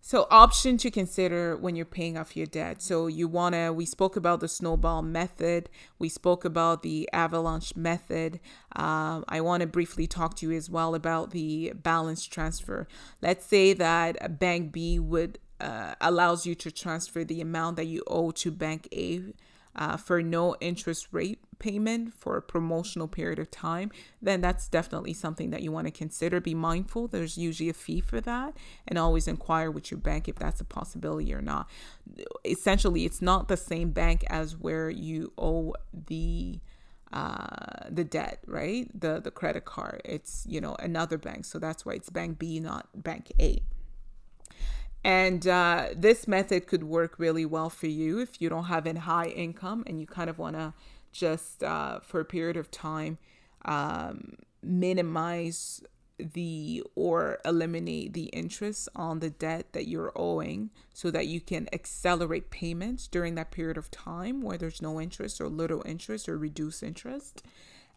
So, 0.04 0.26
option 0.32 0.78
to 0.78 0.90
consider 0.90 1.56
when 1.56 1.76
you're 1.76 1.86
paying 1.86 2.18
off 2.18 2.36
your 2.36 2.48
debt. 2.48 2.82
So, 2.82 3.06
you 3.06 3.28
want 3.28 3.54
to, 3.54 3.72
we 3.72 3.86
spoke 3.86 4.16
about 4.16 4.40
the 4.40 4.48
snowball 4.48 5.04
method, 5.04 5.70
we 6.00 6.10
spoke 6.10 6.44
about 6.44 6.82
the 6.82 7.08
avalanche 7.14 7.76
method. 7.76 8.40
Um, 8.76 9.24
I 9.30 9.42
want 9.42 9.62
to 9.62 9.68
briefly 9.68 10.08
talk 10.08 10.36
to 10.38 10.50
you 10.50 10.58
as 10.58 10.70
well 10.72 10.96
about 10.96 11.32
the 11.32 11.74
balance 11.76 12.26
transfer. 12.26 12.88
Let's 13.22 13.46
say 13.46 13.74
that 13.74 14.40
bank 14.40 14.72
B 14.72 14.98
would 14.98 15.38
uh, 15.60 15.94
allows 16.02 16.48
you 16.48 16.56
to 16.56 16.72
transfer 16.72 17.24
the 17.24 17.40
amount 17.40 17.76
that 17.76 17.86
you 17.86 18.02
owe 18.08 18.32
to 18.32 18.52
bank 18.52 18.88
A 18.92 19.22
uh, 19.76 19.98
for 19.98 20.22
no 20.22 20.56
interest 20.60 21.08
rate 21.12 21.40
payment 21.60 22.14
for 22.14 22.38
a 22.38 22.42
promotional 22.42 23.08
period 23.08 23.40
of 23.40 23.50
time, 23.52 23.92
then 24.22 24.42
that's 24.42 24.68
definitely 24.68 25.14
something 25.14 25.52
that 25.52 25.62
you 25.62 25.72
want 25.72 25.88
to 25.88 25.92
consider. 25.92 26.42
Be 26.42 26.56
mindful, 26.56 27.08
there's 27.08 27.38
usually 27.38 27.70
a 27.70 27.74
fee 27.74 28.02
for 28.02 28.20
that, 28.22 28.56
and 28.88 28.98
always 28.98 29.28
inquire 29.28 29.72
with 29.72 29.92
your 29.92 30.00
bank 30.00 30.28
if 30.28 30.36
that's 30.36 30.60
a 30.60 30.66
possibility 30.66 31.34
or 31.34 31.42
not. 31.42 31.70
Essentially, 32.44 33.06
it's 33.06 33.22
not 33.22 33.48
the 33.48 33.58
same 33.58 33.92
bank 33.92 34.24
as 34.30 34.58
where 34.58 34.90
you 34.90 35.32
owe 35.38 35.76
the 35.94 36.60
uh 37.14 37.90
the 37.90 38.06
debt 38.06 38.42
right 38.48 38.88
the 38.98 39.20
the 39.20 39.32
credit 39.32 39.66
card 39.66 40.02
it's 40.06 40.46
you 40.48 40.62
know 40.62 40.76
another 40.80 41.18
bank 41.18 41.44
so 41.44 41.60
that's 41.60 41.86
why 41.86 41.92
it's 41.92 42.10
bank 42.10 42.40
b 42.40 42.58
not 42.58 42.88
bank 42.96 43.34
a 43.38 43.62
and 45.04 45.48
uh, 45.48 45.90
this 45.96 46.28
method 46.28 46.68
could 46.68 46.84
work 46.84 47.16
really 47.18 47.46
well 47.46 47.70
for 47.70 47.88
you 47.88 48.20
if 48.20 48.42
you 48.42 48.50
don't 48.50 48.66
have 48.66 48.86
a 48.86 49.00
high 49.00 49.28
income 49.28 49.84
and 49.88 50.00
you 50.00 50.06
kind 50.06 50.30
of 50.30 50.38
want 50.38 50.56
to 50.56 50.74
just, 51.12 51.64
uh, 51.64 52.00
for 52.02 52.20
a 52.20 52.26
period 52.26 52.56
of 52.56 52.70
time, 52.70 53.18
um, 53.66 54.36
minimize 54.62 55.82
the 56.20 56.84
or 56.96 57.40
eliminate 57.44 58.14
the 58.14 58.26
interest 58.26 58.88
on 58.96 59.20
the 59.20 59.30
debt 59.32 59.74
that 59.74 59.88
you're 59.88 60.12
owing 60.16 60.70
so 60.94 61.10
that 61.10 61.26
you 61.26 61.42
can 61.42 61.68
accelerate 61.74 62.52
payments 62.52 63.08
during 63.08 63.34
that 63.34 63.50
period 63.50 63.78
of 63.78 63.90
time 63.90 64.42
where 64.42 64.58
there's 64.58 64.84
no 64.84 65.02
interest 65.02 65.42
or 65.42 65.50
little 65.50 65.82
interest 65.86 66.30
or 66.30 66.38
reduced 66.38 66.84
interest. 66.84 67.44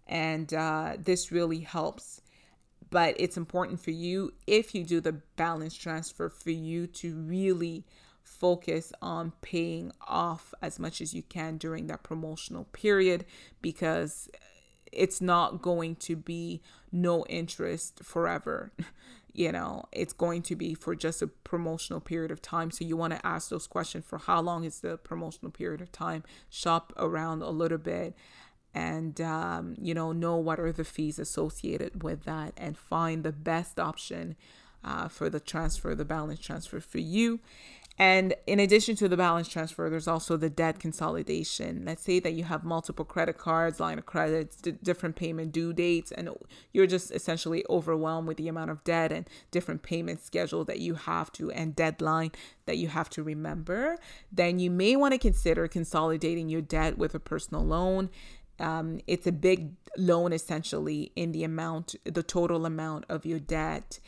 And 0.06 0.52
uh, 0.54 0.96
this 0.98 1.30
really 1.30 1.60
helps 1.60 2.22
but 2.94 3.16
it's 3.18 3.36
important 3.36 3.80
for 3.80 3.90
you 3.90 4.32
if 4.46 4.72
you 4.72 4.84
do 4.84 5.00
the 5.00 5.14
balance 5.34 5.74
transfer 5.74 6.28
for 6.28 6.52
you 6.52 6.86
to 6.86 7.16
really 7.16 7.84
focus 8.22 8.92
on 9.02 9.32
paying 9.42 9.90
off 10.06 10.54
as 10.62 10.78
much 10.78 11.00
as 11.00 11.12
you 11.12 11.20
can 11.20 11.56
during 11.56 11.88
that 11.88 12.04
promotional 12.04 12.66
period 12.66 13.24
because 13.60 14.30
it's 14.92 15.20
not 15.20 15.60
going 15.60 15.96
to 15.96 16.14
be 16.14 16.62
no 16.92 17.26
interest 17.26 17.98
forever. 18.04 18.70
you 19.32 19.50
know, 19.50 19.86
it's 19.90 20.12
going 20.12 20.42
to 20.42 20.54
be 20.54 20.72
for 20.72 20.94
just 20.94 21.20
a 21.20 21.26
promotional 21.26 21.98
period 21.98 22.30
of 22.30 22.40
time. 22.40 22.70
So 22.70 22.84
you 22.84 22.96
want 22.96 23.12
to 23.12 23.26
ask 23.26 23.48
those 23.48 23.66
questions 23.66 24.04
for 24.06 24.18
how 24.18 24.40
long 24.40 24.62
is 24.62 24.78
the 24.78 24.98
promotional 24.98 25.50
period 25.50 25.80
of 25.80 25.90
time? 25.90 26.22
Shop 26.48 26.92
around 26.96 27.42
a 27.42 27.50
little 27.50 27.78
bit 27.78 28.14
and 28.74 29.20
um, 29.20 29.74
you 29.80 29.94
know 29.94 30.12
know 30.12 30.36
what 30.36 30.58
are 30.60 30.72
the 30.72 30.84
fees 30.84 31.18
associated 31.18 32.02
with 32.02 32.24
that 32.24 32.52
and 32.56 32.76
find 32.76 33.24
the 33.24 33.32
best 33.32 33.78
option 33.78 34.36
uh, 34.82 35.08
for 35.08 35.30
the 35.30 35.40
transfer 35.40 35.94
the 35.94 36.04
balance 36.04 36.40
transfer 36.40 36.80
for 36.80 36.98
you 36.98 37.40
and 37.96 38.34
in 38.48 38.58
addition 38.58 38.96
to 38.96 39.08
the 39.08 39.16
balance 39.16 39.46
transfer, 39.46 39.88
there's 39.88 40.08
also 40.08 40.36
the 40.36 40.50
debt 40.50 40.80
consolidation. 40.80 41.84
Let's 41.84 42.02
say 42.02 42.18
that 42.18 42.32
you 42.32 42.42
have 42.42 42.64
multiple 42.64 43.04
credit 43.04 43.38
cards, 43.38 43.78
line 43.78 43.98
of 43.98 44.06
credits, 44.06 44.56
d- 44.56 44.74
different 44.82 45.14
payment 45.14 45.52
due 45.52 45.72
dates, 45.72 46.10
and 46.10 46.28
you're 46.72 46.88
just 46.88 47.12
essentially 47.12 47.64
overwhelmed 47.70 48.26
with 48.26 48.36
the 48.36 48.48
amount 48.48 48.72
of 48.72 48.82
debt 48.82 49.12
and 49.12 49.30
different 49.52 49.84
payment 49.84 50.20
schedule 50.20 50.64
that 50.64 50.80
you 50.80 50.94
have 50.94 51.30
to 51.32 51.52
and 51.52 51.76
deadline 51.76 52.32
that 52.66 52.78
you 52.78 52.88
have 52.88 53.08
to 53.10 53.22
remember. 53.22 53.96
Then 54.32 54.58
you 54.58 54.72
may 54.72 54.96
want 54.96 55.12
to 55.12 55.18
consider 55.18 55.68
consolidating 55.68 56.48
your 56.48 56.62
debt 56.62 56.98
with 56.98 57.14
a 57.14 57.20
personal 57.20 57.64
loan. 57.64 58.10
Um, 58.58 59.00
it's 59.06 59.26
a 59.26 59.32
big 59.32 59.72
loan 59.96 60.32
essentially 60.32 61.12
in 61.16 61.32
the 61.32 61.44
amount, 61.44 61.94
the 62.04 62.22
total 62.22 62.66
amount 62.66 63.04
of 63.08 63.26
your 63.26 63.40
debt. 63.40 63.98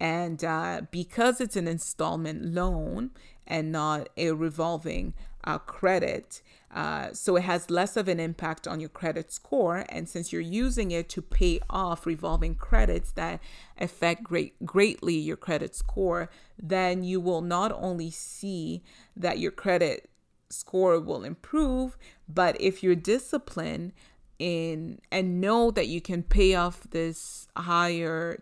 And 0.00 0.44
uh, 0.44 0.82
because 0.90 1.40
it's 1.40 1.56
an 1.56 1.68
installment 1.68 2.44
loan, 2.44 3.10
and 3.46 3.72
not 3.72 4.08
a 4.16 4.32
revolving 4.32 5.14
uh, 5.44 5.58
credit. 5.58 6.40
Uh, 6.74 7.12
so 7.12 7.36
it 7.36 7.42
has 7.42 7.70
less 7.70 7.96
of 7.96 8.08
an 8.08 8.18
impact 8.18 8.66
on 8.66 8.80
your 8.80 8.88
credit 8.88 9.32
score. 9.32 9.84
And 9.88 10.08
since 10.08 10.32
you're 10.32 10.40
using 10.40 10.90
it 10.90 11.08
to 11.10 11.22
pay 11.22 11.60
off 11.70 12.06
revolving 12.06 12.54
credits 12.54 13.12
that 13.12 13.40
affect 13.78 14.24
great, 14.24 14.64
greatly 14.64 15.14
your 15.14 15.36
credit 15.36 15.76
score, 15.76 16.30
then 16.60 17.04
you 17.04 17.20
will 17.20 17.42
not 17.42 17.70
only 17.72 18.10
see 18.10 18.82
that 19.16 19.38
your 19.38 19.52
credit 19.52 20.08
score 20.54 21.00
will 21.00 21.24
improve, 21.24 21.96
but 22.28 22.60
if 22.60 22.82
you're 22.82 22.94
disciplined 22.94 23.92
in 24.38 25.00
and 25.10 25.40
know 25.40 25.70
that 25.70 25.88
you 25.88 26.00
can 26.00 26.22
pay 26.22 26.54
off 26.54 26.82
this 26.90 27.48
higher, 27.56 28.40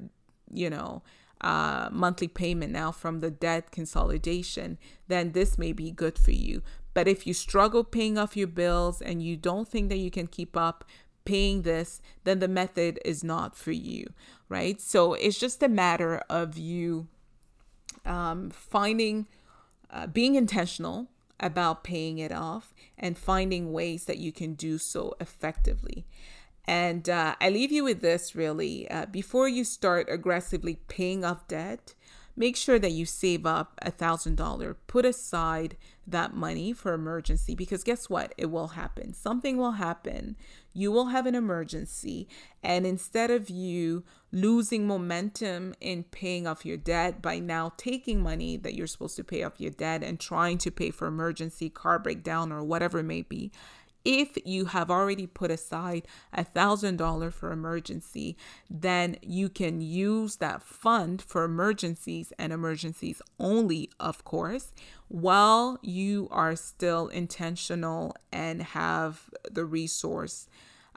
you 0.53 0.71
know, 0.71 1.03
uh, 1.41 1.89
monthly 1.91 2.29
payment 2.29 2.73
now 2.73 2.93
from 2.93 3.21
the 3.21 3.31
debt 3.31 3.71
consolidation, 3.71 4.79
then 5.09 5.33
this 5.33 5.59
may 5.59 5.73
be 5.73 5.91
good 5.91 6.19
for 6.19 6.31
you. 6.31 6.63
But 6.95 7.09
if 7.09 7.27
you 7.27 7.35
struggle 7.35 7.85
paying 7.85 8.19
off 8.19 8.37
your 8.37 8.47
bills 8.47 9.01
and 9.03 9.23
you 9.23 9.37
don't 9.37 9.67
think 9.67 9.89
that 9.89 9.99
you 9.99 10.11
can 10.11 10.27
keep 10.27 10.57
up 10.57 10.85
paying 11.25 11.63
this, 11.63 12.01
then 12.25 12.39
the 12.39 12.49
method 12.49 12.99
is 13.05 13.25
not 13.25 13.57
for 13.57 13.73
you, 13.73 14.13
right? 14.49 14.81
So 14.81 15.15
it's 15.15 15.39
just 15.39 15.63
a 15.63 15.69
matter 15.69 16.23
of 16.29 16.59
you 16.59 17.09
um, 18.05 18.51
finding, 18.51 19.27
uh, 19.91 20.07
being 20.07 20.35
intentional 20.35 21.09
about 21.41 21.85
paying 21.85 22.19
it 22.19 22.33
off 22.33 22.75
and 22.99 23.19
finding 23.19 23.73
ways 23.73 24.05
that 24.05 24.19
you 24.19 24.33
can 24.33 24.55
do 24.55 24.79
so 24.79 25.15
effectively. 25.21 26.07
And 26.65 27.09
uh, 27.09 27.35
I 27.41 27.51
leave 27.51 27.73
you 27.73 27.85
with 27.85 28.01
this 28.01 28.35
really. 28.35 28.89
Uh, 28.91 29.07
before 29.07 29.49
you 29.49 29.65
start 29.65 30.09
aggressively 30.09 30.77
paying 30.89 31.25
off 31.25 31.49
debt, 31.49 31.95
make 32.37 32.57
sure 32.57 32.79
that 32.79 32.93
you 32.93 33.05
save 33.07 33.47
up 33.47 33.79
a 33.83 33.91
thousand 33.91 34.37
dollar. 34.37 34.75
Put 34.87 35.05
aside 35.05 35.77
that 36.07 36.35
money 36.35 36.73
for 36.73 36.93
emergency 36.93 37.55
because 37.55 37.85
guess 37.85 38.11
what? 38.11 38.35
It 38.37 38.47
will 38.47 38.69
happen. 38.69 39.13
Something 39.13 39.57
will 39.57 39.73
happen. 39.73 40.37
You 40.73 40.91
will 40.91 41.07
have 41.07 41.27
an 41.27 41.35
emergency. 41.35 42.29
And 42.63 42.87
instead 42.87 43.31
of 43.31 43.51
you 43.51 44.05
losing 44.33 44.87
momentum 44.87 45.75
in 45.81 46.05
paying 46.05 46.47
off 46.47 46.65
your 46.65 46.79
debt 46.79 47.21
by 47.21 47.39
now 47.39 47.73
taking 47.77 48.23
money 48.23 48.57
that 48.57 48.75
you're 48.75 48.87
supposed 48.87 49.17
to 49.17 49.25
pay 49.25 49.43
off 49.43 49.61
your 49.61 49.71
debt 49.71 50.03
and 50.03 50.19
trying 50.19 50.59
to 50.59 50.71
pay 50.71 50.91
for 50.91 51.07
emergency 51.07 51.69
car 51.69 51.99
breakdown 51.99 52.51
or 52.51 52.65
whatever 52.65 53.01
it 53.01 53.05
may 53.05 53.23
be 53.23 53.53
if 54.05 54.37
you 54.45 54.67
have 54.67 54.91
already 54.91 55.27
put 55.27 55.51
aside 55.51 56.07
a 56.33 56.45
thousand 56.45 56.97
dollar 56.97 57.31
for 57.31 57.53
emergency 57.53 58.37
then 58.71 59.17
you 59.23 59.49
can 59.49 59.81
use 59.81 60.37
that 60.37 60.63
fund 60.63 61.23
for 61.23 61.45
emergencies 61.45 62.33
and 62.39 62.53
emergencies 62.53 63.23
only 63.39 63.91
of 64.01 64.25
course 64.25 64.73
while 65.09 65.79
you 65.83 66.29
are 66.31 66.57
still 66.57 67.09
intentional 67.09 68.15
and 68.33 68.63
have 68.63 69.31
the 69.51 69.65
resource 69.65 70.49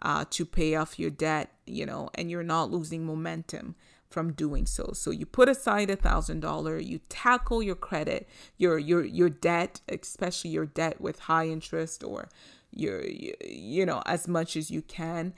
uh, 0.01 0.26
to 0.30 0.45
pay 0.45 0.76
off 0.76 0.99
your 0.99 1.10
debt 1.10 1.51
you 1.66 1.86
know 1.86 2.10
and 2.16 2.30
you're 2.30 2.43
not 2.43 2.72
losing 2.72 3.06
momentum 3.06 3.76
from 4.16 4.32
doing 4.32 4.66
so. 4.66 4.91
So 4.93 5.12
you 5.12 5.26
put 5.26 5.49
aside 5.49 5.89
a 5.89 5.97
thousand 5.97 6.39
dollar, 6.39 6.80
you 6.80 6.99
tackle 7.10 7.62
your 7.62 7.76
credit, 7.76 8.30
your 8.58 8.78
your 8.80 9.03
your 9.03 9.30
debt, 9.30 9.82
especially 9.89 10.51
your 10.51 10.66
debt 10.66 11.01
with 11.01 11.20
high 11.20 11.47
interest 11.49 12.01
or 12.01 12.30
your 12.76 13.04
you 13.06 13.86
know 13.86 14.02
as 14.06 14.28
much 14.28 14.56
as 14.56 14.70
you 14.70 14.82
can 14.82 15.34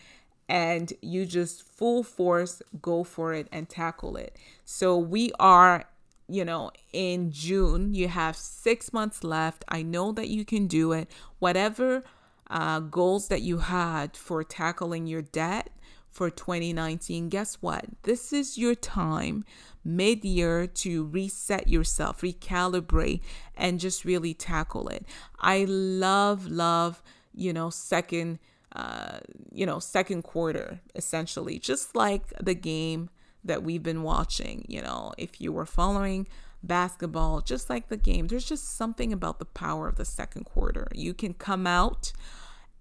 and 0.49 0.93
you 1.01 1.25
just 1.25 1.61
full 1.61 2.03
force 2.03 2.61
go 2.81 3.03
for 3.03 3.33
it 3.33 3.47
and 3.51 3.69
tackle 3.69 4.17
it. 4.17 4.35
So 4.65 4.97
we 4.97 5.31
are 5.39 5.85
you 6.29 6.43
know, 6.43 6.71
in 6.91 7.31
June, 7.31 7.93
you 7.93 8.09
have 8.09 8.35
six 8.35 8.91
months 8.91 9.23
left. 9.23 9.63
I 9.69 9.81
know 9.81 10.11
that 10.11 10.27
you 10.27 10.43
can 10.43 10.67
do 10.67 10.91
it. 10.91 11.09
Whatever 11.39 12.03
uh, 12.49 12.81
goals 12.81 13.29
that 13.29 13.41
you 13.41 13.59
had 13.59 14.17
for 14.17 14.43
tackling 14.43 15.07
your 15.07 15.21
debt 15.21 15.69
for 16.09 16.29
2019, 16.29 17.29
guess 17.29 17.55
what? 17.61 17.85
This 18.03 18.33
is 18.33 18.57
your 18.57 18.75
time 18.75 19.45
mid 19.85 20.25
year 20.25 20.67
to 20.67 21.05
reset 21.05 21.69
yourself, 21.69 22.21
recalibrate, 22.21 23.21
and 23.55 23.79
just 23.79 24.03
really 24.03 24.33
tackle 24.33 24.89
it. 24.89 25.05
I 25.39 25.63
love, 25.65 26.45
love 26.47 27.01
you 27.37 27.53
know, 27.53 27.69
second, 27.69 28.39
uh, 28.75 29.19
you 29.51 29.65
know, 29.65 29.79
second 29.79 30.23
quarter, 30.23 30.81
essentially, 30.95 31.59
just 31.59 31.95
like 31.95 32.33
the 32.41 32.55
game 32.55 33.09
that 33.43 33.63
we've 33.63 33.83
been 33.83 34.03
watching. 34.03 34.65
You 34.67 34.81
know, 34.81 35.13
if 35.17 35.39
you 35.39 35.51
were 35.51 35.65
following 35.65 36.27
basketball, 36.63 37.41
just 37.41 37.69
like 37.69 37.87
the 37.87 37.97
game, 37.97 38.27
there's 38.27 38.45
just 38.45 38.75
something 38.75 39.13
about 39.13 39.39
the 39.39 39.45
power 39.45 39.87
of 39.87 39.95
the 39.95 40.05
second 40.05 40.45
quarter. 40.45 40.87
You 40.93 41.13
can 41.13 41.33
come 41.33 41.67
out 41.67 42.11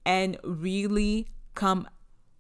and 0.05 0.39
really 0.43 1.29
come 1.55 1.89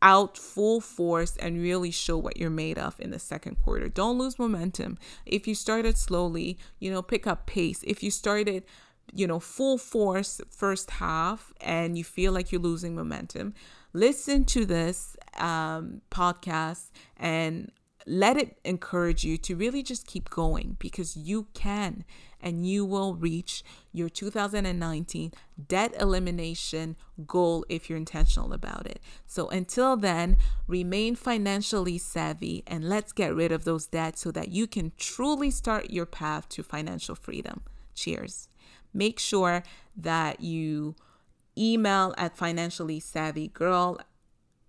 out 0.02 0.36
full 0.36 0.80
force 0.80 1.36
and 1.36 1.60
really 1.60 1.90
show 1.90 2.16
what 2.18 2.36
you're 2.36 2.50
made 2.50 2.78
of 2.78 2.98
in 3.00 3.10
the 3.10 3.18
second 3.18 3.56
quarter. 3.56 3.88
Don't 3.88 4.18
lose 4.18 4.38
momentum. 4.38 4.98
If 5.24 5.48
you 5.48 5.54
started 5.54 5.96
slowly, 5.96 6.58
you 6.78 6.90
know, 6.90 7.02
pick 7.02 7.26
up 7.26 7.46
pace. 7.46 7.82
If 7.82 8.02
you 8.02 8.10
started 8.10 8.64
you 9.12 9.26
know, 9.26 9.40
full 9.40 9.78
force 9.78 10.40
first 10.50 10.90
half 10.92 11.52
and 11.60 11.96
you 11.96 12.04
feel 12.04 12.32
like 12.32 12.52
you're 12.52 12.60
losing 12.60 12.94
momentum, 12.94 13.54
listen 13.92 14.44
to 14.44 14.64
this 14.64 15.16
um, 15.38 16.02
podcast 16.10 16.90
and 17.16 17.70
let 18.06 18.36
it 18.36 18.56
encourage 18.64 19.24
you 19.24 19.36
to 19.36 19.56
really 19.56 19.82
just 19.82 20.06
keep 20.06 20.30
going 20.30 20.76
because 20.78 21.16
you 21.16 21.48
can 21.54 22.04
and 22.40 22.64
you 22.64 22.84
will 22.84 23.14
reach 23.14 23.64
your 23.92 24.08
2019 24.08 25.32
debt 25.66 25.92
elimination 25.98 26.94
goal 27.26 27.64
if 27.68 27.90
you're 27.90 27.96
intentional 27.96 28.52
about 28.52 28.86
it. 28.86 29.00
So 29.26 29.48
until 29.48 29.96
then, 29.96 30.36
remain 30.68 31.16
financially 31.16 31.98
savvy 31.98 32.62
and 32.66 32.88
let's 32.88 33.10
get 33.10 33.34
rid 33.34 33.50
of 33.50 33.64
those 33.64 33.86
debts 33.86 34.20
so 34.20 34.30
that 34.30 34.48
you 34.48 34.68
can 34.68 34.92
truly 34.96 35.50
start 35.50 35.90
your 35.90 36.06
path 36.06 36.48
to 36.50 36.62
financial 36.62 37.16
freedom. 37.16 37.62
Cheers 37.94 38.48
make 38.96 39.18
sure 39.18 39.62
that 39.96 40.40
you 40.40 40.96
email 41.56 42.14
at 42.18 42.36
financially 42.36 43.00
savvy 43.00 43.48
girl 43.48 43.98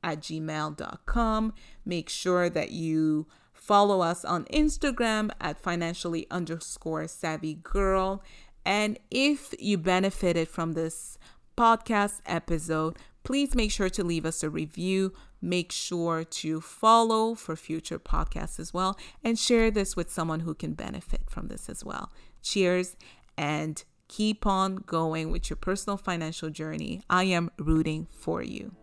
at 0.03 0.19
gmail.com. 0.19 1.53
Make 1.85 2.09
sure 2.09 2.49
that 2.49 2.71
you 2.71 3.27
follow 3.53 4.01
us 4.01 4.23
on 4.23 4.45
Instagram 4.45 5.31
at 5.41 5.59
financially 5.59 6.27
underscore 6.31 7.07
savvy 7.07 7.55
girl. 7.55 8.23
And 8.65 8.99
if 9.09 9.53
you 9.59 9.77
benefited 9.77 10.47
from 10.47 10.73
this 10.73 11.17
podcast 11.57 12.21
episode, 12.25 12.97
please 13.23 13.55
make 13.55 13.71
sure 13.71 13.89
to 13.89 14.03
leave 14.03 14.25
us 14.25 14.43
a 14.43 14.49
review. 14.49 15.13
Make 15.41 15.71
sure 15.71 16.23
to 16.23 16.61
follow 16.61 17.35
for 17.35 17.55
future 17.55 17.99
podcasts 17.99 18.59
as 18.59 18.73
well 18.73 18.97
and 19.23 19.37
share 19.37 19.69
this 19.69 19.95
with 19.95 20.11
someone 20.11 20.41
who 20.41 20.53
can 20.53 20.73
benefit 20.73 21.21
from 21.29 21.47
this 21.47 21.69
as 21.69 21.83
well. 21.83 22.11
Cheers 22.41 22.95
and 23.37 23.83
Keep 24.07 24.45
on 24.45 24.77
going 24.77 25.31
with 25.31 25.49
your 25.49 25.57
personal 25.57 25.97
financial 25.97 26.49
journey. 26.49 27.01
I 27.09 27.23
am 27.23 27.51
rooting 27.57 28.07
for 28.11 28.41
you. 28.41 28.73